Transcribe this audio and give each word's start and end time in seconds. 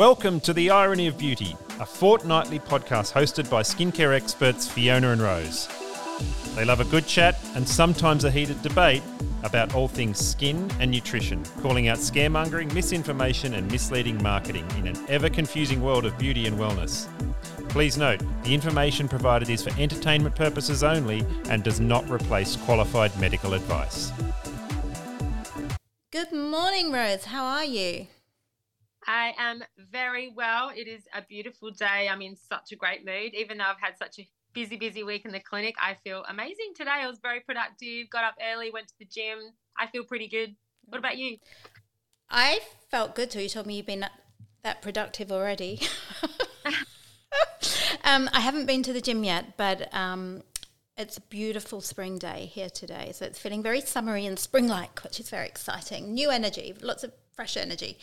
Welcome 0.00 0.40
to 0.40 0.54
The 0.54 0.70
Irony 0.70 1.08
of 1.08 1.18
Beauty, 1.18 1.54
a 1.78 1.84
fortnightly 1.84 2.58
podcast 2.58 3.12
hosted 3.12 3.50
by 3.50 3.60
skincare 3.60 4.14
experts 4.14 4.66
Fiona 4.66 5.10
and 5.10 5.20
Rose. 5.20 5.68
They 6.54 6.64
love 6.64 6.80
a 6.80 6.86
good 6.86 7.06
chat 7.06 7.38
and 7.54 7.68
sometimes 7.68 8.24
a 8.24 8.30
heated 8.30 8.62
debate 8.62 9.02
about 9.42 9.74
all 9.74 9.88
things 9.88 10.16
skin 10.16 10.70
and 10.80 10.90
nutrition, 10.90 11.44
calling 11.60 11.88
out 11.88 11.98
scaremongering, 11.98 12.72
misinformation, 12.72 13.52
and 13.52 13.70
misleading 13.70 14.22
marketing 14.22 14.66
in 14.78 14.86
an 14.86 14.96
ever 15.10 15.28
confusing 15.28 15.82
world 15.82 16.06
of 16.06 16.16
beauty 16.16 16.46
and 16.46 16.58
wellness. 16.58 17.06
Please 17.68 17.98
note, 17.98 18.22
the 18.42 18.54
information 18.54 19.06
provided 19.06 19.50
is 19.50 19.62
for 19.62 19.78
entertainment 19.78 20.34
purposes 20.34 20.82
only 20.82 21.26
and 21.50 21.62
does 21.62 21.78
not 21.78 22.08
replace 22.08 22.56
qualified 22.56 23.14
medical 23.20 23.52
advice. 23.52 24.10
Good 26.10 26.32
morning, 26.32 26.90
Rose. 26.90 27.26
How 27.26 27.44
are 27.44 27.66
you? 27.66 28.06
I 29.10 29.34
am 29.38 29.64
very 29.90 30.32
well. 30.36 30.70
It 30.72 30.86
is 30.86 31.02
a 31.12 31.22
beautiful 31.22 31.72
day. 31.72 32.08
I'm 32.08 32.22
in 32.22 32.36
such 32.36 32.70
a 32.70 32.76
great 32.76 33.04
mood. 33.04 33.34
Even 33.34 33.58
though 33.58 33.64
I've 33.64 33.80
had 33.80 33.98
such 33.98 34.20
a 34.20 34.28
busy, 34.52 34.76
busy 34.76 35.02
week 35.02 35.24
in 35.24 35.32
the 35.32 35.40
clinic, 35.40 35.74
I 35.82 35.96
feel 36.04 36.22
amazing 36.28 36.74
today. 36.76 36.92
I 36.92 37.08
was 37.08 37.18
very 37.20 37.40
productive, 37.40 38.08
got 38.08 38.22
up 38.22 38.36
early, 38.40 38.70
went 38.70 38.86
to 38.86 38.94
the 39.00 39.04
gym. 39.04 39.38
I 39.76 39.88
feel 39.88 40.04
pretty 40.04 40.28
good. 40.28 40.54
What 40.84 40.98
about 40.98 41.18
you? 41.18 41.38
I 42.30 42.60
felt 42.88 43.16
good 43.16 43.32
too. 43.32 43.42
You 43.42 43.48
told 43.48 43.66
me 43.66 43.78
you've 43.78 43.86
been 43.86 44.06
that 44.62 44.80
productive 44.80 45.32
already. 45.32 45.80
um, 48.04 48.30
I 48.32 48.38
haven't 48.38 48.66
been 48.66 48.84
to 48.84 48.92
the 48.92 49.00
gym 49.00 49.24
yet, 49.24 49.56
but 49.56 49.92
um, 49.92 50.44
it's 50.96 51.16
a 51.16 51.22
beautiful 51.22 51.80
spring 51.80 52.16
day 52.18 52.46
here 52.46 52.70
today. 52.70 53.10
So 53.12 53.24
it's 53.24 53.40
feeling 53.40 53.60
very 53.60 53.80
summery 53.80 54.24
and 54.24 54.38
spring 54.38 54.68
like, 54.68 55.02
which 55.02 55.18
is 55.18 55.30
very 55.30 55.48
exciting. 55.48 56.14
New 56.14 56.30
energy, 56.30 56.76
lots 56.80 57.02
of 57.02 57.10
fresh 57.40 57.56
energy. 57.56 57.96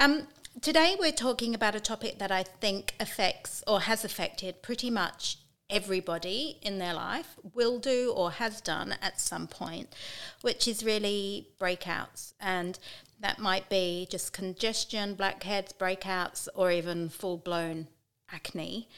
Um, 0.00 0.28
today 0.60 0.96
we're 0.98 1.12
talking 1.12 1.54
about 1.54 1.74
a 1.74 1.80
topic 1.80 2.18
that 2.18 2.30
I 2.30 2.42
think 2.42 2.94
affects 3.00 3.62
or 3.66 3.82
has 3.82 4.04
affected 4.04 4.62
pretty 4.62 4.90
much 4.90 5.38
everybody 5.70 6.58
in 6.62 6.78
their 6.78 6.94
life, 6.94 7.36
will 7.54 7.78
do 7.78 8.12
or 8.16 8.30
has 8.32 8.60
done 8.60 8.96
at 9.02 9.20
some 9.20 9.46
point, 9.46 9.94
which 10.40 10.66
is 10.66 10.84
really 10.84 11.48
breakouts. 11.60 12.32
And 12.40 12.78
that 13.20 13.38
might 13.38 13.68
be 13.68 14.06
just 14.10 14.32
congestion, 14.32 15.14
blackheads, 15.14 15.72
breakouts, 15.72 16.48
or 16.54 16.70
even 16.70 17.08
full 17.08 17.36
blown 17.36 17.88
acne. 18.32 18.88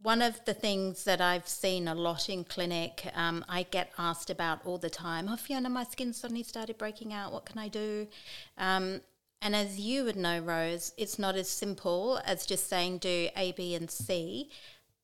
One 0.00 0.22
of 0.22 0.44
the 0.44 0.54
things 0.54 1.04
that 1.04 1.20
I've 1.20 1.48
seen 1.48 1.88
a 1.88 1.94
lot 1.94 2.28
in 2.28 2.44
clinic, 2.44 3.10
um, 3.14 3.44
I 3.48 3.64
get 3.64 3.90
asked 3.98 4.30
about 4.30 4.64
all 4.64 4.78
the 4.78 4.90
time. 4.90 5.28
Oh, 5.28 5.36
Fiona, 5.36 5.68
my 5.68 5.84
skin 5.84 6.12
suddenly 6.12 6.44
started 6.44 6.78
breaking 6.78 7.12
out. 7.12 7.32
What 7.32 7.46
can 7.46 7.58
I 7.58 7.68
do? 7.68 8.06
Um, 8.56 9.00
and 9.40 9.54
as 9.54 9.78
you 9.78 10.04
would 10.04 10.16
know, 10.16 10.40
Rose, 10.40 10.92
it's 10.96 11.18
not 11.18 11.36
as 11.36 11.48
simple 11.48 12.20
as 12.24 12.46
just 12.46 12.68
saying 12.68 12.98
do 12.98 13.28
A, 13.36 13.52
B, 13.52 13.74
and 13.74 13.90
C 13.90 14.50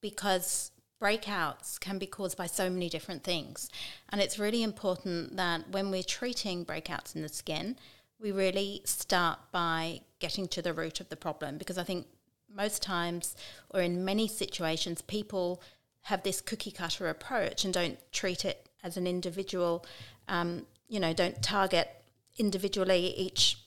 because 0.01 0.71
breakouts 1.01 1.79
can 1.79 1.99
be 1.99 2.07
caused 2.07 2.37
by 2.37 2.47
so 2.47 2.69
many 2.71 2.89
different 2.89 3.23
things. 3.23 3.69
And 4.09 4.21
it's 4.21 4.39
really 4.39 4.63
important 4.63 5.37
that 5.37 5.71
when 5.71 5.91
we're 5.91 6.03
treating 6.03 6.65
breakouts 6.65 7.15
in 7.15 7.23
the 7.23 7.29
skin, 7.29 7.77
we 8.21 8.33
really 8.33 8.81
start 8.85 9.39
by 9.53 10.01
getting 10.19 10.49
to 10.49 10.63
the 10.63 10.73
root 10.73 11.01
of 11.01 11.11
the 11.11 11.17
problem 11.17 11.59
because 11.59 11.79
I 11.79 11.85
think 11.85 12.07
most 12.53 12.83
times 12.83 13.37
or 13.71 13.81
in 13.81 14.05
many 14.05 14.27
situations 14.29 15.03
people 15.03 15.61
have 16.03 16.23
this 16.23 16.41
cookie 16.41 16.71
cutter 16.71 17.09
approach 17.09 17.65
and 17.65 17.75
don't 17.75 17.99
treat 18.13 18.45
it 18.45 18.69
as 18.83 18.97
an 18.97 19.07
individual 19.07 19.85
um, 20.29 20.65
you 20.89 21.01
know 21.01 21.13
don't 21.13 21.43
target 21.43 21.91
individually 22.39 23.13
each 23.17 23.59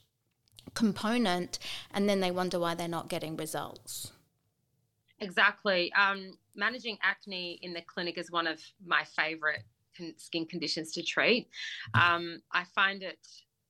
component 0.74 1.60
and 1.92 2.08
then 2.08 2.20
they 2.20 2.32
wonder 2.32 2.60
why 2.60 2.76
they're 2.76 2.88
not 2.88 3.10
getting 3.10 3.36
results 3.36 4.12
exactly 5.20 5.92
um, 5.94 6.38
managing 6.56 6.98
acne 7.02 7.60
in 7.62 7.74
the 7.74 7.82
clinic 7.82 8.18
is 8.18 8.32
one 8.32 8.48
of 8.48 8.62
my 8.86 9.04
favorite 9.16 9.64
skin 10.18 10.46
conditions 10.46 10.92
to 10.92 11.02
treat 11.02 11.48
um, 11.96 12.40
i 12.52 12.64
find 12.76 13.02
it 13.02 13.18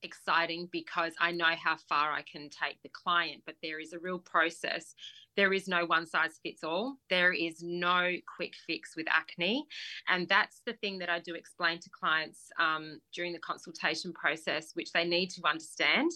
exciting 0.02 0.68
because 0.70 1.12
I 1.20 1.32
know 1.32 1.52
how 1.62 1.76
far 1.76 2.12
I 2.12 2.22
can 2.22 2.48
take 2.50 2.82
the 2.82 2.88
client, 2.88 3.42
but 3.46 3.56
there 3.62 3.80
is 3.80 3.92
a 3.92 3.98
real 3.98 4.18
process. 4.18 4.94
There 5.38 5.52
is 5.52 5.68
no 5.68 5.86
one 5.86 6.04
size 6.04 6.40
fits 6.42 6.64
all. 6.64 6.96
There 7.10 7.32
is 7.32 7.62
no 7.62 8.10
quick 8.36 8.54
fix 8.66 8.96
with 8.96 9.06
acne. 9.08 9.68
And 10.08 10.28
that's 10.28 10.62
the 10.66 10.72
thing 10.72 10.98
that 10.98 11.08
I 11.08 11.20
do 11.20 11.36
explain 11.36 11.78
to 11.78 11.90
clients 11.90 12.50
um, 12.58 12.98
during 13.14 13.32
the 13.32 13.38
consultation 13.38 14.12
process, 14.12 14.72
which 14.74 14.90
they 14.90 15.04
need 15.04 15.30
to 15.30 15.42
understand. 15.46 16.10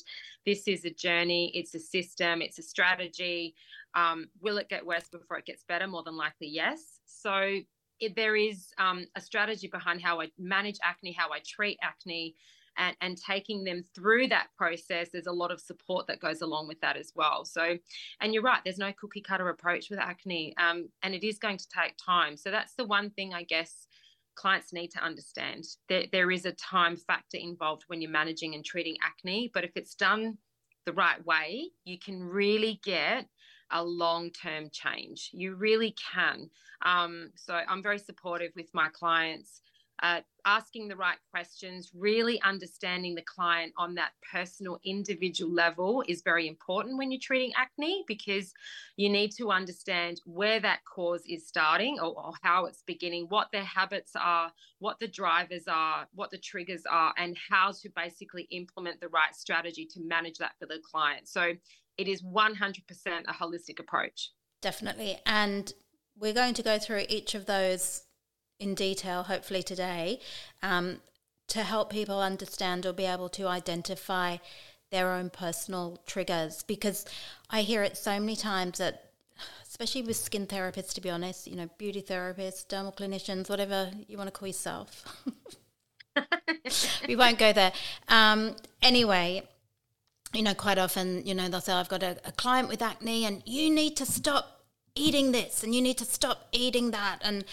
This 0.45 0.67
is 0.67 0.85
a 0.85 0.91
journey, 0.91 1.53
it's 1.55 1.73
a 1.77 1.79
system, 1.79 2.43
it's 2.43 2.59
a 2.59 2.65
strategy. 2.65 3.55
Um, 3.95 4.27
will 4.41 4.59
it 4.59 4.69
get 4.69 4.85
worse 4.85 5.09
before 5.09 5.39
it 5.39 5.47
gets 5.47 5.63
better? 5.69 5.87
More 5.87 6.03
than 6.03 6.17
likely, 6.17 6.49
yes. 6.49 6.99
So 7.07 7.61
it, 8.01 8.17
there 8.17 8.35
is 8.35 8.73
um, 8.79 9.07
a 9.15 9.21
strategy 9.21 9.69
behind 9.69 10.03
how 10.03 10.21
I 10.21 10.33
manage 10.37 10.79
acne, 10.83 11.13
how 11.13 11.31
I 11.31 11.39
treat 11.47 11.79
acne 11.81 12.35
and, 12.77 12.97
and 13.01 13.17
taking 13.17 13.65
them 13.65 13.85
through 13.95 14.29
that 14.29 14.49
process 14.57 15.09
there's 15.13 15.27
a 15.27 15.33
lot 15.33 15.51
of 15.51 15.61
support 15.61 16.07
that 16.07 16.21
goes 16.21 16.41
along 16.41 16.69
with 16.69 16.81
that 16.81 16.97
as 16.97 17.13
well 17.15 17.45
so 17.45 17.77
and 18.21 18.35
you're 18.35 18.43
right 18.43 18.61
there's 18.65 18.79
no 18.79 18.93
cookie 18.99 19.21
cutter 19.21 19.49
approach 19.49 19.91
with 19.91 19.99
acne 19.99 20.55
um, 20.59 20.89
and 21.03 21.15
it 21.15 21.25
is 21.25 21.39
going 21.39 21.57
to 21.57 21.69
take 21.69 21.95
time 21.97 22.37
so 22.37 22.51
that's 22.51 22.75
the 22.75 22.85
one 22.85 23.11
thing 23.11 23.35
i 23.35 23.43
guess 23.43 23.87
clients 24.35 24.73
need 24.73 24.89
to 24.89 25.05
understand 25.05 25.65
that 25.89 26.07
there 26.11 26.31
is 26.31 26.47
a 26.47 26.53
time 26.53 26.97
factor 26.97 27.37
involved 27.37 27.85
when 27.89 28.01
you're 28.01 28.11
managing 28.11 28.55
and 28.55 28.65
treating 28.65 28.97
acne 29.05 29.51
but 29.53 29.65
if 29.65 29.73
it's 29.77 29.95
done 29.95 30.37
the 30.87 30.93
right 30.93 31.25
way 31.27 31.69
you 31.85 31.99
can 31.99 32.23
really 32.23 32.81
get 32.85 33.27
a 33.73 33.83
long 33.83 34.31
term 34.31 34.69
change. 34.71 35.31
You 35.33 35.55
really 35.55 35.95
can. 36.13 36.51
Um, 36.83 37.31
so 37.35 37.55
I'm 37.55 37.83
very 37.83 37.99
supportive 37.99 38.53
with 38.55 38.69
my 38.75 38.89
clients 38.89 39.63
uh, 40.03 40.21
asking 40.45 40.89
the 40.89 40.97
right 40.97 41.19
questions, 41.31 41.93
really 41.95 42.41
understanding 42.43 43.15
the 43.15 43.23
client 43.23 43.73
on 43.77 43.95
that 43.95 44.11
personal, 44.33 44.81
individual 44.85 45.53
level 45.53 46.03
is 46.09 46.23
very 46.23 46.49
important 46.49 46.99
when 46.99 47.13
you're 47.13 47.21
treating 47.21 47.53
acne 47.57 48.05
because 48.09 48.53
you 48.97 49.09
need 49.09 49.31
to 49.31 49.53
understand 49.53 50.21
where 50.25 50.59
that 50.59 50.81
cause 50.85 51.23
is 51.29 51.47
starting 51.47 52.01
or, 52.01 52.13
or 52.19 52.33
how 52.43 52.67
it's 52.67 52.83
beginning, 52.85 53.27
what 53.29 53.47
their 53.53 53.65
habits 53.65 54.13
are, 54.21 54.53
what 54.81 54.99
the 54.99 55.07
drivers 55.07 55.65
are, 55.69 56.09
what 56.15 56.33
the 56.33 56.39
triggers 56.39 56.83
are, 56.91 57.15
and 57.17 57.37
how 57.49 57.71
to 57.71 57.89
basically 57.95 58.49
implement 58.51 59.01
the 59.01 59.09
right 59.09 59.35
strategy 59.37 59.87
to 59.87 60.01
manage 60.01 60.39
that 60.39 60.53
for 60.59 60.67
the 60.67 60.81
client. 60.91 61.29
So 61.29 61.53
it 61.97 62.09
is 62.09 62.23
100% 62.23 62.57
a 63.07 63.33
holistic 63.33 63.79
approach. 63.79 64.31
Definitely. 64.61 65.21
And 65.25 65.73
we're 66.19 66.33
going 66.33 66.55
to 66.55 66.63
go 66.63 66.79
through 66.79 67.05
each 67.09 67.37
of 67.37 67.47
those 67.47 68.03
in 68.63 68.75
detail, 68.75 69.25
hopefully 69.25 69.63
today, 69.63 70.21
um, 70.63 71.01
to 71.49 71.63
help 71.63 71.91
people 71.91 72.21
understand 72.21 72.87
or 72.87 72.93
be 72.93 73.05
able 73.05 73.29
to 73.31 73.47
identify 73.47 74.39
their 74.91 75.13
own 75.13 75.31
personal 75.31 75.99
triggers. 76.07 76.63
Because 76.63 77.05
I 77.51 77.63
hear 77.63 77.83
it 77.83 77.97
so 77.97 78.19
many 78.21 78.37
times 78.37 78.79
that, 78.79 79.11
especially 79.67 80.03
with 80.03 80.17
skin 80.17 80.47
therapists, 80.47 80.95
to 80.95 81.01
be 81.01 81.11
honest, 81.11 81.47
you 81.47 81.57
know, 81.57 81.69
beauty 81.79 82.03
therapists, 82.03 82.67
dermal 82.67 82.97
clinicians, 82.97 83.51
whatever 83.51 83.91
you 84.07 84.17
want 84.17 84.29
to 84.29 84.33
call 84.33 84.49
yourself. 84.49 85.25
we 87.09 87.17
won't 87.17 87.39
go 87.39 87.53
there. 87.53 87.73
Um, 88.09 88.57
anyway, 88.81 89.43
you 90.33 90.43
know, 90.43 90.55
quite 90.55 90.79
often, 90.79 91.27
you 91.27 91.35
know, 91.35 91.49
they'll 91.49 91.61
say, 91.61 91.73
I've 91.73 91.89
got 91.89 92.03
a, 92.03 92.17
a 92.25 92.33
client 92.33 92.69
with 92.69 92.83
acne 92.83 93.25
and 93.25 93.43
you 93.45 93.71
need 93.71 93.97
to 93.97 94.07
stop 94.07 94.65
eating 94.95 95.33
this 95.33 95.63
and 95.63 95.75
you 95.75 95.81
need 95.81 95.99
to 95.99 96.05
stop 96.05 96.49
eating 96.53 96.91
that 96.91 97.19
and 97.23 97.45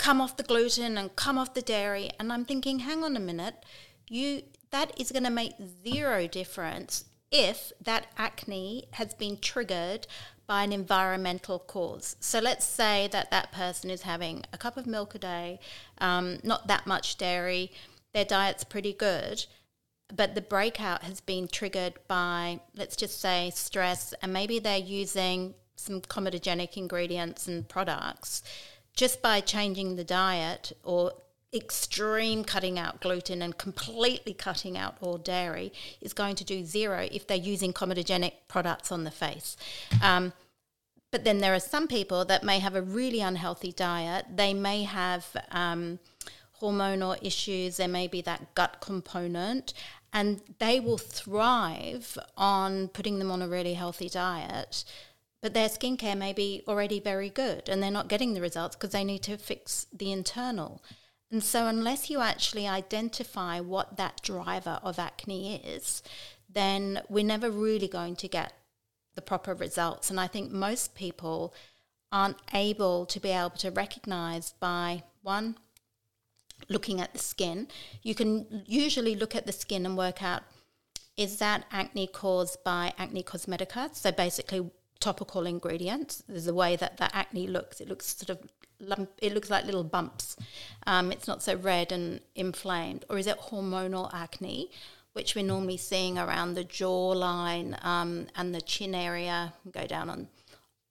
come 0.00 0.18
off 0.18 0.38
the 0.38 0.42
gluten 0.42 0.96
and 0.96 1.14
come 1.14 1.36
off 1.36 1.52
the 1.52 1.60
dairy 1.60 2.08
and 2.18 2.32
i'm 2.32 2.44
thinking 2.46 2.78
hang 2.80 3.04
on 3.04 3.16
a 3.16 3.20
minute 3.20 3.66
you 4.08 4.42
that 4.70 4.98
is 4.98 5.12
going 5.12 5.24
to 5.24 5.30
make 5.30 5.52
zero 5.84 6.26
difference 6.26 7.04
if 7.30 7.70
that 7.82 8.06
acne 8.16 8.86
has 8.92 9.12
been 9.14 9.36
triggered 9.36 10.06
by 10.46 10.64
an 10.64 10.72
environmental 10.72 11.60
cause. 11.60 12.16
So 12.18 12.40
let's 12.40 12.64
say 12.64 13.08
that 13.12 13.30
that 13.30 13.52
person 13.52 13.88
is 13.88 14.02
having 14.02 14.42
a 14.52 14.58
cup 14.58 14.76
of 14.76 14.86
milk 14.86 15.14
a 15.14 15.18
day, 15.18 15.60
um, 15.98 16.38
not 16.42 16.66
that 16.66 16.88
much 16.88 17.18
dairy, 17.18 17.70
their 18.12 18.24
diet's 18.24 18.64
pretty 18.64 18.92
good, 18.92 19.46
but 20.12 20.34
the 20.34 20.40
breakout 20.40 21.04
has 21.04 21.20
been 21.20 21.46
triggered 21.46 21.94
by, 22.08 22.58
let's 22.74 22.96
just 22.96 23.20
say, 23.20 23.52
stress, 23.54 24.12
and 24.22 24.32
maybe 24.32 24.58
they're 24.58 24.76
using 24.76 25.54
some 25.76 26.00
comedogenic 26.00 26.76
ingredients 26.76 27.46
and 27.46 27.68
products 27.68 28.42
just 28.94 29.22
by 29.22 29.40
changing 29.40 29.96
the 29.96 30.04
diet 30.04 30.72
or 30.84 31.12
extreme 31.52 32.44
cutting 32.44 32.78
out 32.78 33.00
gluten 33.00 33.42
and 33.42 33.58
completely 33.58 34.32
cutting 34.32 34.78
out 34.78 34.96
all 35.00 35.18
dairy 35.18 35.72
is 36.00 36.12
going 36.12 36.36
to 36.36 36.44
do 36.44 36.64
zero 36.64 37.08
if 37.10 37.26
they're 37.26 37.36
using 37.36 37.72
comedogenic 37.72 38.34
products 38.46 38.92
on 38.92 39.04
the 39.04 39.10
face. 39.10 39.56
Um, 40.02 40.32
but 41.10 41.24
then 41.24 41.38
there 41.38 41.54
are 41.54 41.60
some 41.60 41.88
people 41.88 42.24
that 42.26 42.44
may 42.44 42.60
have 42.60 42.76
a 42.76 42.82
really 42.82 43.20
unhealthy 43.20 43.72
diet. 43.72 44.26
They 44.32 44.54
may 44.54 44.84
have 44.84 45.26
um, 45.50 45.98
hormonal 46.60 47.18
issues. 47.20 47.78
There 47.78 47.88
may 47.88 48.06
be 48.06 48.22
that 48.22 48.54
gut 48.54 48.80
component, 48.80 49.74
and 50.12 50.40
they 50.60 50.78
will 50.78 50.98
thrive 50.98 52.16
on 52.36 52.88
putting 52.88 53.18
them 53.18 53.30
on 53.30 53.42
a 53.42 53.48
really 53.48 53.74
healthy 53.74 54.08
diet 54.08 54.84
but 55.42 55.54
their 55.54 55.68
skincare 55.68 56.16
may 56.16 56.32
be 56.32 56.62
already 56.68 57.00
very 57.00 57.30
good 57.30 57.68
and 57.68 57.82
they're 57.82 57.90
not 57.90 58.08
getting 58.08 58.34
the 58.34 58.40
results 58.40 58.76
because 58.76 58.90
they 58.90 59.04
need 59.04 59.22
to 59.22 59.36
fix 59.36 59.86
the 59.92 60.12
internal. 60.12 60.82
And 61.30 61.42
so, 61.42 61.66
unless 61.66 62.10
you 62.10 62.20
actually 62.20 62.66
identify 62.66 63.60
what 63.60 63.96
that 63.96 64.20
driver 64.22 64.80
of 64.82 64.98
acne 64.98 65.56
is, 65.64 66.02
then 66.52 67.02
we're 67.08 67.24
never 67.24 67.50
really 67.50 67.86
going 67.86 68.16
to 68.16 68.28
get 68.28 68.52
the 69.14 69.22
proper 69.22 69.54
results. 69.54 70.10
And 70.10 70.18
I 70.18 70.26
think 70.26 70.50
most 70.50 70.94
people 70.94 71.54
aren't 72.10 72.38
able 72.52 73.06
to 73.06 73.20
be 73.20 73.30
able 73.30 73.50
to 73.50 73.70
recognize 73.70 74.54
by 74.58 75.04
one, 75.22 75.56
looking 76.68 77.00
at 77.00 77.12
the 77.12 77.20
skin. 77.20 77.68
You 78.02 78.16
can 78.16 78.64
usually 78.66 79.14
look 79.14 79.36
at 79.36 79.46
the 79.46 79.52
skin 79.52 79.86
and 79.86 79.96
work 79.96 80.22
out 80.22 80.42
is 81.16 81.36
that 81.36 81.66
acne 81.70 82.06
caused 82.06 82.64
by 82.64 82.94
acne 82.96 83.22
cosmetica? 83.22 83.94
So 83.94 84.10
basically, 84.10 84.70
topical 85.00 85.46
ingredients. 85.46 86.22
There's 86.28 86.46
a 86.46 86.54
way 86.54 86.76
that 86.76 86.98
the 86.98 87.14
acne 87.14 87.46
looks. 87.46 87.80
It 87.80 87.88
looks 87.88 88.16
sort 88.16 88.30
of 88.30 88.48
lump, 88.78 89.10
it 89.20 89.34
looks 89.34 89.50
like 89.50 89.64
little 89.64 89.84
bumps. 89.84 90.36
Um, 90.86 91.10
it's 91.12 91.26
not 91.26 91.42
so 91.42 91.56
red 91.56 91.92
and 91.92 92.20
inflamed. 92.34 93.04
Or 93.08 93.18
is 93.18 93.26
it 93.26 93.38
hormonal 93.38 94.12
acne, 94.14 94.70
which 95.12 95.34
we're 95.34 95.44
normally 95.44 95.76
seeing 95.76 96.18
around 96.18 96.54
the 96.54 96.64
jawline 96.64 97.82
um, 97.84 98.28
and 98.36 98.54
the 98.54 98.60
chin 98.60 98.94
area, 98.94 99.54
go 99.70 99.86
down 99.86 100.08
on 100.08 100.28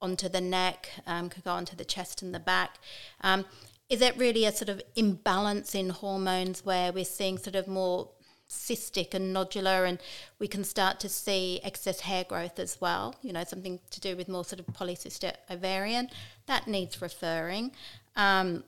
onto 0.02 0.30
the 0.30 0.42
neck, 0.42 0.90
um, 1.06 1.30
could 1.30 1.44
go 1.44 1.52
onto 1.52 1.76
the 1.76 1.84
chest 1.84 2.22
and 2.22 2.34
the 2.34 2.40
back. 2.40 2.78
Um, 3.22 3.46
is 3.90 4.02
it 4.02 4.16
really 4.18 4.46
a 4.46 4.52
sort 4.52 4.70
of 4.70 4.82
imbalance 4.96 5.76
in 5.76 5.90
hormones 5.90 6.64
where 6.64 6.94
we're 6.94 7.04
seeing 7.04 7.38
sort 7.38 7.56
of 7.56 7.68
more 7.68 8.10
cystic 8.50 9.14
and 9.14 9.36
nodular, 9.36 9.88
and 9.88 10.00
we 10.40 10.48
can 10.48 10.64
start 10.64 11.00
to 11.02 11.10
see 11.10 11.60
excess 11.64 12.02
hair 12.02 12.24
growth 12.24 12.60
as 12.60 12.82
well. 12.82 13.16
You 13.22 13.34
know, 13.34 13.44
something 13.44 13.80
to 13.92 14.00
do 14.00 14.16
with 14.16 14.28
more 14.28 14.44
sort 14.44 14.60
of 14.60 14.68
polycystic 14.68 15.36
ovarian 15.50 16.10
that 16.48 16.68
needs 16.68 17.02
referring. 17.02 17.72
Um, 18.16 18.64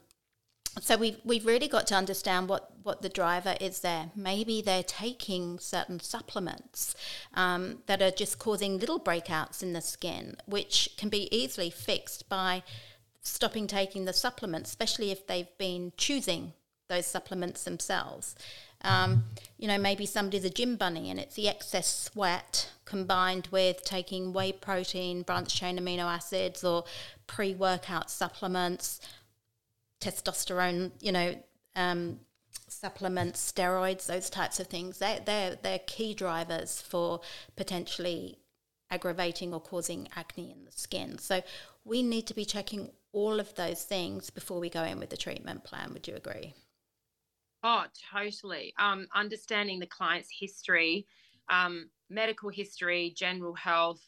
so 0.80 0.96
we've 0.96 1.18
we've 1.26 1.46
really 1.46 1.68
got 1.68 1.86
to 1.88 1.96
understand 1.96 2.48
what 2.48 2.72
what 2.84 3.02
the 3.02 3.10
driver 3.10 3.56
is 3.60 3.82
there. 3.82 4.12
Maybe 4.16 4.62
they're 4.62 4.84
taking 4.84 5.60
certain 5.60 6.00
supplements 6.00 6.96
um, 7.34 7.80
that 7.88 8.02
are 8.02 8.12
just 8.12 8.40
causing 8.40 8.80
little 8.80 9.00
breakouts 9.00 9.62
in 9.62 9.74
the 9.74 9.82
skin, 9.82 10.38
which 10.46 10.90
can 10.98 11.10
be 11.10 11.28
easily 11.36 11.70
fixed 11.70 12.30
by 12.30 12.64
stopping 13.22 13.68
taking 13.68 14.06
the 14.06 14.14
supplements, 14.14 14.70
especially 14.70 15.12
if 15.12 15.28
they've 15.28 15.58
been 15.58 15.92
choosing 15.98 16.54
those 16.88 17.06
supplements 17.06 17.64
themselves. 17.64 18.36
Um, 18.84 19.26
you 19.58 19.68
know, 19.68 19.78
maybe 19.78 20.06
somebody's 20.06 20.46
a 20.46 20.50
gym 20.50 20.76
bunny 20.76 21.10
and 21.10 21.20
it's 21.20 21.36
the 21.36 21.48
excess 21.48 22.04
sweat 22.12 22.72
combined 22.86 23.48
with 23.52 23.84
taking 23.84 24.34
whey 24.34 24.52
protein, 24.52 25.22
branched 25.22 25.56
chain 25.56 25.78
amino 25.78 26.06
acids, 26.06 26.64
or 26.64 26.84
pre 27.28 27.54
workout 27.54 28.10
supplements, 28.10 29.00
testosterone, 30.02 30.92
you 31.00 31.12
know, 31.12 31.36
um, 31.76 32.20
supplements, 32.68 33.52
steroids, 33.52 34.08
those 34.08 34.30
types 34.30 34.60
of 34.60 34.68
things. 34.68 34.98
They, 34.98 35.20
they're, 35.26 35.56
they're 35.62 35.80
key 35.80 36.14
drivers 36.14 36.82
for 36.82 37.22
potentially 37.56 38.40
aggravating 38.90 39.54
or 39.54 39.62
causing 39.62 40.10
acne 40.16 40.52
in 40.52 40.66
the 40.66 40.72
skin. 40.72 41.18
So 41.18 41.42
we 41.86 42.04
need 42.04 42.28
to 42.28 42.34
be 42.34 42.46
checking 42.46 42.90
all 43.14 43.40
of 43.40 43.54
those 43.56 43.84
things 43.84 44.30
before 44.30 44.60
we 44.60 44.70
go 44.70 44.84
in 44.84 45.00
with 45.00 45.10
the 45.10 45.18
treatment 45.18 45.64
plan. 45.64 45.94
Would 45.94 46.08
you 46.08 46.16
agree? 46.16 46.54
Oh, 47.64 47.86
totally. 48.12 48.74
Um, 48.80 49.08
understanding 49.14 49.80
the 49.80 49.86
client's 49.86 50.30
history, 50.38 51.06
um, 51.50 51.90
medical 52.10 52.50
history, 52.50 53.14
general 53.16 53.54
health, 53.54 54.02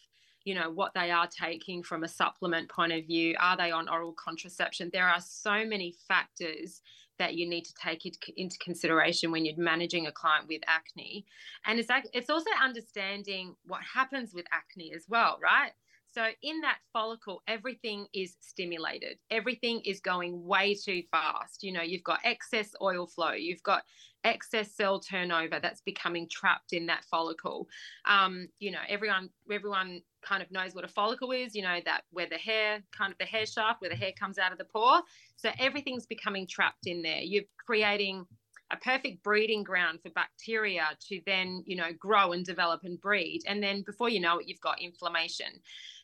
you 0.43 0.55
know, 0.55 0.71
what 0.71 0.93
they 0.93 1.11
are 1.11 1.27
taking 1.27 1.83
from 1.83 2.03
a 2.03 2.07
supplement 2.07 2.69
point 2.69 2.91
of 2.91 3.05
view. 3.05 3.35
Are 3.39 3.55
they 3.55 3.71
on 3.71 3.87
oral 3.87 4.13
contraception? 4.13 4.89
There 4.91 5.07
are 5.07 5.21
so 5.21 5.65
many 5.65 5.93
factors 6.07 6.81
that 7.19 7.35
you 7.35 7.47
need 7.47 7.63
to 7.63 7.73
take 7.75 8.05
it 8.05 8.17
into 8.35 8.57
consideration 8.57 9.31
when 9.31 9.45
you're 9.45 9.55
managing 9.57 10.07
a 10.07 10.11
client 10.11 10.47
with 10.49 10.61
acne. 10.65 11.25
And 11.65 11.79
it's, 11.79 11.89
it's 12.11 12.29
also 12.29 12.49
understanding 12.61 13.55
what 13.65 13.81
happens 13.93 14.33
with 14.33 14.45
acne 14.51 14.93
as 14.95 15.05
well, 15.07 15.37
right? 15.41 15.71
So, 16.13 16.27
in 16.43 16.61
that 16.61 16.77
follicle, 16.91 17.41
everything 17.47 18.05
is 18.13 18.35
stimulated. 18.39 19.17
Everything 19.31 19.81
is 19.83 19.99
going 19.99 20.45
way 20.45 20.75
too 20.75 21.01
fast. 21.09 21.63
You 21.63 21.71
know, 21.71 21.81
you've 21.81 22.03
got 22.03 22.19
excess 22.23 22.75
oil 22.81 23.07
flow, 23.07 23.31
you've 23.31 23.63
got 23.63 23.83
excess 24.23 24.71
cell 24.71 24.99
turnover 24.99 25.59
that's 25.59 25.81
becoming 25.81 26.29
trapped 26.29 26.71
in 26.71 26.85
that 26.85 27.03
follicle. 27.05 27.67
Um, 28.05 28.47
you 28.59 28.69
know, 28.69 28.81
everyone 28.87 29.29
everyone 29.51 30.01
kind 30.21 30.43
of 30.43 30.51
knows 30.51 30.75
what 30.75 30.85
a 30.85 30.87
follicle 30.87 31.31
is. 31.31 31.55
You 31.55 31.63
know 31.63 31.79
that 31.85 32.01
where 32.11 32.29
the 32.29 32.37
hair, 32.37 32.83
kind 32.95 33.11
of 33.11 33.17
the 33.17 33.25
hair 33.25 33.47
shaft, 33.47 33.81
where 33.81 33.89
the 33.89 33.95
hair 33.95 34.11
comes 34.17 34.37
out 34.37 34.51
of 34.51 34.59
the 34.59 34.65
pore. 34.65 35.01
So 35.35 35.49
everything's 35.57 36.05
becoming 36.05 36.45
trapped 36.45 36.85
in 36.85 37.01
there. 37.01 37.21
You're 37.21 37.45
creating 37.65 38.27
a 38.71 38.77
perfect 38.77 39.23
breeding 39.23 39.63
ground 39.63 39.99
for 40.01 40.09
bacteria 40.11 40.87
to 41.07 41.21
then 41.25 41.63
you 41.65 41.75
know 41.75 41.91
grow 41.99 42.31
and 42.33 42.45
develop 42.45 42.81
and 42.83 42.99
breed 42.99 43.41
and 43.45 43.61
then 43.61 43.83
before 43.83 44.09
you 44.09 44.19
know 44.19 44.39
it 44.39 44.47
you've 44.47 44.61
got 44.61 44.81
inflammation 44.81 45.47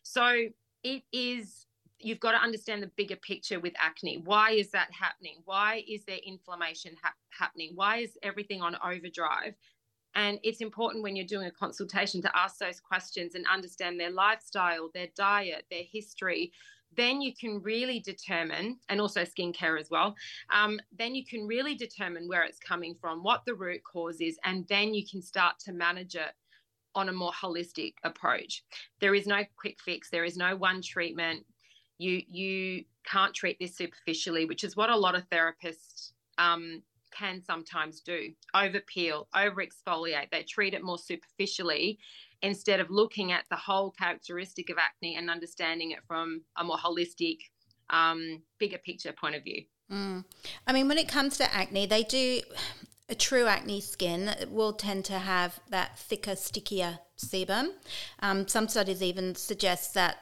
so 0.03 0.47
it 0.83 1.03
is 1.11 1.65
you've 1.99 2.19
got 2.19 2.31
to 2.31 2.37
understand 2.37 2.81
the 2.81 2.91
bigger 2.95 3.17
picture 3.17 3.59
with 3.59 3.73
acne. 3.77 4.21
Why 4.23 4.51
is 4.51 4.71
that 4.71 4.89
happening? 4.91 5.41
Why 5.45 5.83
is 5.87 6.05
there 6.05 6.19
inflammation 6.25 6.95
ha- 7.01 7.13
happening? 7.37 7.71
Why 7.75 7.97
is 7.97 8.17
everything 8.23 8.61
on 8.61 8.77
overdrive? 8.83 9.55
And 10.15 10.39
it's 10.43 10.61
important 10.61 11.03
when 11.03 11.15
you're 11.15 11.25
doing 11.25 11.47
a 11.47 11.51
consultation 11.51 12.21
to 12.21 12.37
ask 12.37 12.57
those 12.57 12.79
questions 12.79 13.35
and 13.35 13.45
understand 13.51 13.99
their 13.99 14.11
lifestyle, 14.11 14.89
their 14.93 15.09
diet, 15.15 15.65
their 15.69 15.83
history. 15.91 16.51
Then 16.97 17.21
you 17.21 17.33
can 17.35 17.61
really 17.61 17.99
determine, 17.99 18.79
and 18.89 18.99
also 18.99 19.21
skincare 19.21 19.79
as 19.79 19.91
well, 19.91 20.15
um, 20.51 20.79
then 20.97 21.13
you 21.13 21.23
can 21.23 21.45
really 21.45 21.75
determine 21.75 22.27
where 22.27 22.43
it's 22.43 22.57
coming 22.57 22.95
from, 22.99 23.21
what 23.21 23.43
the 23.45 23.53
root 23.53 23.81
cause 23.83 24.19
is, 24.21 24.39
and 24.43 24.67
then 24.67 24.93
you 24.95 25.05
can 25.07 25.21
start 25.21 25.59
to 25.59 25.71
manage 25.71 26.15
it 26.15 26.31
on 26.95 27.09
a 27.09 27.13
more 27.13 27.31
holistic 27.31 27.93
approach. 28.03 28.63
There 28.99 29.15
is 29.15 29.27
no 29.27 29.43
quick 29.57 29.79
fix, 29.81 30.09
there 30.09 30.25
is 30.25 30.37
no 30.37 30.55
one 30.55 30.81
treatment. 30.81 31.45
You 31.97 32.21
you 32.29 32.85
can't 33.05 33.33
treat 33.33 33.57
this 33.59 33.75
superficially, 33.75 34.45
which 34.45 34.63
is 34.63 34.75
what 34.75 34.89
a 34.89 34.97
lot 34.97 35.15
of 35.15 35.29
therapists 35.29 36.11
um, 36.37 36.83
can 37.11 37.41
sometimes 37.41 38.01
do. 38.01 38.31
Over 38.53 38.79
peel, 38.79 39.27
over 39.35 39.63
exfoliate. 39.63 40.29
They 40.31 40.43
treat 40.43 40.73
it 40.73 40.83
more 40.83 40.97
superficially 40.97 41.99
instead 42.41 42.79
of 42.79 42.89
looking 42.89 43.31
at 43.31 43.43
the 43.49 43.55
whole 43.55 43.91
characteristic 43.91 44.69
of 44.69 44.77
acne 44.77 45.15
and 45.15 45.29
understanding 45.29 45.91
it 45.91 45.99
from 46.07 46.41
a 46.57 46.63
more 46.63 46.77
holistic, 46.77 47.39
um, 47.89 48.41
bigger 48.59 48.77
picture 48.77 49.11
point 49.11 49.35
of 49.35 49.43
view. 49.43 49.63
Mm. 49.91 50.23
I 50.67 50.73
mean, 50.73 50.87
when 50.87 50.97
it 50.97 51.07
comes 51.07 51.37
to 51.37 51.53
acne, 51.53 51.85
they 51.85 52.03
do 52.03 52.41
a 53.09 53.15
true 53.15 53.47
acne 53.47 53.81
skin 53.81 54.35
will 54.49 54.73
tend 54.73 55.05
to 55.05 55.19
have 55.19 55.59
that 55.69 55.97
thicker, 55.97 56.35
stickier 56.35 56.99
sebum. 57.17 57.71
Um, 58.19 58.47
some 58.47 58.67
studies 58.67 59.01
even 59.01 59.35
suggest 59.35 59.93
that 59.95 60.17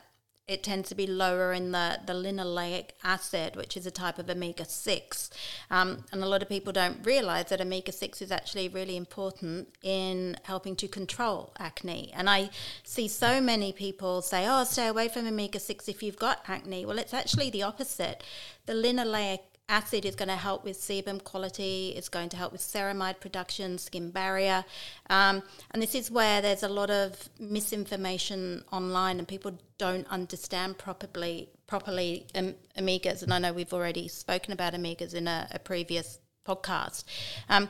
it 0.47 0.63
tends 0.63 0.87
to 0.87 0.95
be 0.95 1.05
lower 1.05 1.51
in 1.51 1.73
the, 1.73 1.99
the 2.05 2.13
linoleic 2.13 2.91
acid, 3.03 3.57
which 3.57 3.75
is 3.75 3.85
a 3.85 3.91
type 3.91 4.17
of 4.17 4.29
omega 4.29 4.63
6. 4.63 5.29
Um, 5.69 6.05
and 6.13 6.23
a 6.23 6.25
lot 6.25 6.41
of 6.41 6.47
people 6.47 6.71
don't 6.71 7.05
realize 7.05 7.49
that 7.49 7.59
omega 7.59 7.91
6 7.91 8.21
is 8.21 8.31
actually 8.31 8.69
really 8.69 8.95
important 8.95 9.67
in 9.83 10.37
helping 10.43 10.77
to 10.77 10.87
control 10.87 11.53
acne. 11.59 12.13
And 12.15 12.29
I 12.29 12.49
see 12.85 13.09
so 13.09 13.41
many 13.41 13.73
people 13.73 14.21
say, 14.21 14.45
oh, 14.47 14.63
stay 14.63 14.87
away 14.87 15.09
from 15.09 15.27
omega 15.27 15.59
6 15.59 15.89
if 15.89 16.01
you've 16.01 16.15
got 16.15 16.39
acne. 16.47 16.85
Well, 16.85 16.97
it's 16.97 17.13
actually 17.13 17.49
the 17.49 17.63
opposite. 17.63 18.23
The 18.67 18.73
linoleic 18.73 19.39
acid 19.69 20.05
is 20.05 20.15
going 20.15 20.29
to 20.29 20.35
help 20.35 20.63
with 20.63 20.77
sebum 20.77 21.23
quality, 21.23 21.93
it's 21.95 22.09
going 22.09 22.29
to 22.29 22.37
help 22.37 22.51
with 22.51 22.61
ceramide 22.61 23.19
production, 23.19 23.77
skin 23.77 24.11
barrier. 24.11 24.63
Um, 25.09 25.43
and 25.71 25.81
this 25.81 25.93
is 25.93 26.09
where 26.09 26.41
there's 26.41 26.63
a 26.63 26.69
lot 26.69 26.89
of 26.89 27.29
misinformation 27.39 28.63
online 28.71 29.19
and 29.19 29.27
people 29.27 29.51
don't 29.77 30.07
understand 30.07 30.77
properly 30.77 31.49
properly 31.67 32.25
um, 32.33 32.55
omegas. 32.77 33.23
And 33.23 33.33
I 33.33 33.39
know 33.39 33.51
we've 33.51 33.73
already 33.73 34.07
spoken 34.07 34.53
about 34.53 34.73
omegas 34.73 35.13
in 35.13 35.27
a, 35.27 35.47
a 35.51 35.59
previous 35.59 36.19
podcast. 36.47 37.03
Um, 37.49 37.69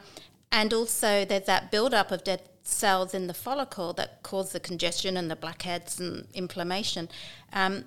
and 0.51 0.73
also 0.73 1.25
there's 1.25 1.45
that 1.45 1.71
buildup 1.71 2.11
of 2.11 2.23
dead 2.23 2.43
cells 2.63 3.13
in 3.13 3.27
the 3.27 3.33
follicle 3.33 3.93
that 3.93 4.21
cause 4.23 4.51
the 4.51 4.59
congestion 4.59 5.17
and 5.17 5.31
the 5.31 5.35
blackheads 5.35 5.99
and 5.99 6.27
inflammation. 6.33 7.09
Um, 7.53 7.85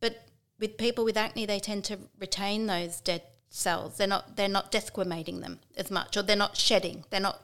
but 0.00 0.26
with 0.58 0.78
people 0.78 1.04
with 1.04 1.16
acne, 1.16 1.46
they 1.46 1.60
tend 1.60 1.84
to 1.84 1.98
retain 2.18 2.66
those 2.66 3.00
dead 3.00 3.22
cells. 3.52 3.98
They're 3.98 4.06
not 4.06 4.36
they're 4.36 4.48
not 4.48 4.72
desquamating 4.72 5.40
them 5.42 5.60
as 5.76 5.90
much, 5.90 6.16
or 6.16 6.22
they're 6.22 6.34
not 6.34 6.56
shedding. 6.56 7.04
They're 7.10 7.20
not, 7.20 7.42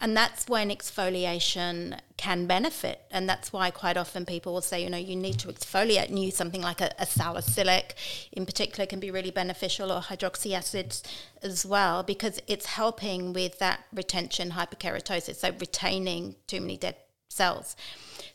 and 0.00 0.16
that's 0.16 0.48
when 0.48 0.70
exfoliation 0.70 1.98
can 2.16 2.46
benefit. 2.46 3.02
And 3.10 3.28
that's 3.28 3.52
why 3.52 3.70
quite 3.70 3.96
often 3.96 4.24
people 4.24 4.54
will 4.54 4.62
say, 4.62 4.82
you 4.82 4.88
know, 4.88 4.96
you 4.96 5.16
need 5.16 5.38
to 5.40 5.48
exfoliate 5.48 6.08
and 6.08 6.18
use 6.18 6.36
something 6.36 6.62
like 6.62 6.80
a, 6.80 6.94
a 6.98 7.04
salicylic, 7.04 7.96
in 8.32 8.46
particular, 8.46 8.86
can 8.86 9.00
be 9.00 9.10
really 9.10 9.32
beneficial, 9.32 9.92
or 9.92 10.00
hydroxy 10.00 10.54
acids 10.54 11.02
as 11.42 11.66
well, 11.66 12.02
because 12.02 12.40
it's 12.46 12.66
helping 12.66 13.32
with 13.32 13.58
that 13.58 13.80
retention 13.92 14.52
hyperkeratosis, 14.52 15.36
so 15.36 15.50
retaining 15.58 16.36
too 16.46 16.60
many 16.60 16.76
dead 16.76 16.96
cells. 17.28 17.74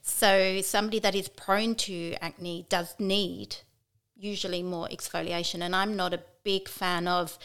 So 0.01 0.61
somebody 0.61 0.99
that 0.99 1.15
is 1.15 1.29
prone 1.29 1.75
to 1.75 2.15
acne 2.21 2.65
does 2.69 2.93
need 2.99 3.55
usually 4.17 4.63
more 4.63 4.87
exfoliation. 4.89 5.61
And 5.61 5.75
I'm 5.75 5.95
not 5.95 6.13
a 6.13 6.21
big 6.45 6.69
fan 6.69 7.09
of 7.09 7.37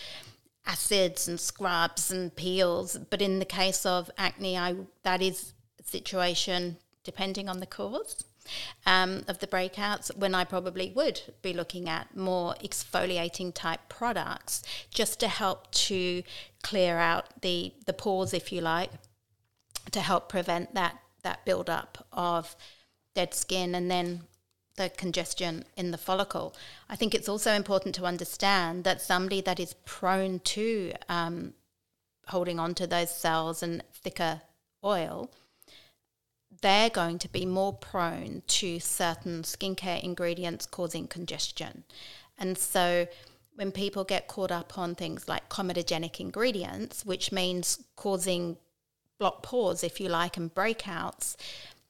acids 0.66 1.26
and 1.26 1.40
scrubs 1.40 2.12
and 2.12 2.36
peels, 2.36 2.96
but 3.10 3.20
in 3.20 3.40
the 3.40 3.44
case 3.44 3.84
of 3.84 4.10
acne, 4.16 4.56
I 4.56 4.76
that 5.02 5.20
is 5.20 5.54
a 5.80 5.82
situation 5.82 6.76
depending 7.02 7.48
on 7.48 7.58
the 7.58 7.66
cause. 7.66 8.24
Um, 8.86 9.22
of 9.28 9.38
the 9.38 9.46
breakouts, 9.46 10.16
when 10.16 10.34
I 10.34 10.44
probably 10.44 10.90
would 10.96 11.20
be 11.40 11.52
looking 11.52 11.88
at 11.88 12.16
more 12.16 12.54
exfoliating 12.64 13.52
type 13.54 13.80
products 13.88 14.62
just 14.92 15.20
to 15.20 15.28
help 15.28 15.70
to 15.72 16.22
clear 16.62 16.98
out 16.98 17.42
the, 17.42 17.74
the 17.86 17.92
pores, 17.92 18.32
if 18.32 18.50
you 18.50 18.60
like, 18.62 18.90
to 19.92 20.00
help 20.00 20.28
prevent 20.28 20.74
that, 20.74 20.98
that 21.22 21.44
build 21.44 21.68
up 21.68 22.06
of 22.12 22.56
dead 23.14 23.34
skin 23.34 23.74
and 23.74 23.90
then 23.90 24.22
the 24.76 24.90
congestion 24.90 25.64
in 25.76 25.90
the 25.90 25.98
follicle. 25.98 26.54
I 26.88 26.96
think 26.96 27.14
it's 27.14 27.28
also 27.28 27.52
important 27.52 27.94
to 27.96 28.04
understand 28.04 28.84
that 28.84 29.02
somebody 29.02 29.40
that 29.42 29.60
is 29.60 29.74
prone 29.84 30.40
to 30.40 30.92
um, 31.08 31.54
holding 32.28 32.58
on 32.58 32.74
to 32.74 32.86
those 32.86 33.10
cells 33.10 33.62
and 33.62 33.82
thicker 33.92 34.42
oil, 34.84 35.30
they're 36.62 36.90
going 36.90 37.18
to 37.18 37.28
be 37.28 37.46
more 37.46 37.72
prone 37.72 38.42
to 38.46 38.80
certain 38.80 39.42
skincare 39.42 40.02
ingredients 40.02 40.66
causing 40.66 41.06
congestion. 41.06 41.84
And 42.38 42.56
so 42.56 43.06
when 43.54 43.72
people 43.72 44.04
get 44.04 44.26
caught 44.26 44.50
up 44.50 44.78
on 44.78 44.94
things 44.94 45.28
like 45.28 45.48
comedogenic 45.48 46.20
ingredients, 46.20 47.04
which 47.04 47.32
means 47.32 47.82
causing 47.96 48.56
block 49.18 49.42
pores, 49.42 49.84
if 49.84 50.00
you 50.00 50.08
like, 50.08 50.36
and 50.36 50.54
breakouts, 50.54 51.36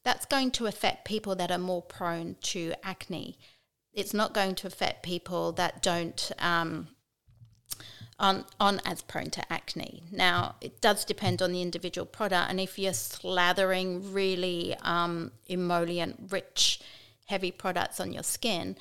that's 0.03 0.25
going 0.25 0.51
to 0.51 0.65
affect 0.65 1.05
people 1.05 1.35
that 1.35 1.51
are 1.51 1.57
more 1.57 1.81
prone 1.81 2.35
to 2.41 2.73
acne. 2.83 3.37
It's 3.93 4.13
not 4.13 4.33
going 4.33 4.55
to 4.55 4.67
affect 4.67 5.03
people 5.03 5.51
that 5.53 5.81
don't 5.81 6.31
um, 6.39 6.87
on 8.19 8.45
on 8.59 8.79
as 8.85 9.01
prone 9.01 9.29
to 9.31 9.51
acne. 9.51 10.03
Now, 10.11 10.55
it 10.61 10.79
does 10.79 11.03
depend 11.03 11.41
on 11.41 11.51
the 11.51 11.61
individual 11.61 12.05
product, 12.05 12.49
and 12.49 12.59
if 12.59 12.79
you're 12.79 12.93
slathering 12.93 14.13
really 14.13 14.75
um, 14.81 15.31
emollient 15.47 16.29
rich, 16.29 16.79
heavy 17.25 17.51
products 17.51 17.99
on 17.99 18.13
your 18.13 18.23
skin, 18.23 18.77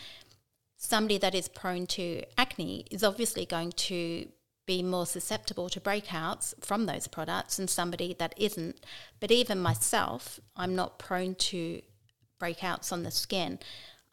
somebody 0.76 1.18
that 1.18 1.34
is 1.34 1.48
prone 1.48 1.86
to 1.86 2.22
acne 2.38 2.86
is 2.90 3.02
obviously 3.02 3.44
going 3.44 3.72
to 3.72 4.28
be 4.70 4.82
more 4.84 5.04
susceptible 5.04 5.68
to 5.68 5.80
breakouts 5.80 6.54
from 6.64 6.86
those 6.86 7.08
products 7.08 7.56
than 7.56 7.66
somebody 7.66 8.14
that 8.20 8.32
isn't. 8.36 8.76
But 9.18 9.32
even 9.32 9.58
myself, 9.58 10.38
I'm 10.54 10.76
not 10.76 10.96
prone 10.96 11.34
to 11.50 11.82
breakouts 12.40 12.92
on 12.92 13.02
the 13.02 13.10
skin. 13.10 13.58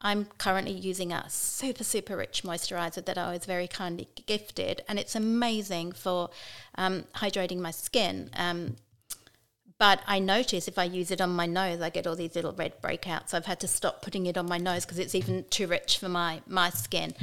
I'm 0.02 0.26
currently 0.40 0.74
using 0.74 1.12
a 1.12 1.30
super, 1.30 1.84
super 1.84 2.18
rich 2.18 2.42
moisturizer 2.44 3.06
that 3.06 3.20
I 3.20 3.34
was 3.34 3.46
very 3.46 3.68
kindly 3.68 4.08
gifted, 4.26 4.82
and 4.88 4.98
it's 4.98 5.16
amazing 5.16 5.92
for 5.92 6.32
um, 6.74 7.04
hydrating 7.18 7.60
my 7.60 7.72
skin. 7.72 8.32
Um, 8.36 8.78
but 9.80 10.02
I 10.08 10.18
notice 10.18 10.68
if 10.68 10.80
I 10.80 10.86
use 10.86 11.12
it 11.12 11.22
on 11.22 11.30
my 11.30 11.46
nose, 11.46 11.82
I 11.82 11.92
get 11.92 12.08
all 12.08 12.16
these 12.16 12.34
little 12.34 12.54
red 12.54 12.82
breakouts. 12.82 13.34
I've 13.34 13.46
had 13.46 13.60
to 13.60 13.68
stop 13.68 14.02
putting 14.02 14.26
it 14.26 14.36
on 14.36 14.48
my 14.48 14.58
nose 14.58 14.86
because 14.86 14.98
it's 14.98 15.14
even 15.14 15.46
too 15.52 15.68
rich 15.68 16.00
for 16.00 16.10
my, 16.10 16.42
my 16.48 16.72
skin. 16.72 17.14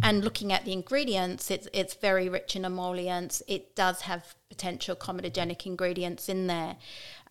And 0.00 0.22
looking 0.22 0.52
at 0.52 0.64
the 0.64 0.72
ingredients, 0.72 1.50
it's, 1.50 1.66
it's 1.72 1.94
very 1.94 2.28
rich 2.28 2.54
in 2.54 2.64
emollients. 2.64 3.42
It 3.48 3.74
does 3.74 4.02
have 4.02 4.36
potential 4.48 4.94
comedogenic 4.94 5.66
ingredients 5.66 6.28
in 6.28 6.46
there. 6.46 6.76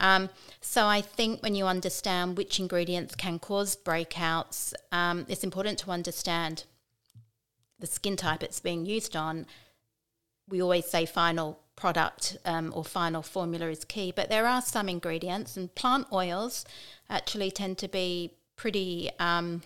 Um, 0.02 0.30
so 0.60 0.86
I 0.86 1.00
think 1.00 1.42
when 1.42 1.56
you 1.56 1.66
understand 1.66 2.38
which 2.38 2.60
ingredients 2.60 3.16
can 3.16 3.40
cause 3.40 3.78
breakouts, 3.78 4.74
um, 4.92 5.26
it's 5.30 5.46
important 5.46 5.80
to 5.80 5.92
understand 5.92 6.66
the 7.80 7.88
skin 7.88 8.18
type 8.18 8.44
it's 8.44 8.60
being 8.60 8.86
used 8.86 9.16
on. 9.16 9.46
We 10.50 10.62
always 10.62 10.88
say 10.88 11.06
final 11.06 11.63
product 11.76 12.38
um, 12.46 12.72
or 12.76 12.84
final 12.84 13.22
formula 13.22 13.68
is 13.68 13.84
key. 13.84 14.12
But 14.16 14.30
there 14.30 14.48
are 14.48 14.62
some 14.62 14.90
ingredients, 14.90 15.58
and 15.58 15.74
plant 15.76 16.08
oils 16.12 16.66
actually 17.10 17.52
tend 17.52 17.78
to 17.80 17.88
be 17.88 18.32
pretty. 18.56 19.10
Um, 19.20 19.62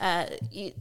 uh, 0.00 0.26
you, 0.50 0.72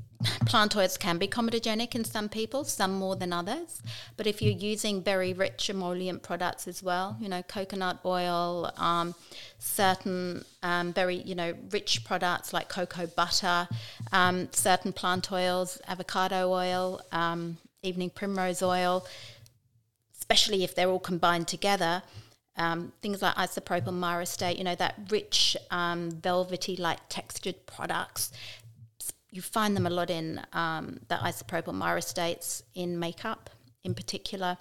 plant 0.45 0.75
oils 0.75 0.97
can 0.97 1.17
be 1.17 1.27
comedogenic 1.27 1.95
in 1.95 2.03
some 2.03 2.29
people, 2.29 2.63
some 2.63 2.93
more 2.93 3.15
than 3.15 3.31
others. 3.31 3.81
But 4.17 4.27
if 4.27 4.41
you're 4.41 4.53
using 4.53 5.03
very 5.03 5.33
rich 5.33 5.69
emollient 5.69 6.23
products 6.23 6.67
as 6.67 6.81
well, 6.81 7.17
you 7.19 7.29
know, 7.29 7.43
coconut 7.43 7.99
oil, 8.05 8.71
um, 8.77 9.15
certain 9.59 10.43
um, 10.63 10.93
very, 10.93 11.17
you 11.17 11.35
know, 11.35 11.53
rich 11.69 12.03
products 12.03 12.53
like 12.53 12.69
cocoa 12.69 13.07
butter, 13.07 13.67
um, 14.11 14.49
certain 14.51 14.93
plant 14.93 15.31
oils, 15.31 15.79
avocado 15.87 16.51
oil, 16.51 17.01
um, 17.11 17.57
evening 17.83 18.09
primrose 18.09 18.63
oil, 18.63 19.05
especially 20.25 20.63
if 20.63 20.73
they're 20.73 20.89
all 20.89 20.99
combined 20.99 21.47
together. 21.47 22.01
Um, 22.57 22.93
things 23.01 23.21
like 23.21 23.35
isopropyl 23.35 23.93
myristate, 23.93 24.57
you 24.57 24.63
know, 24.63 24.75
that 24.75 24.95
rich, 25.09 25.55
um, 25.69 26.09
velvety 26.09 26.75
like 26.77 26.99
textured 27.09 27.67
products. 27.67 28.31
You 29.29 29.41
find 29.41 29.75
them 29.75 29.85
a 29.85 29.89
lot 29.89 30.09
in 30.09 30.41
um, 30.53 31.01
the 31.09 31.15
isopropyl 31.15 31.75
myristates 31.75 32.63
in 32.73 32.97
makeup 32.97 33.49
in 33.83 33.93
particular. 33.93 34.57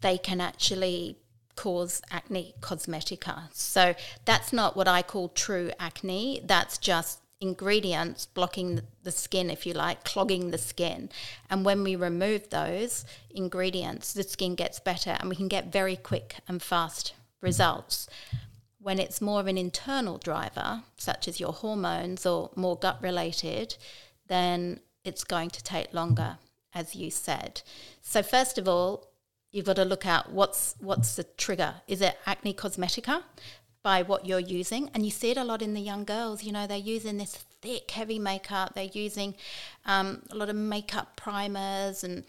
They 0.00 0.16
can 0.16 0.40
actually 0.40 1.18
cause 1.56 2.00
acne 2.10 2.54
cosmetica. 2.60 3.52
So 3.52 3.94
that's 4.24 4.52
not 4.52 4.74
what 4.76 4.88
I 4.88 5.02
call 5.02 5.28
true 5.28 5.72
acne. 5.78 6.40
That's 6.46 6.78
just 6.78 7.20
ingredients 7.40 8.26
blocking 8.26 8.80
the 9.02 9.10
skin, 9.10 9.50
if 9.50 9.66
you 9.66 9.72
like, 9.72 10.04
clogging 10.04 10.50
the 10.50 10.58
skin. 10.58 11.08
And 11.48 11.64
when 11.64 11.82
we 11.82 11.96
remove 11.96 12.50
those 12.50 13.04
ingredients, 13.30 14.12
the 14.12 14.22
skin 14.22 14.54
gets 14.54 14.78
better 14.78 15.16
and 15.18 15.28
we 15.28 15.36
can 15.36 15.48
get 15.48 15.72
very 15.72 15.96
quick 15.96 16.36
and 16.46 16.62
fast 16.62 17.14
results. 17.40 18.08
When 18.78 18.98
it's 18.98 19.20
more 19.20 19.40
of 19.40 19.46
an 19.46 19.58
internal 19.58 20.18
driver, 20.18 20.82
such 20.96 21.28
as 21.28 21.40
your 21.40 21.52
hormones 21.52 22.24
or 22.24 22.50
more 22.56 22.76
gut 22.76 23.02
related, 23.02 23.76
then 24.26 24.80
it's 25.04 25.24
going 25.24 25.50
to 25.50 25.62
take 25.62 25.92
longer, 25.92 26.38
as 26.74 26.94
you 26.94 27.10
said. 27.10 27.62
So, 28.00 28.22
first 28.22 28.58
of 28.58 28.68
all, 28.68 29.10
you've 29.50 29.66
got 29.66 29.76
to 29.76 29.84
look 29.84 30.06
at 30.06 30.30
what's 30.30 30.76
what's 30.80 31.16
the 31.16 31.24
trigger. 31.24 31.74
Is 31.88 32.00
it 32.00 32.18
acne 32.26 32.54
cosmetica? 32.54 33.22
By 33.82 34.02
what 34.02 34.26
you're 34.26 34.38
using. 34.38 34.90
And 34.94 35.04
you 35.04 35.10
see 35.10 35.30
it 35.30 35.36
a 35.36 35.44
lot 35.44 35.62
in 35.62 35.74
the 35.74 35.80
young 35.80 36.04
girls. 36.04 36.42
You 36.42 36.52
know, 36.52 36.66
they're 36.66 36.76
using 36.78 37.18
this 37.18 37.34
thick, 37.62 37.90
heavy 37.90 38.18
makeup. 38.18 38.74
They're 38.74 38.84
using 38.84 39.34
um, 39.86 40.22
a 40.30 40.36
lot 40.36 40.48
of 40.48 40.56
makeup 40.56 41.16
primers 41.16 42.04
and 42.04 42.24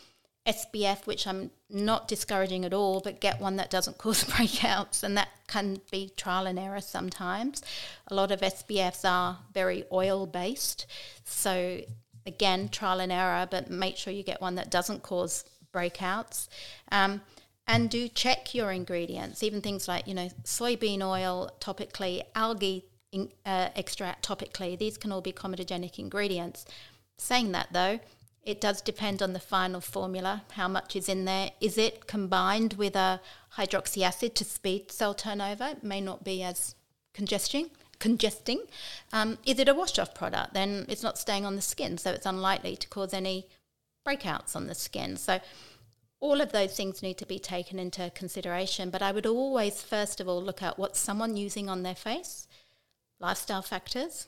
SPF, 0.46 1.06
which 1.06 1.28
I'm 1.28 1.52
not 1.70 2.08
discouraging 2.08 2.66
at 2.66 2.74
all, 2.74 3.00
but 3.00 3.22
get 3.22 3.40
one 3.40 3.58
that 3.58 3.70
doesn't 3.70 3.98
cause 3.98 4.24
breakouts. 4.24 5.04
And 5.04 5.18
that 5.18 5.30
can 5.48 5.82
be 5.92 6.12
trial 6.16 6.48
and 6.48 6.58
error 6.58 6.82
sometimes. 6.82 7.62
A 8.08 8.16
lot 8.16 8.32
of 8.32 8.42
SPFs 8.42 9.10
are 9.10 9.40
very 9.54 9.84
oil 9.92 10.26
based. 10.26 10.86
So, 11.26 11.82
again, 12.26 12.70
trial 12.70 13.00
and 13.00 13.12
error, 13.12 13.48
but 13.50 13.70
make 13.70 13.98
sure 13.98 14.14
you 14.14 14.24
get 14.24 14.42
one 14.42 14.56
that 14.56 14.72
doesn't 14.72 15.04
cause 15.04 15.46
breakouts. 15.74 16.48
Um, 16.92 17.22
and 17.68 17.90
do 17.90 18.08
check 18.08 18.54
your 18.54 18.72
ingredients, 18.72 19.44
even 19.44 19.62
things 19.62 19.88
like, 19.88 20.08
you 20.08 20.14
know, 20.14 20.30
soybean 20.44 21.02
oil 21.02 21.52
topically, 21.60 22.22
algae 22.36 22.86
in, 23.12 23.30
uh, 23.46 23.70
extract 23.76 24.28
topically. 24.28 24.78
These 24.78 24.98
can 24.98 25.12
all 25.12 25.22
be 25.22 25.32
comedogenic 25.32 26.00
ingredients. 26.00 26.66
Saying 27.18 27.52
that 27.54 27.70
though, 27.72 28.00
it 28.44 28.60
does 28.60 28.82
depend 28.82 29.22
on 29.22 29.34
the 29.34 29.40
final 29.40 29.80
formula, 29.80 30.44
how 30.54 30.68
much 30.68 30.96
is 30.96 31.08
in 31.08 31.26
there. 31.26 31.52
Is 31.62 31.78
it 31.78 32.08
combined 32.08 32.74
with 32.74 32.96
a 32.96 33.22
hydroxy 33.56 34.02
acid 34.02 34.34
to 34.36 34.44
speed 34.44 34.92
cell 34.92 35.14
turnover? 35.14 35.66
It 35.66 35.84
may 35.84 36.02
not 36.02 36.24
be 36.24 36.42
as 36.42 36.76
congesting. 37.14 37.70
Congesting. 38.00 38.62
Um, 39.14 39.38
is 39.46 39.60
it 39.60 39.70
a 39.70 39.76
wash-off 39.76 40.16
product? 40.16 40.56
Then 40.56 40.88
it's 40.90 41.04
not 41.04 41.20
staying 41.20 41.46
on 41.46 41.56
the 41.56 41.62
skin, 41.62 42.00
so 42.00 42.10
it's 42.12 42.26
unlikely 42.26 42.76
to 42.78 42.88
cause 42.88 43.14
any 43.14 43.48
breakouts 44.04 44.56
on 44.56 44.66
the 44.66 44.74
skin. 44.74 45.18
So 45.18 45.40
all 46.22 46.40
of 46.40 46.52
those 46.52 46.78
things 46.78 47.02
need 47.02 47.18
to 47.18 47.26
be 47.26 47.40
taken 47.40 47.80
into 47.80 48.12
consideration. 48.16 48.90
But 48.90 49.02
I 49.02 49.12
would 49.12 49.26
always, 49.26 49.82
first 49.82 50.22
of 50.22 50.28
all, 50.30 50.42
look 50.42 50.62
at 50.62 50.80
what 50.80 50.96
someone 50.96 51.36
using 51.36 51.68
on 51.68 51.84
their 51.84 51.96
face, 51.96 52.48
lifestyle 53.20 53.64
factors, 53.64 54.28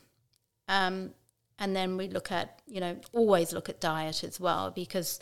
um, 0.67 1.11
and 1.59 1.75
then 1.75 1.95
we 1.95 2.09
look 2.09 2.31
at, 2.31 2.61
you 2.65 2.81
know, 2.81 2.97
always 3.13 3.53
look 3.53 3.69
at 3.69 3.79
diet 3.79 4.23
as 4.23 4.39
well 4.39 4.71
because 4.71 5.19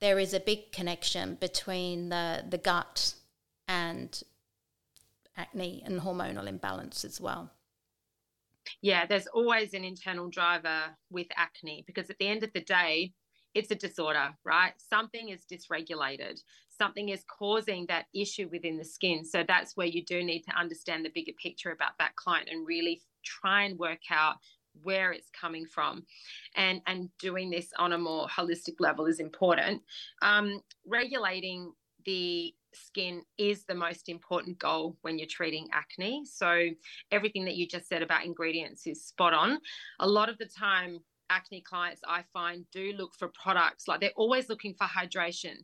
there 0.00 0.18
is 0.18 0.34
a 0.34 0.40
big 0.40 0.70
connection 0.72 1.36
between 1.40 2.10
the, 2.10 2.44
the 2.48 2.58
gut 2.58 3.14
and 3.66 4.22
acne 5.36 5.82
and 5.84 6.02
hormonal 6.02 6.46
imbalance 6.46 7.04
as 7.04 7.20
well. 7.20 7.50
Yeah, 8.82 9.06
there's 9.06 9.26
always 9.28 9.74
an 9.74 9.84
internal 9.84 10.28
driver 10.28 10.96
with 11.10 11.26
acne 11.36 11.84
because 11.86 12.10
at 12.10 12.18
the 12.18 12.28
end 12.28 12.44
of 12.44 12.52
the 12.52 12.60
day, 12.60 13.12
it's 13.54 13.70
a 13.70 13.76
disorder, 13.76 14.30
right? 14.44 14.72
Something 14.78 15.28
is 15.28 15.44
dysregulated. 15.50 16.40
Something 16.76 17.10
is 17.10 17.24
causing 17.24 17.86
that 17.86 18.06
issue 18.14 18.48
within 18.50 18.76
the 18.76 18.84
skin. 18.84 19.24
So 19.24 19.44
that's 19.46 19.76
where 19.76 19.86
you 19.86 20.04
do 20.04 20.24
need 20.24 20.42
to 20.42 20.56
understand 20.58 21.04
the 21.04 21.10
bigger 21.14 21.32
picture 21.40 21.70
about 21.70 21.92
that 21.98 22.16
client 22.16 22.48
and 22.50 22.66
really 22.66 23.00
try 23.24 23.62
and 23.62 23.78
work 23.78 24.00
out 24.10 24.36
where 24.82 25.12
it's 25.12 25.30
coming 25.30 25.66
from 25.66 26.04
and 26.56 26.80
and 26.86 27.08
doing 27.20 27.48
this 27.48 27.68
on 27.78 27.92
a 27.92 27.98
more 27.98 28.26
holistic 28.26 28.74
level 28.80 29.06
is 29.06 29.20
important 29.20 29.80
um, 30.22 30.60
regulating 30.86 31.72
the 32.06 32.52
skin 32.74 33.22
is 33.38 33.64
the 33.64 33.74
most 33.74 34.08
important 34.08 34.58
goal 34.58 34.96
when 35.02 35.16
you're 35.16 35.28
treating 35.28 35.68
acne 35.72 36.24
so 36.24 36.68
everything 37.12 37.44
that 37.44 37.54
you 37.54 37.68
just 37.68 37.88
said 37.88 38.02
about 38.02 38.24
ingredients 38.24 38.84
is 38.86 39.04
spot 39.04 39.32
on 39.32 39.60
a 40.00 40.08
lot 40.08 40.28
of 40.28 40.36
the 40.38 40.46
time 40.46 40.98
acne 41.34 41.60
clients 41.60 42.00
I 42.06 42.22
find 42.32 42.64
do 42.70 42.92
look 42.96 43.14
for 43.14 43.28
products 43.28 43.88
like 43.88 44.00
they're 44.00 44.10
always 44.16 44.48
looking 44.48 44.74
for 44.74 44.86
hydration. 44.86 45.56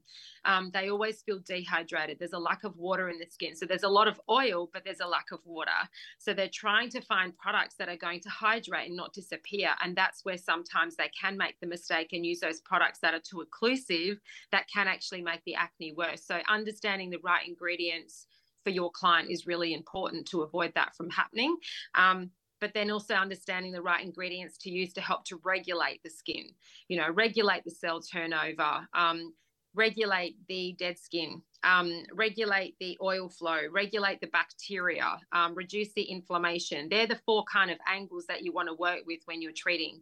Um, 0.44 0.70
they 0.72 0.90
always 0.90 1.22
feel 1.22 1.38
dehydrated. 1.38 2.18
There's 2.18 2.32
a 2.32 2.38
lack 2.38 2.64
of 2.64 2.76
water 2.76 3.08
in 3.08 3.18
the 3.18 3.26
skin. 3.26 3.54
So 3.54 3.66
there's 3.66 3.82
a 3.82 3.88
lot 3.88 4.08
of 4.08 4.20
oil, 4.28 4.68
but 4.72 4.84
there's 4.84 5.00
a 5.00 5.06
lack 5.06 5.26
of 5.32 5.40
water. 5.44 5.70
So 6.18 6.34
they're 6.34 6.48
trying 6.52 6.90
to 6.90 7.00
find 7.00 7.36
products 7.36 7.74
that 7.76 7.88
are 7.88 7.96
going 7.96 8.20
to 8.20 8.28
hydrate 8.28 8.88
and 8.88 8.96
not 8.96 9.12
disappear. 9.12 9.70
And 9.82 9.94
that's 9.94 10.24
where 10.24 10.38
sometimes 10.38 10.96
they 10.96 11.10
can 11.20 11.36
make 11.36 11.60
the 11.60 11.66
mistake 11.66 12.12
and 12.12 12.26
use 12.26 12.40
those 12.40 12.60
products 12.60 12.98
that 13.00 13.14
are 13.14 13.20
too 13.20 13.44
occlusive 13.44 14.18
that 14.52 14.66
can 14.72 14.88
actually 14.88 15.22
make 15.22 15.44
the 15.44 15.54
acne 15.54 15.92
worse. 15.92 16.24
So 16.24 16.40
understanding 16.48 17.10
the 17.10 17.18
right 17.22 17.46
ingredients 17.46 18.26
for 18.64 18.70
your 18.70 18.90
client 18.90 19.30
is 19.30 19.46
really 19.46 19.72
important 19.72 20.26
to 20.26 20.42
avoid 20.42 20.72
that 20.74 20.94
from 20.94 21.10
happening. 21.10 21.56
Um, 21.94 22.30
but 22.60 22.74
then 22.74 22.90
also 22.90 23.14
understanding 23.14 23.72
the 23.72 23.82
right 23.82 24.04
ingredients 24.04 24.58
to 24.58 24.70
use 24.70 24.92
to 24.94 25.00
help 25.00 25.24
to 25.26 25.40
regulate 25.44 26.02
the 26.02 26.10
skin, 26.10 26.46
you 26.88 26.96
know, 26.96 27.10
regulate 27.10 27.64
the 27.64 27.70
cell 27.70 28.00
turnover, 28.00 28.86
um, 28.94 29.32
regulate 29.74 30.36
the 30.48 30.74
dead 30.78 30.98
skin, 30.98 31.40
um, 31.62 32.04
regulate 32.12 32.74
the 32.80 32.98
oil 33.02 33.28
flow, 33.28 33.60
regulate 33.70 34.20
the 34.20 34.26
bacteria, 34.28 35.18
um, 35.32 35.54
reduce 35.54 35.92
the 35.94 36.02
inflammation. 36.02 36.88
They're 36.90 37.06
the 37.06 37.20
four 37.26 37.44
kind 37.50 37.70
of 37.70 37.78
angles 37.86 38.26
that 38.26 38.42
you 38.42 38.52
want 38.52 38.68
to 38.68 38.74
work 38.74 39.00
with 39.06 39.20
when 39.26 39.40
you're 39.42 39.52
treating 39.52 40.00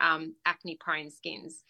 um, 0.00 0.34
acne 0.46 0.76
prone 0.76 1.10
skins. 1.10 1.64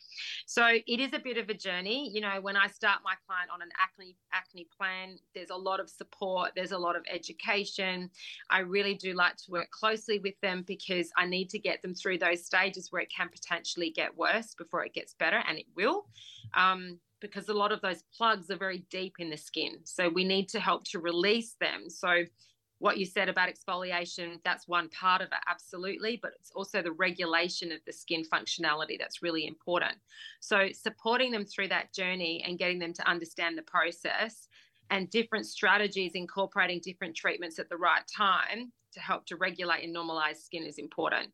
So 0.47 0.67
it 0.67 1.01
is 1.01 1.13
a 1.13 1.19
bit 1.19 1.37
of 1.37 1.49
a 1.49 1.55
journey. 1.55 2.11
You 2.13 2.21
know, 2.21 2.41
when 2.41 2.57
I 2.57 2.67
start 2.67 3.01
my 3.05 3.15
client 3.27 3.51
on 3.53 3.63
an 3.63 3.71
acne 3.79 4.17
acne 4.33 4.67
plan, 4.77 5.19
there's 5.35 5.51
a 5.51 5.57
lot 5.57 5.81
of 5.81 5.89
support, 5.89 6.53
there's 6.55 6.73
a 6.73 6.79
lot 6.79 6.97
of 6.97 7.03
education. 7.11 8.11
I 8.51 8.61
really 8.61 8.95
do 8.95 9.15
like 9.15 9.37
to 9.37 9.51
work 9.51 9.71
closely 9.71 10.19
with 10.19 10.39
them 10.41 10.65
because 10.67 11.11
I 11.17 11.27
need 11.27 11.51
to 11.51 11.59
get 11.59 11.83
them 11.83 11.95
through 11.95 12.19
those 12.19 12.45
stages 12.45 12.91
where 12.91 13.03
it 13.03 13.13
can 13.15 13.29
potentially 13.29 13.91
get 13.91 14.17
worse 14.17 14.55
before 14.55 14.85
it 14.85 14.95
gets 14.95 15.15
better, 15.15 15.43
and 15.49 15.59
it 15.59 15.67
will. 15.77 16.07
Um, 16.55 16.99
because 17.21 17.51
a 17.51 17.55
lot 17.55 17.71
of 17.71 17.83
those 17.83 18.03
plugs 18.17 18.51
are 18.51 18.57
very 18.57 18.87
deep 18.91 19.17
in 19.19 19.29
the 19.29 19.37
skin. 19.37 19.79
So 19.85 20.09
we 20.09 20.25
need 20.25 20.49
to 20.49 20.59
help 20.59 20.85
to 20.85 20.99
release 20.99 21.55
them. 21.61 21.91
So 21.91 22.25
what 22.81 22.97
you 22.97 23.05
said 23.05 23.29
about 23.29 23.51
exfoliation, 23.51 24.41
that's 24.43 24.67
one 24.67 24.89
part 24.89 25.21
of 25.21 25.29
it, 25.29 25.39
absolutely, 25.47 26.19
but 26.21 26.33
it's 26.41 26.51
also 26.53 26.81
the 26.81 26.93
regulation 26.93 27.71
of 27.73 27.81
the 27.87 27.93
skin 27.93 28.25
functionality 28.33 28.99
that's 28.99 29.23
really 29.23 29.47
important. 29.47 29.95
So, 30.41 30.69
supporting 30.73 31.31
them 31.31 31.45
through 31.45 31.69
that 31.69 31.93
journey 31.93 32.43
and 32.47 32.59
getting 32.59 32.79
them 32.79 32.95
to 32.95 33.07
understand 33.07 33.59
the 33.59 33.63
process 33.63 34.49
and 34.89 35.11
different 35.11 35.45
strategies, 35.45 36.13
incorporating 36.15 36.81
different 36.83 37.15
treatments 37.15 37.59
at 37.59 37.69
the 37.69 37.77
right 37.77 38.03
time 38.09 38.73
to 38.93 39.01
help 39.01 39.27
to 39.27 39.37
regulate 39.37 39.85
and 39.85 39.95
normalize 39.95 40.37
skin 40.37 40.65
is 40.65 40.79
important. 40.79 41.29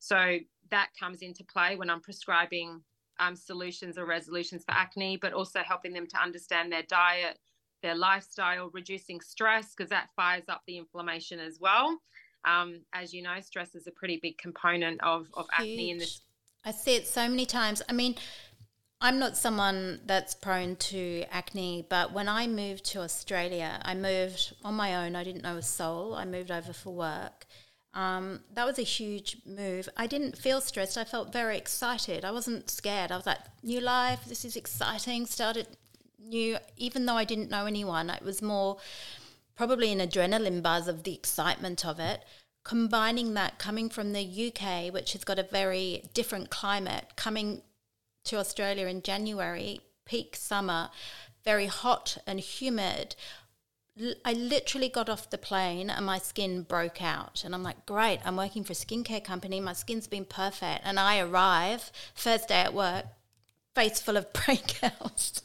So, 0.00 0.38
that 0.70 0.90
comes 1.00 1.22
into 1.22 1.44
play 1.44 1.76
when 1.76 1.88
I'm 1.88 2.02
prescribing 2.02 2.82
um, 3.18 3.36
solutions 3.36 3.96
or 3.96 4.04
resolutions 4.04 4.64
for 4.64 4.72
acne, 4.72 5.16
but 5.16 5.32
also 5.32 5.60
helping 5.60 5.94
them 5.94 6.06
to 6.08 6.22
understand 6.22 6.70
their 6.70 6.82
diet 6.82 7.38
their 7.82 7.94
lifestyle, 7.94 8.70
reducing 8.72 9.20
stress 9.20 9.74
because 9.74 9.90
that 9.90 10.08
fires 10.16 10.44
up 10.48 10.62
the 10.66 10.78
inflammation 10.78 11.38
as 11.40 11.58
well. 11.60 11.98
Um, 12.44 12.80
as 12.94 13.12
you 13.12 13.22
know, 13.22 13.38
stress 13.40 13.74
is 13.74 13.86
a 13.86 13.90
pretty 13.90 14.18
big 14.22 14.38
component 14.38 15.02
of, 15.02 15.26
of 15.34 15.46
acne 15.52 15.90
in 15.90 15.98
this. 15.98 16.22
I 16.64 16.72
see 16.72 16.96
it 16.96 17.06
so 17.06 17.28
many 17.28 17.46
times. 17.46 17.82
I 17.88 17.92
mean, 17.92 18.16
I'm 19.00 19.18
not 19.18 19.36
someone 19.36 20.00
that's 20.04 20.34
prone 20.34 20.76
to 20.76 21.24
acne, 21.30 21.86
but 21.88 22.12
when 22.12 22.28
I 22.28 22.46
moved 22.46 22.84
to 22.86 23.00
Australia, 23.00 23.80
I 23.82 23.94
moved 23.94 24.54
on 24.62 24.74
my 24.74 25.06
own. 25.06 25.16
I 25.16 25.24
didn't 25.24 25.42
know 25.42 25.56
a 25.56 25.62
soul. 25.62 26.14
I 26.14 26.26
moved 26.26 26.50
over 26.50 26.72
for 26.72 26.94
work. 26.94 27.46
Um, 27.94 28.40
that 28.54 28.66
was 28.66 28.78
a 28.78 28.82
huge 28.82 29.38
move. 29.46 29.88
I 29.96 30.06
didn't 30.06 30.36
feel 30.36 30.60
stressed. 30.60 30.98
I 30.98 31.04
felt 31.04 31.32
very 31.32 31.56
excited. 31.56 32.24
I 32.24 32.30
wasn't 32.30 32.70
scared. 32.70 33.10
I 33.10 33.16
was 33.16 33.26
like, 33.26 33.38
new 33.62 33.80
life, 33.80 34.26
this 34.26 34.44
is 34.44 34.54
exciting. 34.54 35.26
Started 35.26 35.66
knew, 36.22 36.58
even 36.76 37.06
though 37.06 37.16
I 37.16 37.24
didn't 37.24 37.50
know 37.50 37.66
anyone, 37.66 38.10
it 38.10 38.22
was 38.22 38.42
more 38.42 38.78
probably 39.56 39.92
an 39.92 39.98
adrenaline 39.98 40.62
buzz 40.62 40.88
of 40.88 41.02
the 41.02 41.14
excitement 41.14 41.84
of 41.84 42.00
it. 42.00 42.24
Combining 42.64 43.34
that 43.34 43.58
coming 43.58 43.88
from 43.88 44.12
the 44.12 44.52
UK, 44.52 44.92
which 44.92 45.12
has 45.12 45.24
got 45.24 45.38
a 45.38 45.42
very 45.42 46.08
different 46.14 46.50
climate, 46.50 47.12
coming 47.16 47.62
to 48.24 48.36
Australia 48.36 48.86
in 48.86 49.02
January, 49.02 49.80
peak 50.04 50.36
summer, 50.36 50.90
very 51.44 51.66
hot 51.66 52.18
and 52.26 52.40
humid. 52.40 53.16
I 54.24 54.32
literally 54.32 54.88
got 54.88 55.08
off 55.08 55.30
the 55.30 55.38
plane 55.38 55.90
and 55.90 56.06
my 56.06 56.18
skin 56.18 56.62
broke 56.62 57.02
out. 57.02 57.42
And 57.44 57.54
I'm 57.54 57.62
like, 57.62 57.84
great, 57.86 58.20
I'm 58.24 58.36
working 58.36 58.64
for 58.64 58.72
a 58.72 58.76
skincare 58.76 59.22
company. 59.22 59.60
My 59.60 59.72
skin's 59.72 60.06
been 60.06 60.24
perfect. 60.24 60.82
And 60.84 60.98
I 60.98 61.18
arrive, 61.18 61.92
first 62.14 62.48
day 62.48 62.60
at 62.60 62.74
work, 62.74 63.06
face 63.74 64.00
full 64.00 64.16
of 64.16 64.32
breakouts. 64.32 65.42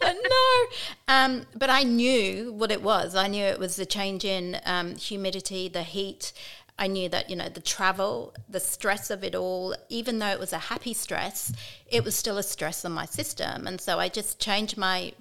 no. 0.00 0.66
Um, 1.08 1.46
but 1.54 1.70
I 1.70 1.82
knew 1.82 2.52
what 2.52 2.70
it 2.70 2.82
was. 2.82 3.14
I 3.14 3.28
knew 3.28 3.44
it 3.44 3.58
was 3.58 3.76
the 3.76 3.86
change 3.86 4.24
in 4.24 4.58
um, 4.64 4.96
humidity, 4.96 5.68
the 5.68 5.82
heat. 5.82 6.32
I 6.78 6.86
knew 6.86 7.08
that, 7.10 7.30
you 7.30 7.36
know, 7.36 7.48
the 7.48 7.60
travel, 7.60 8.34
the 8.48 8.58
stress 8.58 9.10
of 9.10 9.22
it 9.22 9.34
all, 9.34 9.74
even 9.88 10.18
though 10.18 10.28
it 10.28 10.40
was 10.40 10.52
a 10.52 10.58
happy 10.58 10.94
stress, 10.94 11.52
it 11.86 12.04
was 12.04 12.16
still 12.16 12.38
a 12.38 12.42
stress 12.42 12.84
on 12.84 12.92
my 12.92 13.04
system. 13.04 13.66
And 13.66 13.80
so 13.80 14.00
I 14.00 14.08
just 14.08 14.40
changed 14.40 14.76
my 14.76 15.12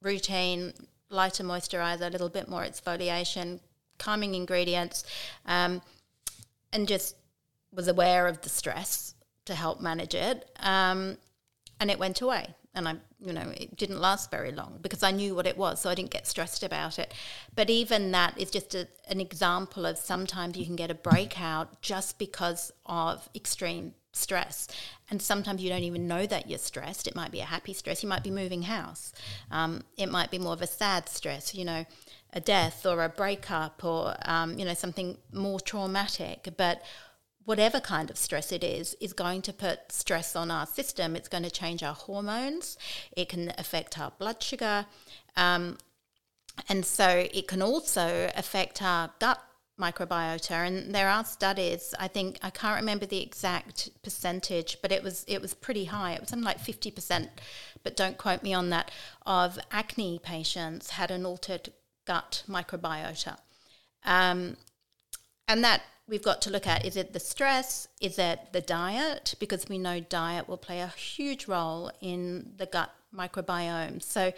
routine, 0.00 0.72
lighter 1.10 1.44
moisturizer, 1.44 2.06
a 2.06 2.10
little 2.10 2.28
bit 2.28 2.48
more 2.48 2.62
exfoliation, 2.62 3.60
calming 3.98 4.34
ingredients, 4.34 5.04
um, 5.46 5.82
and 6.72 6.88
just 6.88 7.16
was 7.72 7.88
aware 7.88 8.26
of 8.26 8.40
the 8.42 8.48
stress 8.48 9.14
to 9.44 9.54
help 9.54 9.80
manage 9.80 10.14
it. 10.14 10.48
Um, 10.60 11.18
and 11.82 11.90
it 11.90 11.98
went 11.98 12.20
away 12.20 12.54
and 12.74 12.88
I, 12.88 12.96
you 13.20 13.32
know, 13.32 13.52
it 13.54 13.76
didn't 13.76 14.00
last 14.00 14.30
very 14.30 14.50
long 14.50 14.78
because 14.80 15.02
I 15.02 15.10
knew 15.10 15.34
what 15.34 15.46
it 15.46 15.58
was, 15.58 15.80
so 15.80 15.90
I 15.90 15.94
didn't 15.94 16.10
get 16.10 16.26
stressed 16.26 16.62
about 16.62 16.98
it. 16.98 17.12
But 17.54 17.68
even 17.68 18.12
that 18.12 18.38
is 18.40 18.50
just 18.50 18.74
a, 18.74 18.88
an 19.08 19.20
example 19.20 19.84
of 19.84 19.98
sometimes 19.98 20.56
you 20.56 20.64
can 20.64 20.76
get 20.76 20.90
a 20.90 20.94
breakout 20.94 21.82
just 21.82 22.18
because 22.18 22.72
of 22.86 23.28
extreme 23.34 23.94
stress, 24.12 24.68
and 25.10 25.20
sometimes 25.20 25.62
you 25.62 25.68
don't 25.68 25.82
even 25.82 26.08
know 26.08 26.24
that 26.26 26.48
you're 26.48 26.58
stressed. 26.58 27.06
It 27.06 27.14
might 27.14 27.30
be 27.30 27.40
a 27.40 27.44
happy 27.44 27.74
stress. 27.74 28.02
You 28.02 28.08
might 28.08 28.24
be 28.24 28.30
moving 28.30 28.62
house. 28.62 29.12
Um, 29.50 29.82
it 29.98 30.10
might 30.10 30.30
be 30.30 30.38
more 30.38 30.54
of 30.54 30.62
a 30.62 30.66
sad 30.66 31.10
stress. 31.10 31.54
You 31.54 31.66
know, 31.66 31.84
a 32.32 32.40
death 32.40 32.86
or 32.86 33.04
a 33.04 33.10
breakup 33.10 33.84
or 33.84 34.14
um, 34.24 34.58
you 34.58 34.64
know 34.64 34.74
something 34.74 35.18
more 35.30 35.60
traumatic, 35.60 36.48
but 36.56 36.82
whatever 37.44 37.80
kind 37.80 38.10
of 38.10 38.16
stress 38.16 38.52
it 38.52 38.62
is, 38.62 38.94
is 39.00 39.12
going 39.12 39.42
to 39.42 39.52
put 39.52 39.90
stress 39.90 40.36
on 40.36 40.50
our 40.50 40.66
system. 40.66 41.16
It's 41.16 41.28
going 41.28 41.44
to 41.44 41.50
change 41.50 41.82
our 41.82 41.94
hormones. 41.94 42.76
It 43.16 43.28
can 43.28 43.52
affect 43.58 43.98
our 43.98 44.12
blood 44.18 44.42
sugar. 44.42 44.86
Um, 45.36 45.78
and 46.68 46.84
so 46.84 47.26
it 47.32 47.48
can 47.48 47.62
also 47.62 48.30
affect 48.36 48.82
our 48.82 49.10
gut 49.18 49.42
microbiota 49.80 50.66
and 50.66 50.94
there 50.94 51.08
are 51.08 51.24
studies 51.24 51.94
i 51.98 52.06
think 52.06 52.38
i 52.42 52.50
can't 52.50 52.78
remember 52.78 53.06
the 53.06 53.22
exact 53.22 53.88
percentage 54.02 54.76
but 54.82 54.92
it 54.92 55.02
was 55.02 55.24
it 55.26 55.40
was 55.40 55.54
pretty 55.54 55.86
high 55.86 56.12
it 56.12 56.20
was 56.20 56.28
something 56.28 56.44
like 56.44 56.58
50% 56.58 57.28
but 57.82 57.96
don't 57.96 58.18
quote 58.18 58.42
me 58.42 58.52
on 58.52 58.68
that 58.68 58.90
of 59.24 59.58
acne 59.70 60.20
patients 60.22 60.90
had 60.90 61.10
an 61.10 61.24
altered 61.24 61.72
gut 62.06 62.44
microbiota 62.46 63.38
um, 64.04 64.56
and 65.48 65.64
that 65.64 65.82
we've 66.08 66.22
got 66.22 66.42
to 66.42 66.50
look 66.50 66.66
at 66.66 66.84
is 66.84 66.96
it 66.96 67.12
the 67.12 67.20
stress? 67.20 67.88
Is 68.00 68.18
it 68.18 68.52
the 68.52 68.60
diet? 68.60 69.34
Because 69.38 69.68
we 69.68 69.78
know 69.78 70.00
diet 70.00 70.48
will 70.48 70.56
play 70.56 70.80
a 70.80 70.88
huge 70.88 71.48
role 71.48 71.90
in 72.00 72.52
the 72.56 72.66
gut 72.66 72.92
microbiome. 73.14 74.02
So 74.02 74.32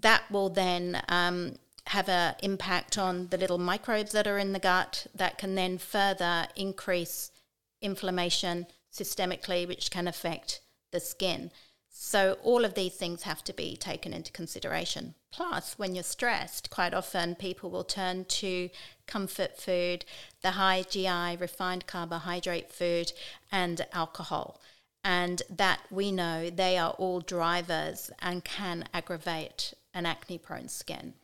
that 0.00 0.22
will 0.30 0.48
then 0.48 1.02
um, 1.08 1.56
have 1.86 2.08
an 2.08 2.34
impact 2.42 2.98
on 2.98 3.28
the 3.28 3.36
little 3.36 3.58
microbes 3.58 4.12
that 4.12 4.26
are 4.26 4.38
in 4.38 4.52
the 4.52 4.58
gut 4.58 5.06
that 5.14 5.38
can 5.38 5.54
then 5.54 5.78
further 5.78 6.46
increase 6.56 7.30
inflammation 7.80 8.66
systemically, 8.92 9.66
which 9.68 9.90
can 9.90 10.08
affect 10.08 10.60
the 10.92 11.00
skin. 11.00 11.50
So, 11.96 12.38
all 12.42 12.64
of 12.64 12.74
these 12.74 12.96
things 12.96 13.22
have 13.22 13.44
to 13.44 13.52
be 13.52 13.76
taken 13.76 14.12
into 14.12 14.32
consideration. 14.32 15.14
Plus, 15.30 15.78
when 15.78 15.94
you're 15.94 16.02
stressed, 16.02 16.68
quite 16.68 16.92
often 16.92 17.36
people 17.36 17.70
will 17.70 17.84
turn 17.84 18.24
to 18.24 18.68
comfort 19.06 19.56
food, 19.56 20.04
the 20.42 20.52
high 20.52 20.82
GI, 20.82 21.36
refined 21.36 21.86
carbohydrate 21.86 22.72
food, 22.72 23.12
and 23.52 23.86
alcohol. 23.92 24.60
And 25.04 25.42
that 25.48 25.82
we 25.88 26.10
know 26.10 26.50
they 26.50 26.76
are 26.78 26.90
all 26.98 27.20
drivers 27.20 28.10
and 28.18 28.44
can 28.44 28.88
aggravate 28.92 29.72
an 29.94 30.04
acne 30.04 30.38
prone 30.38 30.68
skin. 30.68 31.14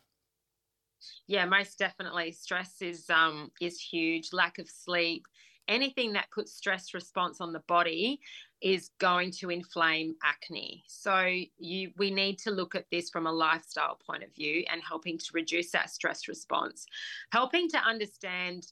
Yeah, 1.26 1.46
most 1.46 1.80
definitely. 1.80 2.30
Stress 2.30 2.80
is 2.80 3.11
um, 3.11 3.50
is 3.61 3.80
huge. 3.80 4.33
Lack 4.33 4.59
of 4.59 4.70
sleep, 4.70 5.26
anything 5.70 6.12
that 6.12 6.30
puts 6.30 6.52
stress 6.52 6.92
response 6.92 7.40
on 7.40 7.52
the 7.52 7.61
body 7.61 8.20
is 8.61 8.90
going 8.98 9.30
to 9.30 9.50
inflame 9.50 10.14
acne. 10.22 10.85
So 10.87 11.26
you 11.59 11.92
we 11.96 12.11
need 12.11 12.38
to 12.40 12.50
look 12.50 12.74
at 12.74 12.85
this 12.90 13.09
from 13.09 13.26
a 13.26 13.33
lifestyle 13.33 13.98
point 14.06 14.22
of 14.22 14.35
view 14.35 14.64
and 14.70 14.83
helping 14.87 15.16
to 15.16 15.26
reduce 15.33 15.70
that 15.70 15.88
stress 15.88 16.28
response. 16.28 16.85
Helping 17.33 17.68
to 17.70 17.78
understand 17.78 18.66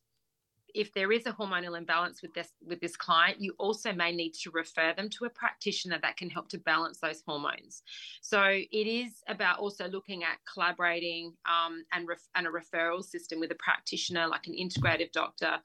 if 0.74 0.92
there 0.92 1.12
is 1.12 1.26
a 1.26 1.32
hormonal 1.32 1.76
imbalance 1.76 2.22
with 2.22 2.32
this 2.34 2.52
with 2.66 2.80
this 2.80 2.96
client 2.96 3.40
you 3.40 3.54
also 3.58 3.92
may 3.92 4.12
need 4.12 4.32
to 4.32 4.50
refer 4.50 4.92
them 4.94 5.08
to 5.08 5.24
a 5.24 5.30
practitioner 5.30 5.98
that 6.02 6.16
can 6.16 6.30
help 6.30 6.48
to 6.48 6.58
balance 6.58 6.98
those 7.00 7.22
hormones. 7.26 7.82
So 8.20 8.42
it 8.42 8.86
is 8.86 9.22
about 9.28 9.58
also 9.58 9.88
looking 9.88 10.24
at 10.24 10.38
collaborating 10.52 11.32
um, 11.46 11.84
and, 11.92 12.06
ref- 12.08 12.28
and 12.34 12.46
a 12.46 12.50
referral 12.50 13.02
system 13.02 13.40
with 13.40 13.50
a 13.50 13.56
practitioner 13.56 14.26
like 14.26 14.46
an 14.46 14.54
integrative 14.54 15.12
doctor 15.12 15.58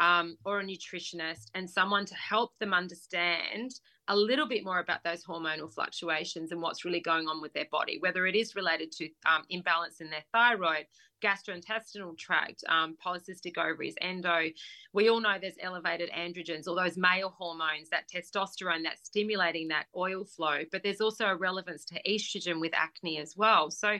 um, 0.00 0.36
or 0.44 0.60
a 0.60 0.64
nutritionist 0.64 1.46
and 1.54 1.68
someone 1.68 2.04
to 2.06 2.14
help 2.14 2.58
them 2.58 2.72
understand 2.72 3.72
a 4.08 4.16
little 4.16 4.48
bit 4.48 4.64
more 4.64 4.78
about 4.78 5.04
those 5.04 5.24
hormonal 5.24 5.72
fluctuations 5.72 6.50
and 6.52 6.60
what's 6.60 6.84
really 6.84 7.00
going 7.00 7.28
on 7.28 7.40
with 7.40 7.52
their 7.52 7.66
body, 7.70 7.98
whether 8.00 8.26
it 8.26 8.34
is 8.34 8.56
related 8.56 8.90
to 8.92 9.08
um, 9.26 9.44
imbalance 9.50 10.00
in 10.00 10.10
their 10.10 10.24
thyroid, 10.32 10.86
gastrointestinal 11.22 12.16
tract, 12.16 12.64
um, 12.68 12.96
polycystic 13.04 13.58
ovaries, 13.58 13.94
endo. 14.00 14.50
We 14.92 15.08
all 15.10 15.20
know 15.20 15.36
there's 15.40 15.56
elevated 15.60 16.10
androgens, 16.10 16.66
all 16.66 16.76
those 16.76 16.96
male 16.96 17.34
hormones, 17.36 17.90
that 17.90 18.08
testosterone 18.08 18.84
that's 18.84 19.04
stimulating 19.04 19.68
that 19.68 19.86
oil 19.96 20.24
flow, 20.24 20.60
but 20.72 20.82
there's 20.82 21.00
also 21.00 21.26
a 21.26 21.36
relevance 21.36 21.84
to 21.86 22.02
estrogen 22.08 22.60
with 22.60 22.72
acne 22.74 23.18
as 23.18 23.36
well. 23.36 23.70
So 23.70 23.98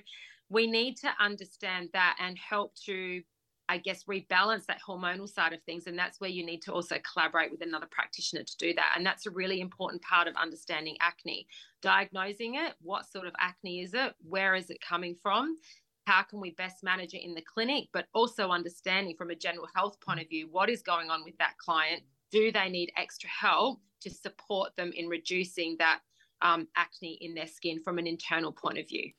we 0.48 0.66
need 0.66 0.96
to 0.98 1.10
understand 1.20 1.90
that 1.92 2.16
and 2.20 2.38
help 2.38 2.74
to 2.86 3.22
I 3.68 3.78
guess, 3.78 4.04
rebalance 4.04 4.64
that 4.66 4.80
hormonal 4.86 5.28
side 5.28 5.52
of 5.52 5.62
things. 5.62 5.86
And 5.86 5.98
that's 5.98 6.20
where 6.20 6.30
you 6.30 6.44
need 6.44 6.62
to 6.62 6.72
also 6.72 6.96
collaborate 7.12 7.50
with 7.50 7.60
another 7.60 7.88
practitioner 7.90 8.42
to 8.42 8.56
do 8.56 8.72
that. 8.74 8.94
And 8.96 9.04
that's 9.04 9.26
a 9.26 9.30
really 9.30 9.60
important 9.60 10.02
part 10.02 10.26
of 10.26 10.34
understanding 10.36 10.96
acne, 11.00 11.46
diagnosing 11.82 12.54
it. 12.54 12.74
What 12.80 13.10
sort 13.10 13.26
of 13.26 13.34
acne 13.38 13.82
is 13.82 13.92
it? 13.94 14.14
Where 14.26 14.54
is 14.54 14.70
it 14.70 14.80
coming 14.80 15.14
from? 15.14 15.58
How 16.06 16.22
can 16.22 16.40
we 16.40 16.52
best 16.52 16.82
manage 16.82 17.12
it 17.12 17.22
in 17.22 17.34
the 17.34 17.42
clinic? 17.42 17.88
But 17.92 18.06
also 18.14 18.48
understanding 18.48 19.14
from 19.16 19.30
a 19.30 19.36
general 19.36 19.68
health 19.74 20.00
point 20.00 20.20
of 20.20 20.28
view 20.28 20.48
what 20.50 20.70
is 20.70 20.82
going 20.82 21.10
on 21.10 21.22
with 21.22 21.36
that 21.38 21.58
client. 21.58 22.02
Do 22.32 22.50
they 22.50 22.70
need 22.70 22.90
extra 22.96 23.28
help 23.28 23.80
to 24.00 24.10
support 24.10 24.74
them 24.76 24.92
in 24.94 25.08
reducing 25.08 25.76
that 25.78 26.00
um, 26.40 26.68
acne 26.76 27.18
in 27.20 27.34
their 27.34 27.46
skin 27.46 27.82
from 27.82 27.98
an 27.98 28.06
internal 28.06 28.52
point 28.52 28.78
of 28.78 28.88
view? 28.88 29.12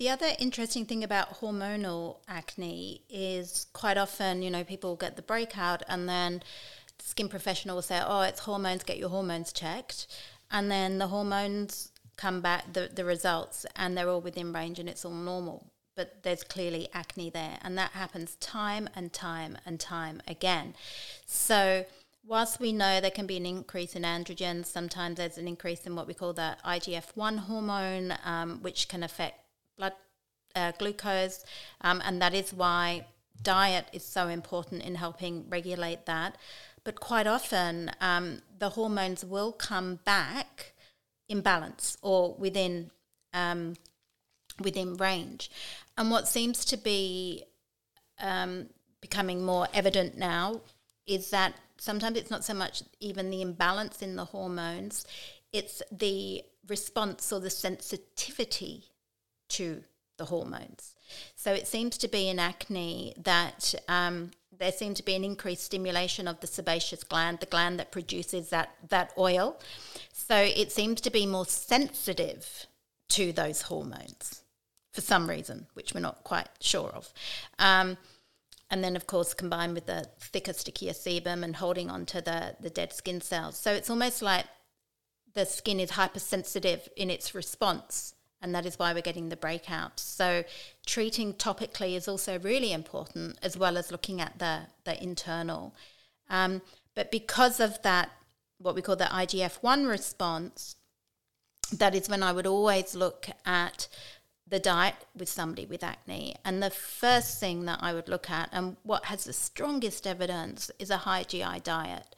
The 0.00 0.08
other 0.08 0.30
interesting 0.38 0.86
thing 0.86 1.04
about 1.04 1.40
hormonal 1.42 2.20
acne 2.26 3.02
is 3.10 3.66
quite 3.74 3.98
often, 3.98 4.40
you 4.40 4.50
know, 4.50 4.64
people 4.64 4.96
get 4.96 5.16
the 5.16 5.20
breakout 5.20 5.82
and 5.88 6.08
then 6.08 6.42
the 6.96 7.04
skin 7.04 7.28
professional 7.28 7.74
will 7.74 7.82
say, 7.82 8.00
oh, 8.02 8.22
it's 8.22 8.40
hormones, 8.40 8.82
get 8.82 8.96
your 8.96 9.10
hormones 9.10 9.52
checked. 9.52 10.06
And 10.50 10.70
then 10.70 10.96
the 10.96 11.08
hormones 11.08 11.92
come 12.16 12.40
back, 12.40 12.72
the, 12.72 12.88
the 12.90 13.04
results, 13.04 13.66
and 13.76 13.94
they're 13.94 14.08
all 14.08 14.22
within 14.22 14.54
range 14.54 14.78
and 14.78 14.88
it's 14.88 15.04
all 15.04 15.12
normal. 15.12 15.66
But 15.96 16.22
there's 16.22 16.44
clearly 16.44 16.88
acne 16.94 17.28
there. 17.28 17.58
And 17.60 17.76
that 17.76 17.90
happens 17.90 18.36
time 18.36 18.88
and 18.94 19.12
time 19.12 19.58
and 19.66 19.78
time 19.78 20.22
again. 20.26 20.76
So, 21.26 21.84
whilst 22.26 22.58
we 22.58 22.72
know 22.72 23.02
there 23.02 23.10
can 23.10 23.26
be 23.26 23.36
an 23.36 23.44
increase 23.44 23.94
in 23.94 24.04
androgens, 24.04 24.64
sometimes 24.64 25.18
there's 25.18 25.36
an 25.36 25.46
increase 25.46 25.86
in 25.86 25.94
what 25.94 26.06
we 26.06 26.14
call 26.14 26.32
the 26.32 26.56
IGF 26.64 27.14
1 27.16 27.36
hormone, 27.36 28.14
um, 28.24 28.62
which 28.62 28.88
can 28.88 29.02
affect 29.02 29.40
blood 29.80 29.94
uh, 30.54 30.72
glucose, 30.78 31.44
um, 31.80 32.02
and 32.04 32.20
that 32.20 32.34
is 32.34 32.52
why 32.52 33.06
diet 33.42 33.86
is 33.92 34.04
so 34.04 34.28
important 34.28 34.82
in 34.82 34.94
helping 34.94 35.48
regulate 35.48 36.04
that. 36.06 36.36
But 36.84 37.00
quite 37.00 37.26
often, 37.26 37.90
um, 38.00 38.42
the 38.58 38.70
hormones 38.70 39.24
will 39.24 39.52
come 39.52 40.00
back 40.04 40.72
in 41.28 41.40
balance 41.40 41.96
or 42.02 42.34
within 42.34 42.90
um, 43.32 43.76
within 44.60 44.96
range. 44.96 45.50
And 45.96 46.10
what 46.10 46.28
seems 46.28 46.64
to 46.66 46.76
be 46.76 47.44
um, 48.20 48.66
becoming 49.00 49.42
more 49.42 49.66
evident 49.72 50.18
now 50.18 50.60
is 51.06 51.30
that 51.30 51.54
sometimes 51.78 52.18
it's 52.18 52.30
not 52.30 52.44
so 52.44 52.52
much 52.52 52.82
even 53.00 53.30
the 53.30 53.40
imbalance 53.40 54.02
in 54.02 54.16
the 54.16 54.26
hormones; 54.26 55.06
it's 55.52 55.82
the 55.90 56.42
response 56.68 57.32
or 57.32 57.40
the 57.40 57.50
sensitivity 57.50 58.89
to 59.50 59.84
the 60.16 60.26
hormones. 60.26 60.94
So 61.34 61.52
it 61.52 61.66
seems 61.66 61.98
to 61.98 62.08
be 62.08 62.28
in 62.28 62.38
acne 62.38 63.14
that 63.22 63.74
um, 63.88 64.30
there 64.56 64.70
seems 64.70 64.98
to 64.98 65.04
be 65.04 65.14
an 65.14 65.24
increased 65.24 65.64
stimulation 65.64 66.28
of 66.28 66.40
the 66.40 66.46
sebaceous 66.46 67.02
gland, 67.02 67.40
the 67.40 67.46
gland 67.46 67.78
that 67.80 67.90
produces 67.90 68.50
that, 68.50 68.70
that 68.88 69.12
oil. 69.18 69.58
So 70.12 70.36
it 70.36 70.70
seems 70.70 71.00
to 71.00 71.10
be 71.10 71.26
more 71.26 71.46
sensitive 71.46 72.66
to 73.10 73.32
those 73.32 73.62
hormones 73.62 74.42
for 74.92 75.00
some 75.00 75.28
reason, 75.28 75.66
which 75.74 75.94
we're 75.94 76.00
not 76.00 76.22
quite 76.24 76.48
sure 76.60 76.90
of. 76.90 77.12
Um, 77.58 77.96
and 78.70 78.84
then, 78.84 78.94
of 78.94 79.06
course, 79.06 79.34
combined 79.34 79.74
with 79.74 79.86
the 79.86 80.06
thicker, 80.20 80.52
stickier 80.52 80.92
sebum 80.92 81.42
and 81.42 81.56
holding 81.56 81.90
on 81.90 82.06
to 82.06 82.20
the, 82.20 82.56
the 82.60 82.70
dead 82.70 82.92
skin 82.92 83.20
cells. 83.20 83.56
So 83.56 83.72
it's 83.72 83.90
almost 83.90 84.22
like 84.22 84.44
the 85.34 85.46
skin 85.46 85.80
is 85.80 85.92
hypersensitive 85.92 86.88
in 86.96 87.10
its 87.10 87.34
response 87.34 88.14
and 88.42 88.54
that 88.54 88.66
is 88.66 88.78
why 88.78 88.92
we're 88.92 89.02
getting 89.02 89.28
the 89.28 89.36
breakouts. 89.36 90.00
So 90.00 90.44
treating 90.86 91.34
topically 91.34 91.94
is 91.94 92.08
also 92.08 92.38
really 92.38 92.72
important, 92.72 93.38
as 93.42 93.56
well 93.56 93.76
as 93.76 93.92
looking 93.92 94.20
at 94.20 94.38
the 94.38 94.60
the 94.84 95.02
internal. 95.02 95.74
Um, 96.28 96.62
but 96.94 97.10
because 97.10 97.60
of 97.60 97.82
that, 97.82 98.10
what 98.58 98.74
we 98.74 98.82
call 98.82 98.96
the 98.96 99.04
IGF 99.04 99.62
one 99.62 99.86
response, 99.86 100.76
that 101.72 101.94
is 101.94 102.08
when 102.08 102.22
I 102.22 102.32
would 102.32 102.46
always 102.46 102.94
look 102.94 103.28
at 103.44 103.88
the 104.46 104.58
diet 104.58 104.96
with 105.16 105.28
somebody 105.28 105.64
with 105.64 105.84
acne. 105.84 106.34
And 106.44 106.62
the 106.62 106.70
first 106.70 107.38
thing 107.38 107.64
that 107.66 107.78
I 107.80 107.92
would 107.92 108.08
look 108.08 108.28
at, 108.30 108.48
and 108.52 108.76
what 108.82 109.06
has 109.06 109.24
the 109.24 109.32
strongest 109.32 110.06
evidence, 110.06 110.70
is 110.78 110.90
a 110.90 110.98
high 110.98 111.22
GI 111.22 111.60
diet 111.62 112.16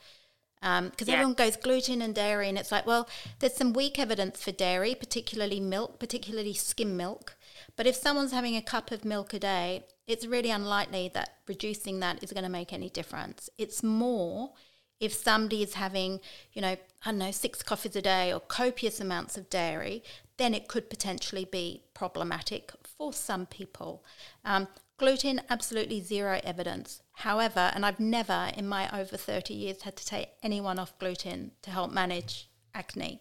because 0.63 0.79
um, 0.79 0.93
yeah. 1.07 1.15
everyone 1.15 1.35
goes 1.35 1.57
gluten 1.57 2.01
and 2.01 2.15
dairy, 2.15 2.49
and 2.49 2.57
it's 2.57 2.71
like, 2.71 2.87
well, 2.87 3.09
there's 3.41 3.55
some 3.55 3.73
weak 3.73 3.99
evidence 3.99 4.43
for 4.43 4.53
dairy, 4.53 4.95
particularly 4.95 5.59
milk, 5.59 5.99
particularly 5.99 6.55
skim 6.55 6.97
milk. 6.97 7.35
But 7.77 7.89
if 7.89 7.97
someone's 7.97 8.33
having 8.33 8.57
a 8.57 8.63
cup 8.63 8.93
of 8.93 9.05
milk 9.05 9.35
a 9.35 9.41
day, 9.41 9.85
it's 10.07 10.25
really 10.25 10.51
unlikely 10.51 11.11
that 11.15 11.39
reducing 11.49 11.99
that 12.01 12.23
is 12.23 12.33
going 12.33 12.45
to 12.45 12.51
make 12.51 12.73
any 12.73 12.89
difference. 12.89 13.51
It's 13.59 13.83
more 13.83 14.53
if 15.01 15.13
somebody 15.13 15.65
is 15.65 15.75
having, 15.75 16.21
you 16.53 16.63
know, 16.63 16.77
I 17.05 17.11
don't 17.11 17.19
know, 17.19 17.33
six 17.33 17.61
coffees 17.61 17.97
a 17.97 18.03
day 18.03 18.33
or 18.33 18.39
copious 18.39 19.01
amounts 19.01 19.37
of 19.37 19.51
dairy, 19.51 20.05
then 20.37 20.55
it 20.55 20.69
could 20.69 20.89
potentially 20.89 21.45
be 21.45 21.83
problematic 21.93 22.71
for 22.85 23.13
some 23.13 23.47
people. 23.47 24.05
Um, 24.45 24.69
gluten, 24.99 25.41
absolutely 25.51 26.01
zero 26.01 26.41
evidence. 26.45 27.02
However, 27.13 27.71
and 27.75 27.85
I've 27.87 28.01
never 28.01 28.51
in 28.57 28.67
my 28.67 28.89
over 28.99 29.17
30 29.17 29.55
years 29.55 29.83
had 29.83 29.97
to 29.97 30.07
take 30.07 30.31
anyone 30.43 30.79
off 30.79 30.99
gluten 30.99 31.53
to 31.63 31.71
help 31.71 31.93
manage 31.93 32.49
acne. 32.75 33.21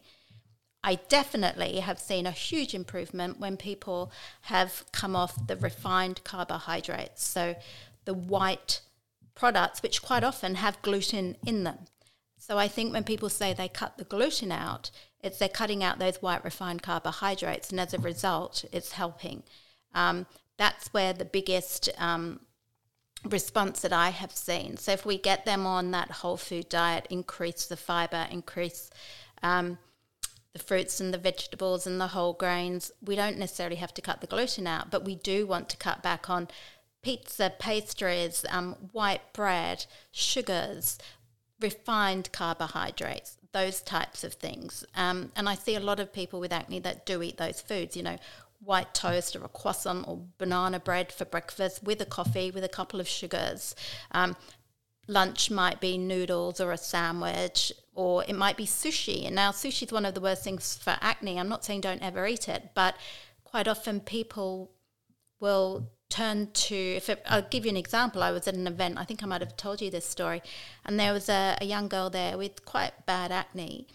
I 0.84 0.96
definitely 0.96 1.80
have 1.80 2.00
seen 2.00 2.26
a 2.26 2.32
huge 2.32 2.74
improvement 2.74 3.40
when 3.40 3.58
people 3.58 4.12
have 4.42 4.86
come 4.92 5.16
off 5.16 5.48
the 5.48 5.56
refined 5.56 6.24
carbohydrates, 6.24 7.24
so 7.24 7.56
the 8.06 8.16
white 8.16 8.82
products, 9.36 9.84
which 9.84 10.02
quite 10.02 10.24
often 10.24 10.56
have 10.56 10.82
gluten 10.82 11.38
in 11.46 11.64
them. 11.64 11.86
So 12.38 12.58
I 12.58 12.68
think 12.68 12.92
when 12.92 13.04
people 13.04 13.30
say 13.30 13.54
they 13.54 13.68
cut 13.68 13.98
the 13.98 14.04
gluten 14.04 14.52
out, 14.52 14.90
it's 15.20 15.38
they're 15.38 15.50
cutting 15.50 15.84
out 15.84 16.00
those 16.00 16.22
white 16.22 16.44
refined 16.44 16.82
carbohydrates, 16.82 17.70
and 17.70 17.80
as 17.80 17.94
a 17.94 18.00
result, 18.00 18.66
it's 18.72 18.94
helping. 18.94 19.44
Um, 19.94 20.26
that's 20.58 20.92
where 20.94 21.14
the 21.14 21.26
biggest 21.26 21.90
um, 22.00 22.40
response 23.24 23.82
that 23.82 23.94
I 23.94 24.10
have 24.10 24.32
seen. 24.32 24.78
So 24.78 24.92
if 24.92 25.06
we 25.06 25.18
get 25.18 25.46
them 25.46 25.66
on 25.66 25.92
that 25.92 26.12
whole 26.12 26.38
food 26.38 26.70
diet, 26.70 27.08
increase 27.10 27.66
the 27.66 27.78
fiber, 27.78 28.28
increase 28.32 28.90
um, 29.44 29.78
the 30.54 30.60
fruits 30.60 31.00
and 31.00 31.14
the 31.14 31.18
vegetables 31.18 31.86
and 31.86 32.02
the 32.02 32.08
whole 32.08 32.34
grains, 32.34 32.92
we 33.02 33.16
don't 33.16 33.38
necessarily 33.38 33.78
have 33.78 33.94
to 33.94 34.02
cut 34.02 34.22
the 34.22 34.28
gluten 34.28 34.68
out, 34.68 34.90
but 34.90 35.06
we 35.06 35.16
do 35.16 35.46
want 35.46 35.70
to 35.70 35.78
cut 35.78 36.02
back 36.02 36.30
on 36.30 36.48
pizza, 37.04 37.52
pastries, 37.58 38.46
um, 38.50 38.76
white 38.92 39.34
bread, 39.34 39.86
sugars, 40.12 40.98
refined 41.60 42.32
carbohydrates. 42.32 43.38
those 43.54 43.82
types 43.82 44.24
of 44.24 44.34
things. 44.34 44.86
Um, 44.96 45.32
and 45.36 45.50
I 45.50 45.56
see 45.56 45.76
a 45.76 45.80
lot 45.80 46.00
of 46.00 46.14
people 46.14 46.40
with 46.40 46.54
acne 46.54 46.80
that 46.80 47.06
do 47.06 47.22
eat 47.22 47.38
those 47.38 47.62
foods, 47.62 47.98
you 47.98 48.04
know, 48.04 48.18
white 48.64 48.94
toast 48.94 49.36
or 49.36 49.44
a 49.44 49.50
croissant 49.50 50.08
or 50.08 50.22
banana 50.38 50.80
bread 50.80 51.12
for 51.12 51.26
breakfast 51.26 51.84
with 51.84 52.02
a 52.02 52.06
coffee 52.06 52.52
with 52.52 52.64
a 52.64 52.70
couple 52.70 53.00
of 53.00 53.08
sugars. 53.08 53.76
Um, 54.12 54.36
lunch 55.08 55.50
might 55.50 55.80
be 55.80 55.98
noodles 55.98 56.60
or 56.60 56.72
a 56.72 56.78
sandwich, 56.78 57.72
or 57.94 58.24
it 58.28 58.36
might 58.36 58.58
be 58.58 58.66
sushi. 58.66 59.26
And 59.26 59.36
now, 59.36 59.52
sushi 59.52 59.84
is 59.84 59.92
one 59.92 60.06
of 60.06 60.14
the 60.14 60.22
worst 60.22 60.44
things 60.44 60.78
for 60.78 60.98
acne. 61.02 61.40
I'm 61.40 61.50
not 61.50 61.66
saying 61.66 61.82
don't 61.82 62.02
ever 62.02 62.26
eat 62.28 62.48
it, 62.48 62.72
but 62.74 62.96
quite 63.44 63.68
often 63.68 64.00
people 64.00 64.72
will 65.40 65.90
turn 66.10 66.50
to 66.52 66.76
if 66.76 67.10
it, 67.10 67.24
I'll 67.26 67.42
give 67.42 67.66
you 67.66 67.72
an 67.72 67.78
example. 67.78 68.22
I 68.22 68.32
was 68.32 68.48
at 68.48 68.54
an 68.54 68.68
event. 68.68 68.98
I 68.98 69.06
think 69.06 69.24
I 69.24 69.26
might 69.26 69.42
have 69.42 69.58
told 69.58 69.82
you 69.82 69.90
this 69.90 70.06
story, 70.06 70.42
and 70.86 71.00
there 71.00 71.14
was 71.14 71.30
a, 71.30 71.58
a 71.60 71.66
young 71.66 71.88
girl 71.88 72.10
there 72.10 72.38
with 72.38 72.66
quite 72.66 73.06
bad 73.06 73.32
acne, 73.32 73.88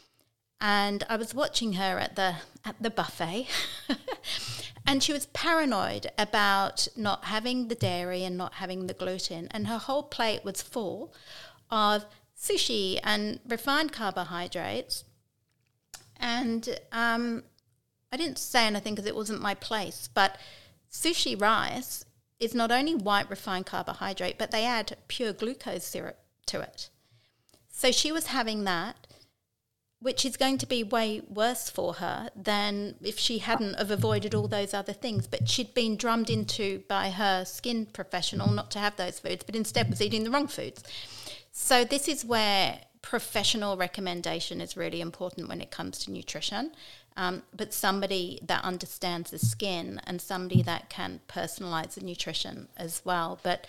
and 0.61 1.05
I 1.09 1.17
was 1.17 1.35
watching 1.35 1.75
her 1.75 1.99
at 1.99 2.17
the 2.17 2.37
at 2.65 2.77
the 2.81 2.91
buffet, 2.91 3.49
and 4.87 5.03
she 5.03 5.13
was 5.13 5.27
paranoid 5.27 6.09
about 6.19 6.89
not 6.97 7.27
having 7.27 7.69
the 7.69 7.75
dairy 7.75 8.25
and 8.25 8.37
not 8.37 8.55
having 8.55 8.87
the 8.87 8.95
gluten, 8.95 9.49
and 9.51 9.67
her 9.67 9.79
whole 9.79 10.03
plate 10.03 10.45
was 10.45 10.63
full 10.63 11.13
of 11.71 12.05
sushi 12.39 12.99
and 13.03 13.41
refined 13.47 13.93
carbohydrates, 13.93 15.05
and 16.17 16.79
um, 16.93 17.45
I 18.13 18.17
didn't 18.17 18.39
say 18.39 18.67
anything 18.67 18.95
because 18.95 19.09
it 19.09 19.17
wasn't 19.17 19.43
my 19.43 19.55
place, 19.55 20.09
but 20.13 20.39
sushi 20.91 21.41
rice 21.41 22.05
is 22.39 22.55
not 22.55 22.71
only 22.71 22.95
white 22.95 23.29
refined 23.31 23.67
carbohydrate, 23.67 24.39
but 24.39 24.51
they 24.51 24.65
add 24.65 24.97
pure 25.09 25.33
glucose 25.33 25.85
syrup 25.85 26.19
to 26.47 26.61
it. 26.61 26.91
So 27.71 27.91
she 27.93 28.13
was 28.13 28.29
having 28.29 28.65
that, 28.65 29.06
which 30.01 30.25
is 30.25 30.37
going 30.37 30.59
to 30.59 30.67
be 30.67 30.83
way 30.83 31.23
worse 31.29 31.71
for 31.71 31.95
her 31.95 32.31
than 32.37 32.95
if 33.03 33.19
she 33.19 33.39
hadn't 33.39 33.79
have 33.79 33.91
avoided 33.91 34.35
all 34.35 34.49
those 34.49 34.75
other 34.75 34.93
things. 34.93 35.27
But 35.27 35.49
she'd 35.49 35.75
been 35.75 35.97
drummed 35.97 36.31
into 36.31 36.83
by 36.89 37.11
her 37.11 37.45
skin 37.45 37.87
professional 37.87 38.51
not 38.51 38.71
to 38.73 38.79
have 38.79 38.97
those 38.97 39.19
foods, 39.19 39.45
but 39.45 39.57
instead 39.57 39.89
was 39.89 40.03
eating 40.03 40.25
the 40.25 40.31
wrong 40.31 40.49
foods. 40.49 40.83
So 41.51 41.85
this 41.85 42.09
is 42.09 42.25
where 42.25 42.81
professional 43.01 43.77
recommendation 43.77 44.61
is 44.61 44.77
really 44.77 45.01
important 45.01 45.49
when 45.49 45.61
it 45.61 45.71
comes 45.71 45.99
to 46.01 46.11
nutrition 46.11 46.73
um, 47.17 47.43
but 47.55 47.73
somebody 47.73 48.39
that 48.43 48.63
understands 48.65 49.31
the 49.31 49.39
skin 49.39 50.01
and 50.05 50.21
somebody 50.21 50.63
that 50.63 50.91
can 50.91 51.21
personalize 51.29 51.95
the 51.95 52.05
nutrition 52.05 52.69
as 52.77 53.03
well. 53.05 53.41
But 53.43 53.67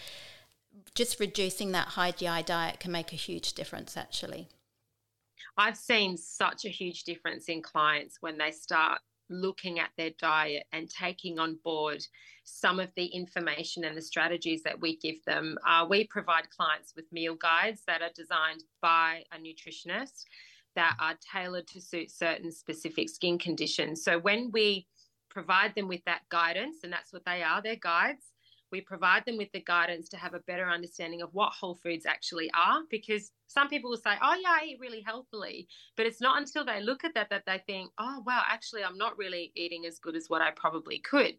just 0.95 1.19
reducing 1.19 1.71
that 1.71 1.89
high 1.89 2.11
GI 2.11 2.43
diet 2.43 2.79
can 2.79 2.91
make 2.91 3.13
a 3.13 3.17
huge 3.17 3.53
difference, 3.53 3.95
actually. 3.95 4.49
I've 5.57 5.77
seen 5.77 6.17
such 6.17 6.65
a 6.65 6.69
huge 6.69 7.03
difference 7.03 7.49
in 7.49 7.61
clients 7.61 8.17
when 8.21 8.37
they 8.37 8.51
start 8.51 8.99
looking 9.29 9.79
at 9.79 9.89
their 9.97 10.11
diet 10.19 10.63
and 10.71 10.89
taking 10.89 11.39
on 11.39 11.57
board 11.63 12.05
some 12.43 12.79
of 12.79 12.89
the 12.95 13.05
information 13.07 13.83
and 13.83 13.97
the 13.97 14.01
strategies 14.01 14.63
that 14.63 14.79
we 14.79 14.97
give 14.97 15.23
them. 15.25 15.57
Uh, 15.67 15.85
we 15.89 16.07
provide 16.07 16.49
clients 16.49 16.93
with 16.95 17.11
meal 17.11 17.35
guides 17.35 17.81
that 17.87 18.01
are 18.01 18.11
designed 18.15 18.63
by 18.81 19.23
a 19.33 19.37
nutritionist 19.37 20.23
that 20.75 20.95
are 21.01 21.15
tailored 21.33 21.67
to 21.67 21.81
suit 21.81 22.11
certain 22.11 22.51
specific 22.51 23.09
skin 23.09 23.37
conditions. 23.37 24.03
So 24.03 24.19
when 24.19 24.51
we 24.51 24.87
provide 25.29 25.73
them 25.75 25.87
with 25.87 26.03
that 26.05 26.21
guidance, 26.29 26.77
and 26.83 26.93
that's 26.93 27.11
what 27.11 27.25
they 27.25 27.43
are, 27.43 27.61
they're 27.61 27.75
guides, 27.75 28.31
we 28.71 28.81
provide 28.81 29.25
them 29.25 29.37
with 29.37 29.51
the 29.51 29.61
guidance 29.61 30.09
to 30.09 30.17
have 30.17 30.33
a 30.33 30.39
better 30.39 30.67
understanding 30.67 31.21
of 31.21 31.33
what 31.33 31.53
whole 31.53 31.75
foods 31.75 32.05
actually 32.05 32.49
are 32.53 32.81
because 32.89 33.31
some 33.47 33.69
people 33.69 33.89
will 33.89 33.97
say 33.97 34.13
oh 34.21 34.35
yeah 34.41 34.57
i 34.61 34.65
eat 34.65 34.77
really 34.79 35.01
healthily 35.01 35.67
but 35.95 36.05
it's 36.05 36.21
not 36.21 36.37
until 36.37 36.65
they 36.65 36.81
look 36.81 37.03
at 37.03 37.13
that 37.13 37.29
that 37.29 37.43
they 37.45 37.61
think 37.65 37.89
oh 37.97 38.21
wow 38.25 38.43
actually 38.47 38.83
i'm 38.83 38.97
not 38.97 39.17
really 39.17 39.51
eating 39.55 39.85
as 39.85 39.99
good 39.99 40.15
as 40.15 40.25
what 40.27 40.41
i 40.41 40.51
probably 40.51 40.99
could. 40.99 41.35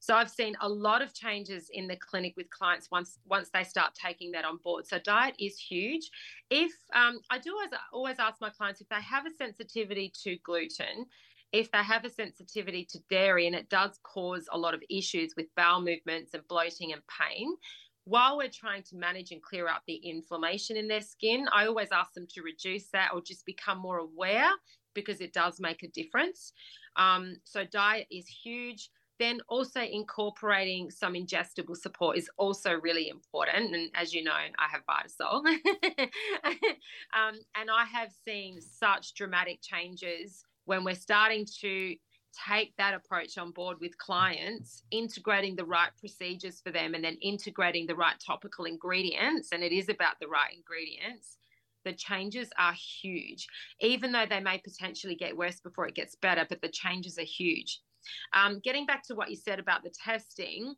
So 0.00 0.14
i've 0.14 0.30
seen 0.30 0.54
a 0.60 0.68
lot 0.68 1.02
of 1.02 1.14
changes 1.14 1.70
in 1.72 1.88
the 1.88 1.96
clinic 1.96 2.34
with 2.36 2.48
clients 2.50 2.90
once 2.90 3.18
once 3.26 3.50
they 3.52 3.64
start 3.64 3.94
taking 3.94 4.30
that 4.32 4.44
on 4.44 4.58
board. 4.62 4.86
So 4.86 4.98
diet 4.98 5.34
is 5.38 5.58
huge. 5.58 6.10
If 6.50 6.72
um, 6.94 7.20
i 7.30 7.38
do 7.38 7.52
always, 7.52 7.70
always 7.92 8.16
ask 8.18 8.40
my 8.40 8.50
clients 8.50 8.80
if 8.80 8.88
they 8.88 9.02
have 9.02 9.26
a 9.26 9.30
sensitivity 9.36 10.12
to 10.24 10.36
gluten 10.44 11.06
if 11.52 11.70
they 11.70 11.82
have 11.82 12.04
a 12.04 12.10
sensitivity 12.10 12.84
to 12.90 12.98
dairy 13.08 13.46
and 13.46 13.56
it 13.56 13.68
does 13.68 13.98
cause 14.02 14.46
a 14.52 14.58
lot 14.58 14.74
of 14.74 14.82
issues 14.90 15.34
with 15.36 15.46
bowel 15.56 15.80
movements 15.80 16.34
and 16.34 16.46
bloating 16.48 16.92
and 16.92 17.02
pain, 17.06 17.54
while 18.04 18.38
we're 18.38 18.48
trying 18.48 18.82
to 18.84 18.96
manage 18.96 19.32
and 19.32 19.42
clear 19.42 19.68
up 19.68 19.82
the 19.86 19.96
inflammation 19.96 20.76
in 20.76 20.88
their 20.88 21.02
skin, 21.02 21.46
I 21.52 21.66
always 21.66 21.88
ask 21.92 22.14
them 22.14 22.26
to 22.30 22.42
reduce 22.42 22.88
that 22.92 23.10
or 23.12 23.20
just 23.20 23.44
become 23.44 23.78
more 23.78 23.98
aware 23.98 24.48
because 24.94 25.20
it 25.20 25.32
does 25.34 25.60
make 25.60 25.82
a 25.82 25.88
difference. 25.88 26.52
Um, 26.96 27.36
so, 27.44 27.64
diet 27.64 28.06
is 28.10 28.26
huge. 28.26 28.90
Then, 29.18 29.40
also 29.48 29.82
incorporating 29.82 30.90
some 30.90 31.14
ingestible 31.14 31.76
support 31.76 32.16
is 32.16 32.30
also 32.38 32.74
really 32.80 33.08
important. 33.08 33.74
And 33.74 33.90
as 33.94 34.14
you 34.14 34.24
know, 34.24 34.32
I 34.32 34.68
have 34.70 34.82
Vitasol. 34.88 35.44
um, 37.14 37.34
and 37.56 37.70
I 37.70 37.84
have 37.92 38.10
seen 38.24 38.60
such 38.60 39.14
dramatic 39.14 39.60
changes 39.60 40.44
when 40.68 40.84
we're 40.84 40.94
starting 40.94 41.46
to 41.62 41.96
take 42.46 42.76
that 42.76 42.92
approach 42.92 43.38
on 43.38 43.50
board 43.52 43.78
with 43.80 43.96
clients, 43.96 44.82
integrating 44.90 45.56
the 45.56 45.64
right 45.64 45.90
procedures 45.98 46.60
for 46.60 46.70
them 46.70 46.94
and 46.94 47.02
then 47.02 47.16
integrating 47.22 47.86
the 47.86 47.96
right 47.96 48.16
topical 48.24 48.66
ingredients, 48.66 49.48
and 49.52 49.64
it 49.64 49.72
is 49.72 49.88
about 49.88 50.20
the 50.20 50.28
right 50.28 50.52
ingredients, 50.54 51.38
the 51.86 51.94
changes 51.94 52.50
are 52.58 52.74
huge, 52.74 53.46
even 53.80 54.12
though 54.12 54.26
they 54.28 54.40
may 54.40 54.58
potentially 54.58 55.14
get 55.14 55.34
worse 55.34 55.58
before 55.58 55.88
it 55.88 55.94
gets 55.94 56.16
better, 56.16 56.44
but 56.46 56.60
the 56.60 56.68
changes 56.68 57.16
are 57.18 57.24
huge. 57.24 57.80
Um, 58.34 58.60
getting 58.62 58.84
back 58.84 59.02
to 59.04 59.14
what 59.14 59.30
you 59.30 59.36
said 59.36 59.58
about 59.58 59.82
the 59.82 59.90
testing, 60.04 60.74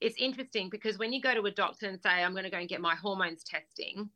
it's 0.00 0.16
interesting 0.18 0.70
because 0.70 0.96
when 0.96 1.12
you 1.12 1.20
go 1.20 1.34
to 1.34 1.42
a 1.42 1.50
doctor 1.50 1.86
and 1.86 2.00
say, 2.00 2.08
I'm 2.08 2.32
going 2.32 2.44
to 2.44 2.50
go 2.50 2.58
and 2.58 2.68
get 2.68 2.80
my 2.80 2.94
hormones 2.94 3.44
testing, 3.44 4.08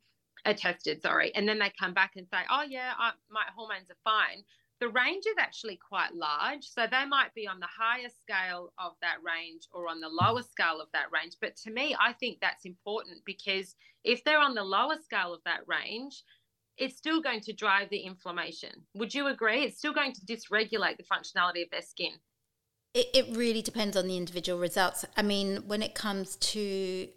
uh, 0.45 0.53
tested, 0.53 1.03
sorry, 1.03 1.35
and 1.35 1.47
then 1.47 1.59
they 1.59 1.71
come 1.79 1.93
back 1.93 2.13
and 2.15 2.27
say, 2.33 2.39
oh, 2.49 2.63
yeah, 2.67 2.93
I, 2.97 3.11
my 3.29 3.43
hormones 3.55 3.91
are 3.91 3.97
fine 4.03 4.43
the 4.83 4.89
range 4.89 5.23
is 5.25 5.35
actually 5.39 5.77
quite 5.77 6.13
large. 6.13 6.65
So 6.65 6.81
they 6.91 7.05
might 7.05 7.33
be 7.33 7.47
on 7.47 7.61
the 7.61 7.67
higher 7.67 8.09
scale 8.21 8.73
of 8.77 8.91
that 9.01 9.15
range 9.23 9.61
or 9.71 9.87
on 9.87 10.01
the 10.01 10.09
lower 10.09 10.41
scale 10.41 10.81
of 10.81 10.89
that 10.91 11.05
range. 11.09 11.35
But 11.39 11.55
to 11.63 11.71
me, 11.71 11.95
I 11.97 12.11
think 12.11 12.39
that's 12.41 12.65
important 12.65 13.19
because 13.25 13.75
if 14.03 14.25
they're 14.25 14.41
on 14.41 14.55
the 14.55 14.63
lower 14.63 14.97
scale 15.01 15.33
of 15.33 15.39
that 15.45 15.61
range, 15.67 16.21
it's 16.77 16.97
still 16.97 17.21
going 17.21 17.39
to 17.41 17.53
drive 17.53 17.89
the 17.91 17.99
inflammation. 17.99 18.71
Would 18.95 19.13
you 19.13 19.27
agree? 19.27 19.63
It's 19.63 19.77
still 19.77 19.93
going 19.93 20.11
to 20.11 20.21
dysregulate 20.25 20.97
the 20.97 21.03
functionality 21.03 21.63
of 21.63 21.69
their 21.71 21.81
skin. 21.81 22.11
It, 22.93 23.07
it 23.13 23.37
really 23.37 23.61
depends 23.61 23.95
on 23.95 24.07
the 24.07 24.17
individual 24.17 24.59
results. 24.59 25.05
I 25.15 25.21
mean, 25.21 25.63
when 25.65 25.81
it 25.81 25.95
comes 25.95 26.35
to 26.35 27.07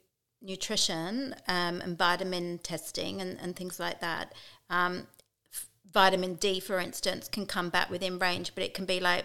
nutrition 0.40 1.35
um, 1.48 1.81
and 1.81 1.98
vitamin 1.98 2.59
testing 2.59 3.20
and, 3.20 3.40
and 3.40 3.57
things 3.57 3.81
like 3.81 4.00
that, 4.02 4.35
um, 4.70 5.09
vitamin 5.96 6.35
D, 6.35 6.61
for 6.61 6.78
instance, 6.78 7.26
can 7.26 7.46
come 7.46 7.70
back 7.70 7.88
within 7.88 8.18
range, 8.18 8.52
but 8.54 8.62
it 8.62 8.74
can 8.74 8.85
be 8.85 9.00
like 9.00 9.24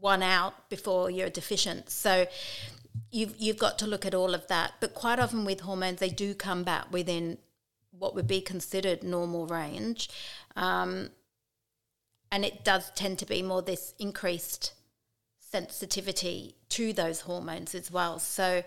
one 0.00 0.22
out 0.22 0.70
before 0.70 1.10
you're 1.10 1.28
deficient. 1.28 1.90
So 1.90 2.26
you've 3.10 3.34
you've 3.36 3.58
got 3.58 3.78
to 3.80 3.86
look 3.86 4.06
at 4.06 4.14
all 4.14 4.32
of 4.32 4.48
that. 4.48 4.72
But 4.80 4.94
quite 4.94 5.18
often 5.18 5.44
with 5.44 5.60
hormones, 5.60 6.00
they 6.00 6.08
do 6.08 6.32
come 6.32 6.64
back 6.64 6.90
within 6.90 7.36
what 7.90 8.14
would 8.14 8.26
be 8.26 8.40
considered 8.40 9.02
normal 9.02 9.46
range, 9.46 10.08
um, 10.56 11.10
and 12.32 12.42
it 12.42 12.64
does 12.64 12.90
tend 12.92 13.18
to 13.18 13.26
be 13.26 13.42
more 13.42 13.60
this 13.60 13.92
increased 13.98 14.72
sensitivity 15.38 16.56
to 16.70 16.94
those 16.94 17.20
hormones 17.20 17.74
as 17.74 17.90
well. 17.90 18.18
So 18.18 18.64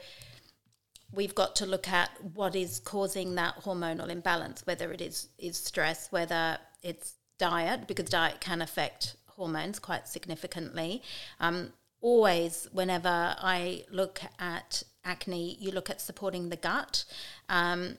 we've 1.11 1.33
got 1.33 1.55
to 1.55 1.65
look 1.65 1.87
at 1.87 2.11
what 2.35 2.55
is 2.55 2.79
causing 2.79 3.33
that 3.35 3.63
hormonal 3.63 4.09
imbalance, 4.09 4.61
whether 4.65 4.91
it 4.91 5.01
is, 5.01 5.29
is 5.39 5.57
stress, 5.57 6.11
whether 6.11 6.59
it's 6.81 7.15
diet, 7.37 7.87
because 7.87 8.09
diet 8.09 8.39
can 8.39 8.61
affect 8.61 9.15
hormones 9.27 9.79
quite 9.79 10.07
significantly. 10.07 11.01
Um, 11.39 11.73
always, 12.01 12.67
whenever 12.71 13.35
I 13.39 13.85
look 13.91 14.21
at 14.39 14.83
acne, 15.03 15.57
you 15.59 15.71
look 15.71 15.89
at 15.89 16.01
supporting 16.01 16.49
the 16.49 16.55
gut. 16.55 17.05
Um, 17.47 17.97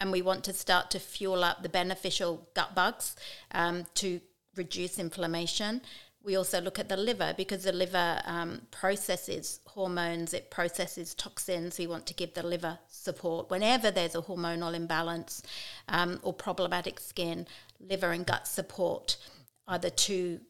and 0.00 0.12
we 0.12 0.22
want 0.22 0.44
to 0.44 0.52
start 0.52 0.90
to 0.92 0.98
fuel 0.98 1.42
up 1.44 1.62
the 1.62 1.68
beneficial 1.68 2.48
gut 2.54 2.74
bugs 2.74 3.16
um, 3.52 3.86
to 3.94 4.20
reduce 4.56 4.98
inflammation. 4.98 5.80
We 6.22 6.36
also 6.36 6.60
look 6.60 6.78
at 6.78 6.88
the 6.88 6.96
liver 6.96 7.32
because 7.36 7.64
the 7.64 7.72
liver 7.72 8.20
um, 8.24 8.62
processes 8.70 9.60
hormones, 9.66 10.34
it 10.34 10.50
processes 10.50 11.14
toxins. 11.14 11.78
We 11.78 11.86
want 11.86 12.06
to 12.06 12.14
give 12.14 12.34
the 12.34 12.42
liver 12.42 12.78
support 12.88 13.50
whenever 13.50 13.90
there's 13.90 14.14
a 14.14 14.22
hormonal 14.22 14.74
imbalance 14.74 15.42
um, 15.88 16.18
or 16.22 16.32
problematic 16.32 17.00
skin. 17.00 17.46
Liver 17.80 18.10
and 18.10 18.26
gut 18.26 18.46
support 18.46 19.16
are 19.66 19.78
the 19.78 19.90
two 19.90 20.40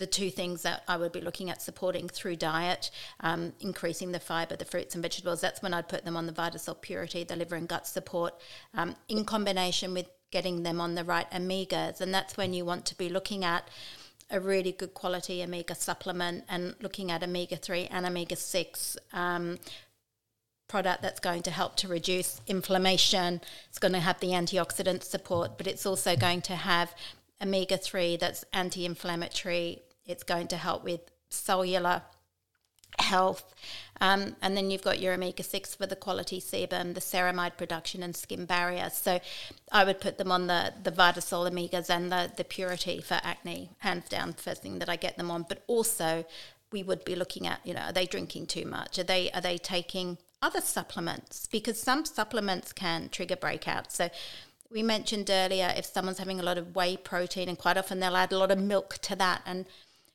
the 0.00 0.06
two 0.06 0.30
things 0.30 0.62
that 0.62 0.82
I 0.88 0.96
would 0.96 1.12
be 1.12 1.20
looking 1.20 1.50
at 1.50 1.60
supporting 1.60 2.08
through 2.08 2.36
diet, 2.36 2.90
um, 3.20 3.52
increasing 3.60 4.12
the 4.12 4.18
fibre, 4.20 4.56
the 4.56 4.64
fruits 4.64 4.94
and 4.94 5.02
vegetables. 5.02 5.42
That's 5.42 5.60
when 5.62 5.74
I'd 5.74 5.88
put 5.88 6.06
them 6.06 6.16
on 6.16 6.26
the 6.26 6.32
Vitasol 6.32 6.80
Purity, 6.80 7.22
the 7.22 7.36
liver 7.36 7.54
and 7.54 7.68
gut 7.68 7.86
support, 7.86 8.32
um, 8.72 8.96
in 9.08 9.26
combination 9.26 9.92
with 9.92 10.08
getting 10.30 10.62
them 10.62 10.80
on 10.80 10.94
the 10.94 11.04
right 11.04 11.30
omegas. 11.30 12.00
And 12.00 12.14
that's 12.14 12.38
when 12.38 12.54
you 12.54 12.64
want 12.64 12.86
to 12.86 12.96
be 12.96 13.10
looking 13.10 13.44
at 13.44 13.68
a 14.30 14.40
really 14.40 14.72
good 14.72 14.94
quality 14.94 15.42
omega 15.42 15.74
supplement 15.74 16.44
and 16.48 16.74
looking 16.80 17.10
at 17.10 17.22
omega 17.22 17.56
3 17.56 17.86
and 17.86 18.06
omega 18.06 18.36
6 18.36 18.96
um, 19.12 19.58
product 20.70 21.02
that's 21.02 21.18
going 21.18 21.42
to 21.42 21.50
help 21.50 21.74
to 21.74 21.88
reduce 21.88 22.40
inflammation. 22.46 23.40
It's 23.68 23.80
going 23.80 23.92
to 23.92 23.98
have 23.98 24.20
the 24.20 24.28
antioxidant 24.28 25.02
support, 25.02 25.58
but 25.58 25.66
it's 25.66 25.84
also 25.84 26.14
going 26.14 26.42
to 26.42 26.54
have 26.54 26.94
omega 27.42 27.76
3 27.76 28.16
that's 28.16 28.44
anti 28.52 28.86
inflammatory. 28.86 29.82
It's 30.06 30.22
going 30.22 30.46
to 30.48 30.56
help 30.56 30.84
with 30.84 31.00
cellular 31.28 32.02
health. 33.00 33.52
Um, 34.00 34.36
and 34.40 34.56
then 34.56 34.70
you've 34.70 34.82
got 34.82 35.00
your 35.00 35.14
omega 35.14 35.42
6 35.42 35.74
for 35.74 35.86
the 35.86 35.96
quality 35.96 36.40
sebum, 36.40 36.94
the 36.94 37.00
ceramide 37.00 37.56
production, 37.56 38.02
and 38.04 38.14
skin 38.14 38.46
barrier. 38.46 38.90
So 38.90 39.20
I 39.72 39.82
would 39.82 40.00
put 40.00 40.18
them 40.18 40.30
on 40.30 40.46
the, 40.46 40.72
the 40.82 40.92
Vitasol 40.92 41.50
omegas 41.50 41.90
and 41.90 42.12
the, 42.12 42.30
the 42.36 42.44
purity 42.44 43.00
for 43.00 43.18
acne, 43.24 43.70
hands 43.78 44.08
down, 44.08 44.34
first 44.34 44.62
thing 44.62 44.78
that 44.78 44.88
I 44.88 44.96
get 44.96 45.16
them 45.16 45.32
on. 45.32 45.46
But 45.48 45.64
also, 45.66 46.24
we 46.70 46.84
would 46.84 47.04
be 47.04 47.16
looking 47.16 47.48
at, 47.48 47.60
you 47.64 47.74
know, 47.74 47.80
are 47.80 47.92
they 47.92 48.06
drinking 48.06 48.46
too 48.46 48.64
much? 48.64 48.98
Are 48.98 49.04
they 49.04 49.30
are 49.32 49.40
they 49.40 49.58
taking 49.58 50.18
other 50.42 50.60
supplements? 50.60 51.46
Because 51.46 51.80
some 51.80 52.04
supplements 52.04 52.72
can 52.72 53.08
trigger 53.08 53.36
breakouts. 53.36 53.92
So 53.92 54.10
we 54.70 54.82
mentioned 54.82 55.30
earlier 55.30 55.72
if 55.76 55.84
someone's 55.84 56.18
having 56.18 56.40
a 56.40 56.44
lot 56.44 56.58
of 56.58 56.74
whey 56.74 56.96
protein, 56.96 57.48
and 57.48 57.58
quite 57.58 57.76
often 57.76 58.00
they'll 58.00 58.16
add 58.16 58.32
a 58.32 58.38
lot 58.38 58.50
of 58.50 58.58
milk 58.58 58.98
to 59.02 59.16
that, 59.16 59.42
and 59.44 59.66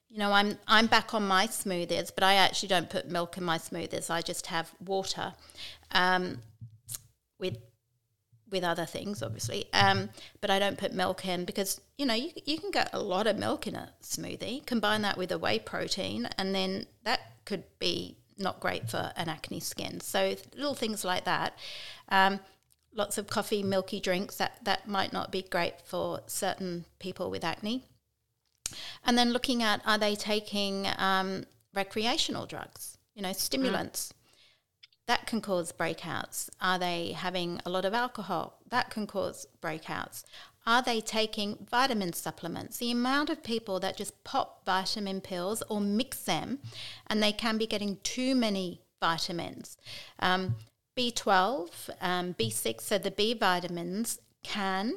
you 0.10 0.20
know, 0.20 0.32
I'm 0.32 0.58
I'm 0.66 0.88
back 0.88 1.14
on 1.14 1.28
my 1.28 1.48
smoothies, 1.48 2.10
but 2.14 2.24
I 2.24 2.36
actually 2.36 2.70
don't 2.70 2.90
put 2.90 3.10
milk 3.10 3.38
in 3.38 3.44
my 3.44 3.58
smoothies. 3.58 4.10
I 4.10 4.22
just 4.22 4.48
have 4.48 4.74
water, 4.80 5.34
um, 5.92 6.40
with 7.38 7.58
with 8.50 8.64
other 8.64 8.86
things, 8.86 9.22
obviously. 9.22 9.66
Um, 9.74 10.10
but 10.40 10.50
I 10.50 10.60
don't 10.60 10.78
put 10.78 10.94
milk 10.94 11.26
in 11.26 11.44
because 11.44 11.82
you 11.98 12.06
know 12.06 12.14
you 12.14 12.32
you 12.46 12.60
can 12.60 12.72
get 12.72 12.92
a 12.94 13.00
lot 13.00 13.28
of 13.28 13.38
milk 13.38 13.68
in 13.68 13.76
a 13.76 13.90
smoothie. 14.02 14.66
Combine 14.66 15.02
that 15.02 15.18
with 15.18 15.34
a 15.34 15.38
whey 15.38 15.60
protein, 15.60 16.30
and 16.38 16.56
then 16.56 16.86
that 17.04 17.20
could 17.44 17.64
be 17.80 18.16
not 18.38 18.60
great 18.60 18.90
for 18.90 19.12
an 19.16 19.30
acne 19.30 19.60
skin. 19.60 20.00
So 20.02 20.36
little 20.56 20.76
things 20.76 21.06
like 21.06 21.26
that. 21.26 21.58
Um, 22.10 22.40
lots 22.94 23.18
of 23.18 23.28
coffee, 23.28 23.64
milky 23.64 24.00
drinks 24.00 24.36
that 24.38 24.60
that 24.64 24.88
might 24.88 25.14
not 25.14 25.32
be 25.32 25.42
great 25.44 25.82
for 25.84 26.22
certain 26.28 26.86
people 27.00 27.30
with 27.30 27.44
acne. 27.44 27.84
And 29.06 29.18
then 29.18 29.32
looking 29.32 29.62
at 29.62 29.82
are 29.86 29.98
they 29.98 30.16
taking 30.16 30.88
um, 30.98 31.46
recreational 31.74 32.46
drugs, 32.46 32.98
you 33.14 33.22
know, 33.22 33.34
stimulants? 33.34 34.10
Mm. 34.10 34.16
That 35.08 35.28
can 35.28 35.40
cause 35.40 35.72
breakouts. 35.72 36.50
Are 36.60 36.80
they 36.80 37.12
having 37.12 37.62
a 37.64 37.70
lot 37.70 37.86
of 37.86 37.94
alcohol? 37.94 38.58
That 38.70 38.90
can 38.90 39.06
cause 39.06 39.46
breakouts. 39.62 40.24
Are 40.68 40.82
they 40.82 41.00
taking 41.00 41.68
vitamin 41.70 42.14
supplements? 42.14 42.78
The 42.78 42.92
amount 42.92 43.30
of 43.30 43.44
people 43.44 43.80
that 43.82 43.98
just 43.98 44.24
pop 44.24 44.66
vitamin 44.66 45.22
pills 45.22 45.62
or 45.70 45.80
mix 45.80 46.24
them, 46.24 46.60
and 47.08 47.22
they 47.22 47.32
can 47.32 47.58
be 47.58 47.68
getting 47.68 47.98
too 48.04 48.34
many 48.36 48.82
vitamins. 49.00 49.78
Um, 50.20 50.56
B12, 50.98 51.90
um, 52.02 52.34
B6, 52.34 52.82
so 52.82 52.98
the 52.98 53.12
B 53.12 53.34
vitamins 53.34 54.20
can 54.44 54.96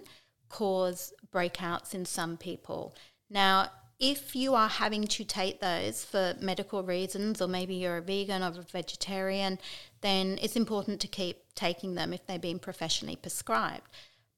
cause 0.49 1.13
breakouts 1.33 1.95
in 1.95 2.07
some 2.07 2.37
people. 2.37 2.95
Now, 3.29 3.71
if 3.99 4.37
you 4.37 4.55
are 4.55 4.69
having 4.69 5.05
to 5.05 5.25
take 5.25 5.61
those 5.61 6.05
for 6.05 6.35
medical 6.41 6.83
reasons, 6.83 7.43
or 7.43 7.49
maybe 7.49 7.75
you're 7.75 7.97
a 7.97 8.03
vegan 8.03 8.43
or 8.43 8.49
a 8.49 8.63
vegetarian, 8.63 9.59
then 10.01 10.39
it's 10.41 10.57
important 10.57 11.01
to 11.01 11.09
keep 11.09 11.43
taking 11.55 11.95
them 11.95 12.13
if 12.13 12.25
they've 12.27 12.41
been 12.41 12.61
professionally 12.61 13.17
prescribed. 13.17 13.89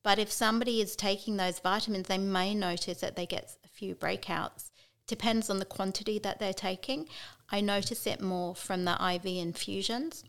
But 0.03 0.19
if 0.19 0.33
somebody 0.33 0.81
is 0.81 0.97
taking 0.97 1.37
those 1.37 1.59
vitamins, 1.59 2.09
they 2.09 2.19
may 2.19 2.55
notice 2.55 3.01
that 3.01 3.17
they 3.17 3.27
get 3.27 3.57
a 3.65 3.69
few 3.69 3.95
breakouts. 3.95 4.71
Depends 5.07 5.51
on 5.51 5.59
the 5.59 5.65
quantity 5.65 6.19
that 6.21 6.39
they're 6.39 6.55
taking. 6.55 7.09
I 7.51 7.61
notice 7.61 8.07
it 8.07 8.21
more 8.21 8.55
from 8.55 8.85
the 8.85 8.93
IV 8.93 9.27
infusions 9.27 10.25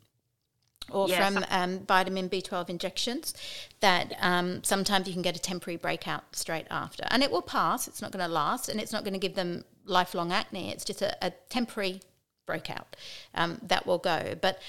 or 0.90 1.08
yes. 1.08 1.34
from 1.34 1.46
um, 1.50 1.80
vitamin 1.86 2.30
B12 2.30 2.70
injections, 2.70 3.34
that 3.80 4.14
um, 4.20 4.64
sometimes 4.64 5.08
you 5.08 5.14
can 5.14 5.22
get 5.22 5.36
a 5.36 5.40
temporary 5.40 5.78
breakout 5.78 6.36
straight 6.36 6.68
after. 6.70 7.06
And 7.10 7.24
it 7.24 7.32
will 7.32 7.42
pass, 7.42 7.88
it's 7.88 8.02
not 8.02 8.12
going 8.12 8.26
to 8.26 8.32
last, 8.32 8.70
and 8.70 8.80
it's 8.80 8.92
not 8.92 9.04
going 9.04 9.14
to 9.14 9.20
give 9.20 9.36
them 9.36 9.64
lifelong 9.86 10.32
acne. 10.32 10.72
It's 10.72 10.84
just 10.84 11.02
a, 11.02 11.16
a 11.26 11.32
temporary 11.50 12.02
breakout 12.46 12.96
um, 13.36 13.60
that 13.64 13.86
will 13.86 14.00
go. 14.00 14.36
But 14.42 14.60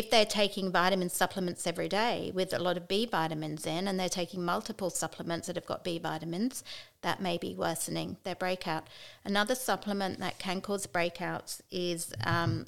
if 0.00 0.08
they're 0.08 0.24
taking 0.24 0.72
vitamin 0.72 1.10
supplements 1.10 1.66
every 1.66 1.88
day 1.88 2.32
with 2.34 2.54
a 2.54 2.58
lot 2.58 2.78
of 2.78 2.88
B 2.88 3.04
vitamins 3.04 3.66
in, 3.66 3.86
and 3.86 4.00
they're 4.00 4.08
taking 4.08 4.42
multiple 4.42 4.88
supplements 4.88 5.46
that 5.46 5.56
have 5.56 5.66
got 5.66 5.84
B 5.84 5.98
vitamins, 5.98 6.64
that 7.02 7.20
may 7.20 7.36
be 7.36 7.54
worsening 7.54 8.16
their 8.24 8.34
breakout. 8.34 8.84
Another 9.26 9.54
supplement 9.54 10.18
that 10.18 10.38
can 10.38 10.62
cause 10.62 10.86
breakouts 10.86 11.60
is 11.70 12.14
um, 12.24 12.64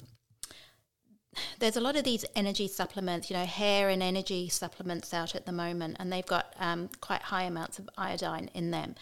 there's 1.57 1.75
a 1.75 1.81
lot 1.81 1.95
of 1.95 2.03
these 2.03 2.23
energy 2.35 2.67
supplements, 2.67 3.31
you 3.31 3.35
know, 3.35 3.45
hair 3.45 3.89
and 3.89 4.03
energy 4.03 4.47
supplements 4.47 5.11
out 5.11 5.33
at 5.33 5.47
the 5.47 5.51
moment, 5.51 5.97
and 5.99 6.13
they've 6.13 6.33
got 6.37 6.53
um, 6.59 6.87
quite 7.01 7.23
high 7.23 7.43
amounts 7.43 7.79
of 7.79 7.89
iodine 7.97 8.51
in 8.53 8.69
them. 8.69 8.93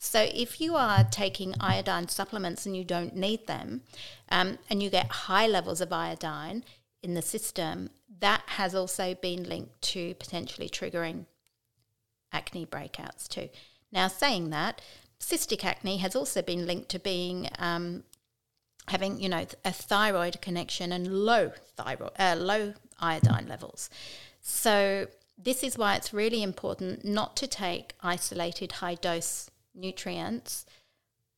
So 0.00 0.26
if 0.34 0.60
you 0.60 0.74
are 0.74 1.04
taking 1.04 1.54
iodine 1.60 2.08
supplements 2.08 2.66
and 2.66 2.76
you 2.76 2.82
don't 2.82 3.14
need 3.14 3.46
them, 3.46 3.82
um, 4.28 4.58
and 4.68 4.82
you 4.82 4.90
get 4.90 5.06
high 5.06 5.46
levels 5.46 5.80
of 5.80 5.92
iodine 5.92 6.64
in 7.06 7.14
the 7.14 7.22
system, 7.22 7.90
that 8.20 8.42
has 8.46 8.74
also 8.74 9.14
been 9.14 9.44
linked 9.44 9.80
to 9.80 10.14
potentially 10.16 10.68
triggering 10.68 11.26
acne 12.32 12.66
breakouts 12.66 13.28
too. 13.28 13.48
Now, 13.92 14.08
saying 14.08 14.50
that, 14.50 14.82
cystic 15.20 15.64
acne 15.64 15.98
has 15.98 16.16
also 16.16 16.42
been 16.42 16.66
linked 16.66 16.88
to 16.90 16.98
being 16.98 17.48
um, 17.58 18.02
having 18.88 19.20
you 19.20 19.28
know 19.28 19.46
a 19.64 19.72
thyroid 19.72 20.40
connection 20.40 20.92
and 20.92 21.24
low 21.24 21.52
thyroid 21.76 22.12
uh, 22.18 22.36
low 22.38 22.72
iodine 23.00 23.46
levels 23.48 23.90
so 24.40 25.06
this 25.36 25.62
is 25.64 25.76
why 25.76 25.96
it's 25.96 26.14
really 26.14 26.42
important 26.42 27.04
not 27.04 27.36
to 27.36 27.46
take 27.46 27.94
isolated 28.00 28.72
high 28.72 28.94
dose 28.94 29.50
nutrients 29.74 30.64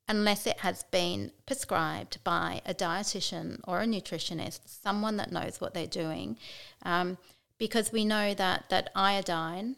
unless 0.09 0.47
it 0.47 0.61
has 0.61 0.85
been 0.85 1.31
prescribed 1.47 2.23
by 2.25 2.63
a 2.65 2.75
dietitian 2.75 3.61
or 3.65 3.81
a 3.83 3.87
nutritionist 3.87 4.61
someone 4.65 5.17
that 5.19 5.31
knows 5.31 5.61
what 5.61 5.75
they're 5.75 5.87
doing 5.87 6.37
um, 6.83 7.19
because 7.59 7.93
we 7.93 8.05
know 8.05 8.35
that 8.35 8.65
that 8.71 8.91
iodine 8.95 9.77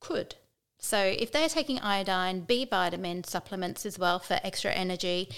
could. 0.00 0.34
So 0.78 0.98
if 0.98 1.30
they're 1.30 1.48
taking 1.48 1.78
iodine, 1.78 2.40
B 2.40 2.64
vitamin 2.64 3.22
supplements 3.24 3.86
as 3.86 3.98
well 3.98 4.18
for 4.18 4.40
extra 4.42 4.72
energy, 4.72 5.28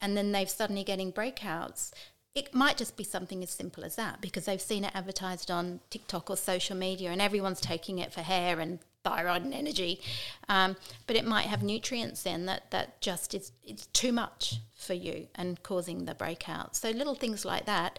and 0.00 0.16
then 0.16 0.30
they've 0.30 0.48
suddenly 0.48 0.84
getting 0.84 1.12
breakouts, 1.12 1.90
it 2.36 2.54
might 2.54 2.76
just 2.76 2.96
be 2.96 3.02
something 3.02 3.42
as 3.42 3.50
simple 3.50 3.84
as 3.84 3.96
that 3.96 4.20
because 4.20 4.44
they've 4.44 4.60
seen 4.60 4.84
it 4.84 4.94
advertised 4.94 5.50
on 5.50 5.80
TikTok 5.90 6.30
or 6.30 6.36
social 6.36 6.76
media 6.76 7.10
and 7.10 7.20
everyone's 7.20 7.60
taking 7.60 7.98
it 7.98 8.12
for 8.12 8.20
hair 8.20 8.60
and 8.60 8.78
thyroid 9.06 9.44
and 9.44 9.54
energy. 9.54 10.00
Um, 10.48 10.76
but 11.06 11.14
it 11.14 11.24
might 11.24 11.46
have 11.46 11.62
nutrients 11.62 12.24
then 12.24 12.46
that, 12.46 12.70
that 12.72 13.00
just 13.00 13.34
is 13.34 13.52
it's 13.64 13.86
too 13.86 14.12
much 14.12 14.56
for 14.74 14.94
you 14.94 15.28
and 15.34 15.62
causing 15.62 16.04
the 16.04 16.14
breakout. 16.14 16.74
So 16.74 16.90
little 16.90 17.14
things 17.14 17.44
like 17.44 17.66
that 17.66 17.98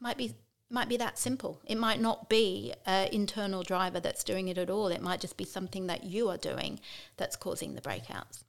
might 0.00 0.16
be 0.16 0.34
might 0.70 0.88
be 0.88 0.98
that 0.98 1.18
simple. 1.18 1.60
It 1.64 1.78
might 1.78 1.98
not 1.98 2.28
be 2.28 2.74
an 2.84 3.08
internal 3.10 3.62
driver 3.62 4.00
that's 4.00 4.22
doing 4.22 4.48
it 4.48 4.58
at 4.58 4.68
all. 4.68 4.88
It 4.88 5.00
might 5.00 5.20
just 5.20 5.38
be 5.38 5.44
something 5.46 5.86
that 5.86 6.04
you 6.04 6.28
are 6.28 6.36
doing 6.36 6.80
that's 7.16 7.36
causing 7.36 7.74
the 7.74 7.80
breakouts. 7.80 8.42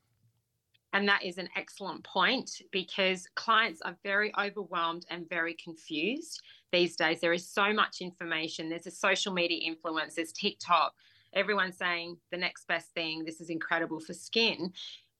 And 0.91 1.07
that 1.07 1.23
is 1.23 1.37
an 1.37 1.47
excellent 1.55 2.03
point 2.03 2.49
because 2.71 3.27
clients 3.35 3.81
are 3.85 3.95
very 4.03 4.33
overwhelmed 4.37 5.05
and 5.09 5.29
very 5.29 5.55
confused 5.63 6.41
these 6.73 6.95
days. 6.97 7.21
There 7.21 7.31
is 7.31 7.47
so 7.47 7.71
much 7.71 8.01
information. 8.01 8.67
There's 8.69 8.87
a 8.87 8.91
social 8.91 9.31
media 9.31 9.59
influence, 9.65 10.15
there's 10.15 10.33
TikTok, 10.33 10.93
everyone's 11.33 11.77
saying 11.77 12.17
the 12.31 12.37
next 12.37 12.67
best 12.67 12.89
thing, 12.93 13.25
this 13.25 13.41
is 13.41 13.49
incredible 13.49 13.99
for 13.99 14.13
skin. 14.13 14.71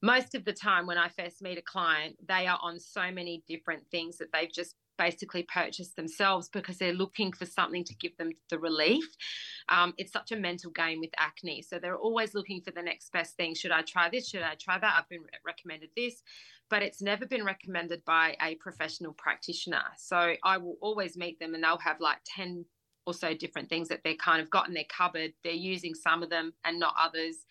Most 0.02 0.34
of 0.34 0.46
the 0.46 0.54
time, 0.54 0.88
when 0.88 0.98
I 0.98 1.10
first 1.10 1.42
meet 1.42 1.58
a 1.58 1.62
client, 1.62 2.16
they 2.28 2.48
are 2.48 2.60
on 2.62 2.80
so 2.80 3.12
many 3.12 3.44
different 3.48 3.84
things 3.92 4.18
that 4.18 4.32
they've 4.32 4.52
just 4.52 4.76
basically 5.00 5.44
purchased 5.44 5.96
themselves 5.96 6.50
because 6.50 6.78
they're 6.78 6.94
looking 6.94 7.32
for 7.32 7.46
something 7.46 7.84
to 7.86 7.96
give 7.96 8.16
them 8.18 8.32
the 8.50 8.60
relief. 8.60 9.06
Um, 9.70 9.94
it's 9.98 10.12
such 10.12 10.32
a 10.32 10.36
mental 10.36 10.72
game 10.72 11.00
with 11.00 11.12
acne. 11.18 11.62
So 11.62 11.80
they're 11.80 11.98
always 11.98 12.36
looking 12.36 12.62
for 12.62 12.72
the 12.72 12.82
next 12.82 13.12
best 13.12 13.36
thing. 13.36 13.56
Should 13.56 13.72
I 13.72 13.82
try 13.82 14.10
this? 14.10 14.30
Should 14.30 14.44
I 14.44 14.56
try 14.60 14.78
that? 14.78 14.96
I've 14.98 15.10
been 15.10 15.24
recommended 15.46 15.90
this, 15.96 16.22
but 16.70 16.84
it's 16.84 17.02
never 17.02 17.26
been 17.26 17.46
recommended 17.46 18.04
by 18.06 18.36
a 18.42 18.56
professional 18.56 19.14
practitioner. 19.14 19.84
So 19.98 20.36
I 20.44 20.58
will 20.58 20.76
always 20.82 21.18
meet 21.18 21.40
them 21.40 21.56
and 21.56 21.64
they'll 21.64 21.78
have 21.78 22.02
like 22.02 22.18
10 22.26 22.66
or 23.06 23.14
so 23.14 23.34
different 23.34 23.70
things 23.70 23.88
that 23.88 24.02
they're 24.04 24.16
kind 24.16 24.42
of 24.42 24.50
got 24.50 24.68
in 24.68 24.74
their 24.74 24.84
cupboard. 24.90 25.34
They're 25.44 25.54
using 25.54 25.94
some 25.96 26.24
of 26.24 26.30
them 26.30 26.54
and 26.64 26.80
not 26.80 26.94
others 27.00 27.46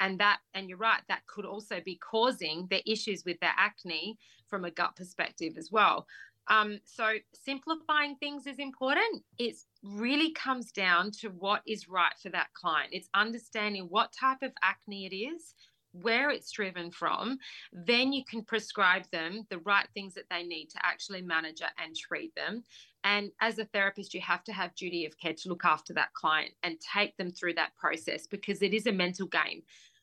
and 0.00 0.18
that 0.18 0.38
and 0.54 0.68
you're 0.68 0.78
right 0.78 1.02
that 1.08 1.24
could 1.26 1.44
also 1.44 1.80
be 1.84 1.96
causing 1.96 2.66
the 2.68 2.82
issues 2.90 3.24
with 3.24 3.38
their 3.40 3.54
acne 3.56 4.18
from 4.48 4.64
a 4.64 4.70
gut 4.70 4.96
perspective 4.96 5.56
as 5.56 5.70
well 5.70 6.06
Um, 6.48 6.80
so 6.84 7.14
simplifying 7.32 8.16
things 8.16 8.46
is 8.46 8.58
important. 8.58 9.24
It 9.38 9.56
really 9.82 10.32
comes 10.32 10.72
down 10.72 11.10
to 11.20 11.28
what 11.28 11.62
is 11.66 11.88
right 11.88 12.12
for 12.22 12.28
that 12.30 12.52
client. 12.52 12.90
It's 12.92 13.08
understanding 13.14 13.86
what 13.88 14.12
type 14.12 14.42
of 14.42 14.52
acne 14.62 15.06
it 15.06 15.14
is, 15.14 15.54
where 16.02 16.30
it's 16.30 16.50
driven 16.50 16.90
from, 16.90 17.38
then 17.72 18.12
you 18.12 18.24
can 18.24 18.42
prescribe 18.42 19.04
them 19.12 19.46
the 19.50 19.58
right 19.58 19.86
things 19.94 20.14
that 20.14 20.28
they 20.30 20.42
need 20.42 20.66
to 20.70 20.78
actually 20.82 21.22
manage 21.22 21.60
it 21.60 21.70
and 21.82 21.94
treat 21.94 22.34
them. 22.34 22.64
And 23.04 23.30
as 23.40 23.58
a 23.58 23.64
therapist, 23.66 24.14
you 24.14 24.20
have 24.22 24.42
to 24.44 24.52
have 24.52 24.74
duty 24.74 25.04
of 25.06 25.18
care 25.18 25.34
to 25.34 25.48
look 25.48 25.64
after 25.64 25.92
that 25.94 26.12
client 26.14 26.52
and 26.62 26.78
take 26.80 27.16
them 27.16 27.30
through 27.30 27.54
that 27.54 27.76
process 27.76 28.26
because 28.26 28.62
it 28.62 28.74
is 28.74 28.86
a 28.86 28.92
mental 28.92 29.26
game. 29.26 29.62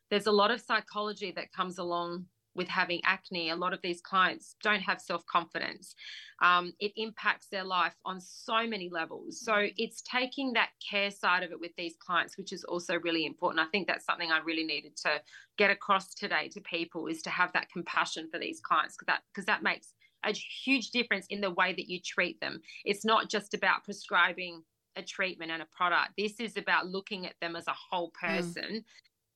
There's 0.10 0.28
a 0.28 0.32
lot 0.32 0.52
of 0.52 0.62
psychology 0.62 1.32
that 1.32 1.54
comes 1.54 1.78
along 1.78 2.26
with 2.56 2.68
having 2.68 3.02
acne, 3.06 3.50
a 3.50 3.56
lot 3.56 3.74
of 3.74 3.82
these 3.82 4.02
clients 4.02 4.56
don't 4.62 4.82
have 4.82 5.00
self 5.00 5.26
confidence. 5.26 5.96
Um, 6.42 6.74
it 6.80 6.92
impacts 6.96 7.48
their 7.48 7.64
life 7.64 7.94
on 8.04 8.20
so 8.20 8.68
many 8.68 8.90
levels. 8.90 9.40
So 9.42 9.68
it's 9.78 10.02
taking 10.02 10.54
that 10.54 10.70
care 10.90 11.12
side 11.12 11.44
of 11.44 11.52
it 11.52 11.60
with 11.60 11.72
these 11.78 11.96
clients, 12.00 12.38
which 12.38 12.52
is 12.52 12.64
also 12.64 13.00
really 13.00 13.26
important. 13.26 13.66
I 13.66 13.70
think 13.70 13.88
that's 13.88 14.06
something 14.06 14.32
I 14.32 14.40
really 14.40 14.64
needed 14.64 14.98
to 14.98 15.22
get 15.58 15.72
across 15.72 16.14
today 16.14 16.50
to 16.50 16.62
people 16.62 17.08
is 17.08 17.22
to 17.24 17.30
have 17.30 17.54
that 17.54 17.72
compassion 17.72 18.28
for 18.32 18.40
these 18.40 18.60
clients 18.60 18.96
because 18.96 19.08
that 19.08 19.22
because 19.34 19.46
that 19.46 19.64
makes 19.64 19.94
a 20.24 20.32
huge 20.32 20.92
difference 20.92 21.26
in 21.30 21.42
the 21.42 21.52
way 21.52 21.74
that 21.74 21.90
you 21.90 22.00
treat 22.00 22.40
them. 22.42 22.62
It's 22.86 23.06
not 23.06 23.30
just 23.30 23.54
about 23.54 23.84
prescribing 23.84 24.64
a 24.96 25.02
treatment 25.02 25.52
and 25.52 25.62
a 25.62 25.68
product. 25.76 26.12
This 26.18 26.40
is 26.40 26.58
about 26.58 26.88
looking 26.88 27.26
at 27.26 27.36
them 27.42 27.56
as 27.56 27.68
a 27.68 27.74
whole 27.74 28.12
mm. 28.12 28.28
person 28.28 28.64
mm. 28.76 28.84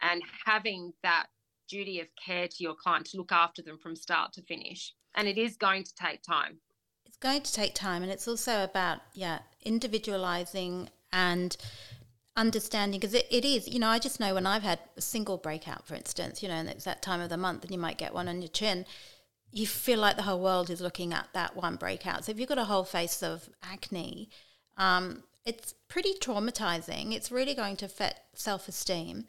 and 0.02 0.22
having 0.46 0.94
that 1.04 1.28
duty 1.68 2.00
of 2.00 2.08
care 2.24 2.48
to 2.48 2.64
your 2.64 2.76
client 2.76 3.06
to 3.08 3.18
look 3.18 3.32
after 3.32 3.62
them 3.62 3.78
from 3.82 3.96
start 3.96 4.34
to 4.34 4.42
finish. 4.44 4.94
And 5.16 5.28
it 5.28 5.38
is 5.38 5.58
going 5.58 5.84
to 5.84 5.94
take 5.96 6.22
time. 6.22 6.60
It's 7.06 7.18
going 7.18 7.42
to 7.42 7.54
take 7.54 7.74
time. 7.74 8.04
And 8.04 8.12
it's 8.12 8.28
also 8.28 8.64
about, 8.64 9.00
yeah, 9.14 9.40
individualizing 9.64 10.90
and 11.14 11.56
understanding 12.36 13.00
because 13.00 13.14
it, 13.14 13.28
it 13.32 13.46
is, 13.46 13.68
you 13.68 13.80
know, 13.80 13.88
I 13.88 14.00
just 14.00 14.20
know 14.20 14.34
when 14.34 14.46
I've 14.46 14.64
had 14.64 14.80
a 14.98 15.02
single 15.02 15.38
breakout, 15.38 15.88
for 15.88 15.96
instance, 15.96 16.44
you 16.44 16.50
know, 16.50 16.56
and 16.56 16.70
it's 16.70 16.84
that 16.84 17.02
time 17.02 17.22
of 17.22 17.30
the 17.30 17.38
month 17.38 17.64
and 17.64 17.72
you 17.72 17.78
might 17.78 17.98
get 17.98 18.14
one 18.14 18.28
on 18.28 18.42
your 18.42 18.50
chin, 18.50 18.86
you 19.52 19.66
feel 19.66 20.00
like 20.00 20.18
the 20.18 20.24
whole 20.24 20.42
world 20.42 20.70
is 20.70 20.82
looking 20.82 21.14
at 21.14 21.30
that 21.34 21.56
one 21.56 21.78
breakout. 21.78 22.26
So 22.26 22.32
if 22.32 22.40
you've 22.40 22.50
got 22.50 22.58
a 22.58 22.66
whole 22.66 22.84
face 22.84 23.24
of 23.24 23.50
acne, 23.64 24.30
um, 24.78 25.24
it's 25.46 25.74
pretty 25.88 26.14
traumatizing. 26.20 27.14
It's 27.14 27.32
really 27.32 27.54
going 27.54 27.78
to 27.78 27.86
affect 27.86 28.38
self 28.38 28.68
esteem. 28.68 29.26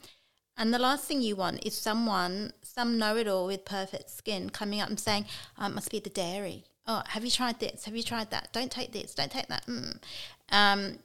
And 0.56 0.72
the 0.72 0.78
last 0.78 1.04
thing 1.04 1.20
you 1.20 1.36
want 1.36 1.64
is 1.66 1.74
someone, 1.76 2.52
some 2.62 2.98
know 2.98 3.16
it 3.16 3.28
all 3.28 3.46
with 3.46 3.64
perfect 3.64 4.10
skin, 4.10 4.50
coming 4.50 4.80
up 4.80 4.88
and 4.88 4.98
saying, 4.98 5.26
oh, 5.58 5.66
it 5.66 5.74
must 5.74 5.90
be 5.90 6.00
the 6.00 6.10
dairy. 6.10 6.64
Oh, 6.86 7.02
have 7.08 7.24
you 7.24 7.30
tried 7.30 7.60
this? 7.60 7.84
Have 7.84 7.96
you 7.96 8.02
tried 8.02 8.30
that? 8.30 8.52
Don't 8.52 8.70
take 8.70 8.92
this. 8.92 9.14
Don't 9.14 9.30
take 9.30 9.48
that. 9.48 9.66
Mm. 9.66 9.98
Um, 10.50 10.98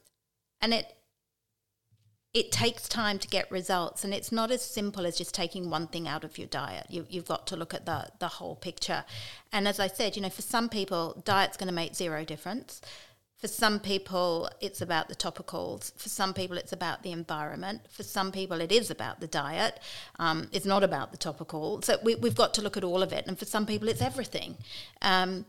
and 0.62 0.74
it 0.74 0.96
it 2.34 2.50
takes 2.50 2.88
time 2.88 3.20
to 3.20 3.28
get 3.28 3.52
results, 3.52 4.06
and 4.06 4.14
it's 4.14 4.32
not 4.32 4.52
as 4.52 4.62
simple 4.62 5.06
as 5.06 5.18
just 5.18 5.36
taking 5.36 5.70
one 5.70 5.88
thing 5.88 6.08
out 6.08 6.24
of 6.24 6.38
your 6.38 6.48
diet. 6.48 6.86
You, 6.90 7.06
you've 7.10 7.28
got 7.28 7.46
to 7.48 7.58
look 7.58 7.74
at 7.74 7.86
the 7.86 8.08
the 8.20 8.28
whole 8.28 8.56
picture. 8.56 9.04
And 9.52 9.68
as 9.68 9.80
I 9.80 9.88
said, 9.88 10.16
you 10.16 10.22
know, 10.22 10.30
for 10.30 10.42
some 10.42 10.70
people, 10.70 11.22
diet's 11.26 11.58
going 11.58 11.68
to 11.68 11.74
make 11.74 11.96
zero 11.96 12.24
difference. 12.24 12.80
For 13.42 13.48
some 13.48 13.80
people, 13.80 14.50
it's 14.60 14.82
about 14.82 15.10
the 15.10 15.16
topicals. 15.16 15.98
For 15.98 16.10
some 16.10 16.32
people, 16.32 16.58
it's 16.58 16.74
about 16.74 17.02
the 17.02 17.12
environment. 17.12 17.82
For 17.90 18.04
some 18.04 18.32
people, 18.32 18.62
it 18.62 18.72
is 18.72 18.92
about 18.92 19.20
the 19.20 19.26
diet. 19.26 19.80
Um, 20.20 20.48
it's 20.52 20.66
not 20.66 20.84
about 20.84 21.12
the 21.12 21.18
topical. 21.18 21.82
So 21.82 21.98
we, 22.04 22.14
have 22.14 22.36
got 22.36 22.54
to 22.54 22.62
look 22.62 22.78
at 22.78 22.84
all 22.84 23.02
of 23.02 23.12
it. 23.12 23.26
And 23.26 23.40
for 23.40 23.46
some 23.46 23.66
people, 23.66 23.88
it's 23.88 24.02
everything. 24.02 24.58
Um, 25.02 25.46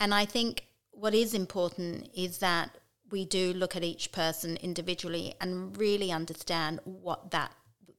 and 0.00 0.14
I 0.14 0.24
think 0.24 0.64
what 0.90 1.14
is 1.14 1.34
important 1.34 2.08
is 2.14 2.38
that 2.38 2.70
we 3.10 3.26
do 3.26 3.52
look 3.52 3.76
at 3.76 3.84
each 3.84 4.10
person 4.10 4.56
individually 4.62 5.34
and 5.38 5.76
really 5.76 6.10
understand 6.10 6.80
what 6.84 7.30
that 7.30 7.52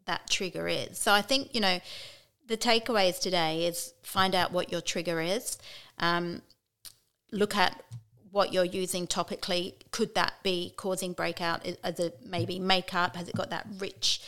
that 0.05 0.27
trigger 0.27 0.67
is. 0.67 0.97
So 0.97 1.13
I 1.13 1.21
think 1.21 1.53
you 1.53 1.61
know 1.61 1.79
the 2.47 2.57
takeaways 2.57 3.19
today 3.19 3.65
is 3.65 3.93
find 4.01 4.33
out 4.33 4.51
what 4.51 4.71
your 4.71 4.81
trigger 4.81 5.21
is. 5.21 5.57
Um, 5.99 6.41
look 7.31 7.55
at 7.55 7.83
what 8.31 8.53
you're 8.53 8.63
using 8.63 9.07
topically. 9.07 9.73
Could 9.91 10.15
that 10.15 10.33
be 10.43 10.73
causing 10.75 11.13
breakout? 11.13 11.65
Is 11.65 11.77
it 11.99 12.19
maybe 12.25 12.59
makeup? 12.59 13.15
Has 13.15 13.27
it 13.27 13.35
got 13.35 13.49
that 13.49 13.67
rich 13.77 14.21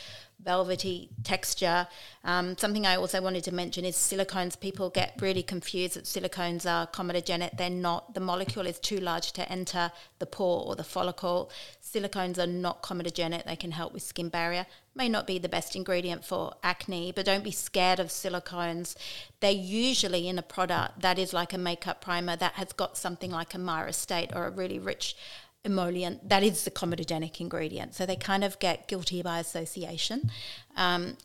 velvety 0.44 1.10
texture. 1.24 1.86
Um, 2.24 2.56
something 2.56 2.86
I 2.86 2.96
also 2.96 3.20
wanted 3.20 3.44
to 3.44 3.54
mention 3.54 3.84
is 3.84 3.96
silicones. 3.96 4.58
People 4.58 4.90
get 4.90 5.18
really 5.20 5.42
confused 5.42 5.94
that 5.94 6.04
silicones 6.04 6.70
are 6.70 6.86
comedogenic. 6.86 7.56
They're 7.56 7.70
not. 7.70 8.14
The 8.14 8.20
molecule 8.20 8.66
is 8.66 8.78
too 8.78 8.98
large 8.98 9.32
to 9.32 9.50
enter 9.50 9.92
the 10.18 10.26
pore 10.26 10.66
or 10.66 10.76
the 10.76 10.84
follicle. 10.84 11.50
Silicones 11.82 12.38
are 12.38 12.46
not 12.46 12.82
comedogenic. 12.82 13.44
They 13.44 13.56
can 13.56 13.72
help 13.72 13.92
with 13.92 14.02
skin 14.02 14.28
barrier. 14.28 14.66
May 14.94 15.08
not 15.08 15.26
be 15.26 15.38
the 15.38 15.48
best 15.48 15.74
ingredient 15.74 16.24
for 16.24 16.52
acne, 16.62 17.12
but 17.12 17.24
don't 17.24 17.44
be 17.44 17.50
scared 17.50 17.98
of 17.98 18.08
silicones. 18.08 18.94
They're 19.40 19.50
usually 19.50 20.28
in 20.28 20.38
a 20.38 20.42
product 20.42 21.00
that 21.00 21.18
is 21.18 21.32
like 21.32 21.54
a 21.54 21.58
makeup 21.58 22.02
primer 22.02 22.36
that 22.36 22.54
has 22.54 22.72
got 22.72 22.98
something 22.98 23.30
like 23.30 23.54
a 23.54 23.58
myristate 23.58 24.36
or 24.36 24.46
a 24.46 24.50
really 24.50 24.78
rich 24.78 25.16
emollient, 25.64 26.28
that 26.28 26.42
is 26.42 26.64
the 26.64 26.70
comedogenic 26.70 27.40
ingredient. 27.40 27.94
So 27.94 28.06
they 28.06 28.16
kind 28.16 28.44
of 28.44 28.58
get 28.58 28.88
guilty 28.88 29.22
by 29.22 29.38
association. 29.38 30.30
Um, 30.76 31.16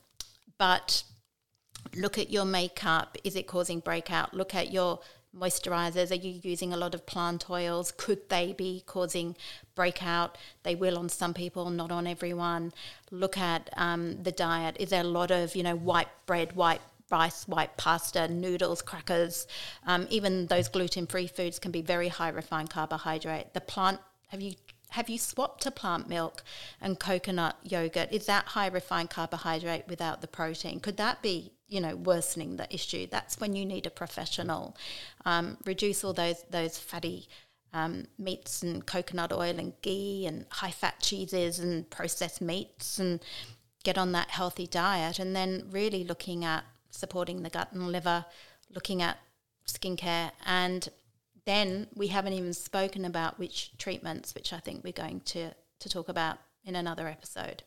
but 0.58 1.04
look 1.96 2.18
at 2.18 2.30
your 2.30 2.46
makeup. 2.46 3.18
Is 3.24 3.36
it 3.36 3.48
causing 3.48 3.80
breakout? 3.80 4.34
Look 4.34 4.54
at 4.54 4.72
your 4.72 5.00
moisturizers. 5.36 6.12
Are 6.12 6.16
you 6.16 6.40
using 6.44 6.74
a 6.74 6.78
lot 6.78 6.96
of 6.96 7.06
plant 7.06 7.50
oils? 7.50 7.92
Could 7.96 8.30
they 8.30 8.54
be 8.54 8.84
causing 8.86 9.36
breakout? 9.76 10.38
They 10.64 10.76
will 10.76 10.98
on 10.98 11.10
some 11.10 11.34
people, 11.34 11.70
not 11.70 11.92
on 11.92 12.08
everyone. 12.08 12.74
Look 13.12 13.38
at 13.38 13.70
um, 13.78 14.24
the 14.24 14.32
diet. 14.32 14.78
Is 14.80 14.90
there 14.90 15.02
a 15.02 15.08
lot 15.08 15.32
of, 15.32 15.56
you 15.56 15.64
know, 15.64 15.76
white 15.76 16.10
bread, 16.26 16.56
white 16.56 16.82
rice, 17.10 17.48
white 17.48 17.78
pasta, 17.78 18.28
noodles, 18.28 18.82
crackers, 18.82 19.48
um, 19.86 20.08
even 20.10 20.48
those 20.48 20.68
gluten 20.68 21.08
free 21.08 21.28
foods 21.28 21.58
can 21.58 21.72
be 21.72 21.82
very 21.82 22.10
high 22.10 22.30
refined 22.30 22.70
carbohydrate. 22.70 23.54
The 23.54 23.62
plant 23.62 24.00
have 24.28 24.42
you 24.42 24.54
have 24.90 25.10
you 25.10 25.18
swapped 25.18 25.62
to 25.64 25.72
plant 25.72 26.08
milk 26.08 26.44
and 26.80 27.00
coconut 27.00 27.58
yogurt? 27.62 28.12
Is 28.12 28.26
that 28.28 28.46
high 28.46 28.68
refined 28.68 29.10
carbohydrate 29.10 29.88
without 29.88 30.22
the 30.22 30.28
protein? 30.28 30.80
Could 30.80 30.98
that 30.98 31.22
be, 31.22 31.52
you 31.68 31.82
know, 31.82 31.96
worsening 31.96 32.56
the 32.56 32.74
issue? 32.74 33.06
That's 33.10 33.40
when 33.40 33.56
you 33.56 33.66
need 33.66 33.86
a 33.86 33.90
professional. 33.90 34.78
Um, 35.26 35.58
reduce 35.66 36.04
all 36.04 36.14
those 36.14 36.44
those 36.50 36.78
fatty 36.78 37.28
um, 37.74 38.08
meats 38.18 38.64
and 38.64 38.86
coconut 38.86 39.34
oil 39.34 39.60
and 39.60 39.74
ghee 39.82 40.26
and 40.26 40.46
high 40.50 40.72
fat 40.72 41.00
cheeses 41.02 41.60
and 41.60 41.90
processed 41.90 42.42
meats 42.42 42.98
and 42.98 43.20
get 43.84 43.98
on 43.98 44.14
that 44.14 44.30
healthy 44.30 44.68
diet. 44.68 45.20
And 45.20 45.36
then 45.36 45.68
really 45.70 46.04
looking 46.04 46.46
at 46.46 46.64
supporting 46.92 47.44
the 47.44 47.50
gut 47.50 47.72
and 47.74 47.92
liver, 47.92 48.26
looking 48.74 49.02
at 49.02 49.18
skincare 49.68 50.32
and 50.46 50.90
then 51.48 51.88
we 51.96 52.08
haven't 52.08 52.34
even 52.34 52.54
spoken 52.54 53.06
about 53.06 53.40
which 53.40 53.72
treatments, 53.78 54.36
which 54.36 54.52
I 54.52 54.60
think 54.60 54.84
we're 54.84 54.92
going 54.92 55.22
to, 55.22 55.52
to 55.80 55.90
talk 55.90 56.10
about 56.10 56.38
in 56.66 56.76
another 56.76 57.08
episode. 57.08 57.64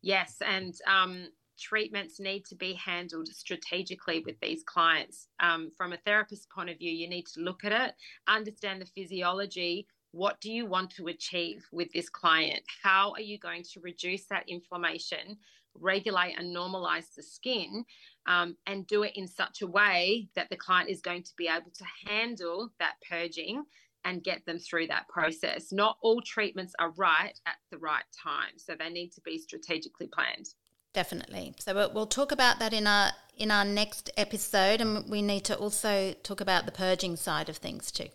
Yes, 0.00 0.36
and 0.46 0.76
um, 0.86 1.26
treatments 1.58 2.20
need 2.20 2.44
to 2.46 2.54
be 2.54 2.74
handled 2.74 3.26
strategically 3.26 4.22
with 4.24 4.38
these 4.40 4.62
clients. 4.62 5.26
Um, 5.40 5.72
from 5.76 5.92
a 5.92 5.98
therapist 6.06 6.48
point 6.50 6.70
of 6.70 6.78
view, 6.78 6.92
you 6.92 7.08
need 7.08 7.26
to 7.34 7.40
look 7.40 7.64
at 7.64 7.72
it, 7.72 7.94
understand 8.28 8.80
the 8.80 8.86
physiology. 8.86 9.88
What 10.12 10.40
do 10.40 10.52
you 10.52 10.64
want 10.64 10.90
to 10.92 11.08
achieve 11.08 11.66
with 11.72 11.92
this 11.92 12.08
client? 12.08 12.62
How 12.84 13.10
are 13.14 13.20
you 13.20 13.40
going 13.40 13.64
to 13.72 13.80
reduce 13.80 14.26
that 14.26 14.48
inflammation, 14.48 15.36
regulate 15.80 16.34
and 16.38 16.54
normalize 16.54 17.14
the 17.16 17.22
skin? 17.22 17.84
um, 18.28 18.56
and 18.66 18.86
do 18.86 19.02
it 19.02 19.12
in 19.16 19.26
such 19.26 19.62
a 19.62 19.66
way 19.66 20.28
that 20.36 20.50
the 20.50 20.56
client 20.56 20.90
is 20.90 21.00
going 21.00 21.22
to 21.22 21.32
be 21.36 21.48
able 21.48 21.72
to 21.74 21.84
handle 22.06 22.70
that 22.78 22.94
purging 23.08 23.64
and 24.04 24.22
get 24.22 24.44
them 24.46 24.58
through 24.58 24.86
that 24.86 25.08
process. 25.08 25.72
Not 25.72 25.96
all 26.02 26.20
treatments 26.20 26.74
are 26.78 26.90
right 26.92 27.36
at 27.46 27.56
the 27.72 27.78
right 27.78 28.04
time, 28.22 28.52
so 28.56 28.74
they 28.78 28.90
need 28.90 29.12
to 29.12 29.20
be 29.22 29.38
strategically 29.38 30.08
planned. 30.08 30.50
Definitely. 30.92 31.54
So 31.58 31.90
we'll 31.92 32.06
talk 32.06 32.30
about 32.30 32.58
that 32.60 32.72
in 32.72 32.86
our 32.86 33.10
in 33.36 33.50
our 33.50 33.64
next 33.64 34.10
episode, 34.16 34.80
and 34.80 35.08
we 35.08 35.22
need 35.22 35.44
to 35.44 35.56
also 35.56 36.12
talk 36.22 36.40
about 36.40 36.66
the 36.66 36.72
purging 36.72 37.16
side 37.16 37.48
of 37.48 37.56
things 37.56 37.90
too. 37.90 38.08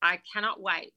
I 0.00 0.20
cannot 0.32 0.60
wait. 0.60 0.92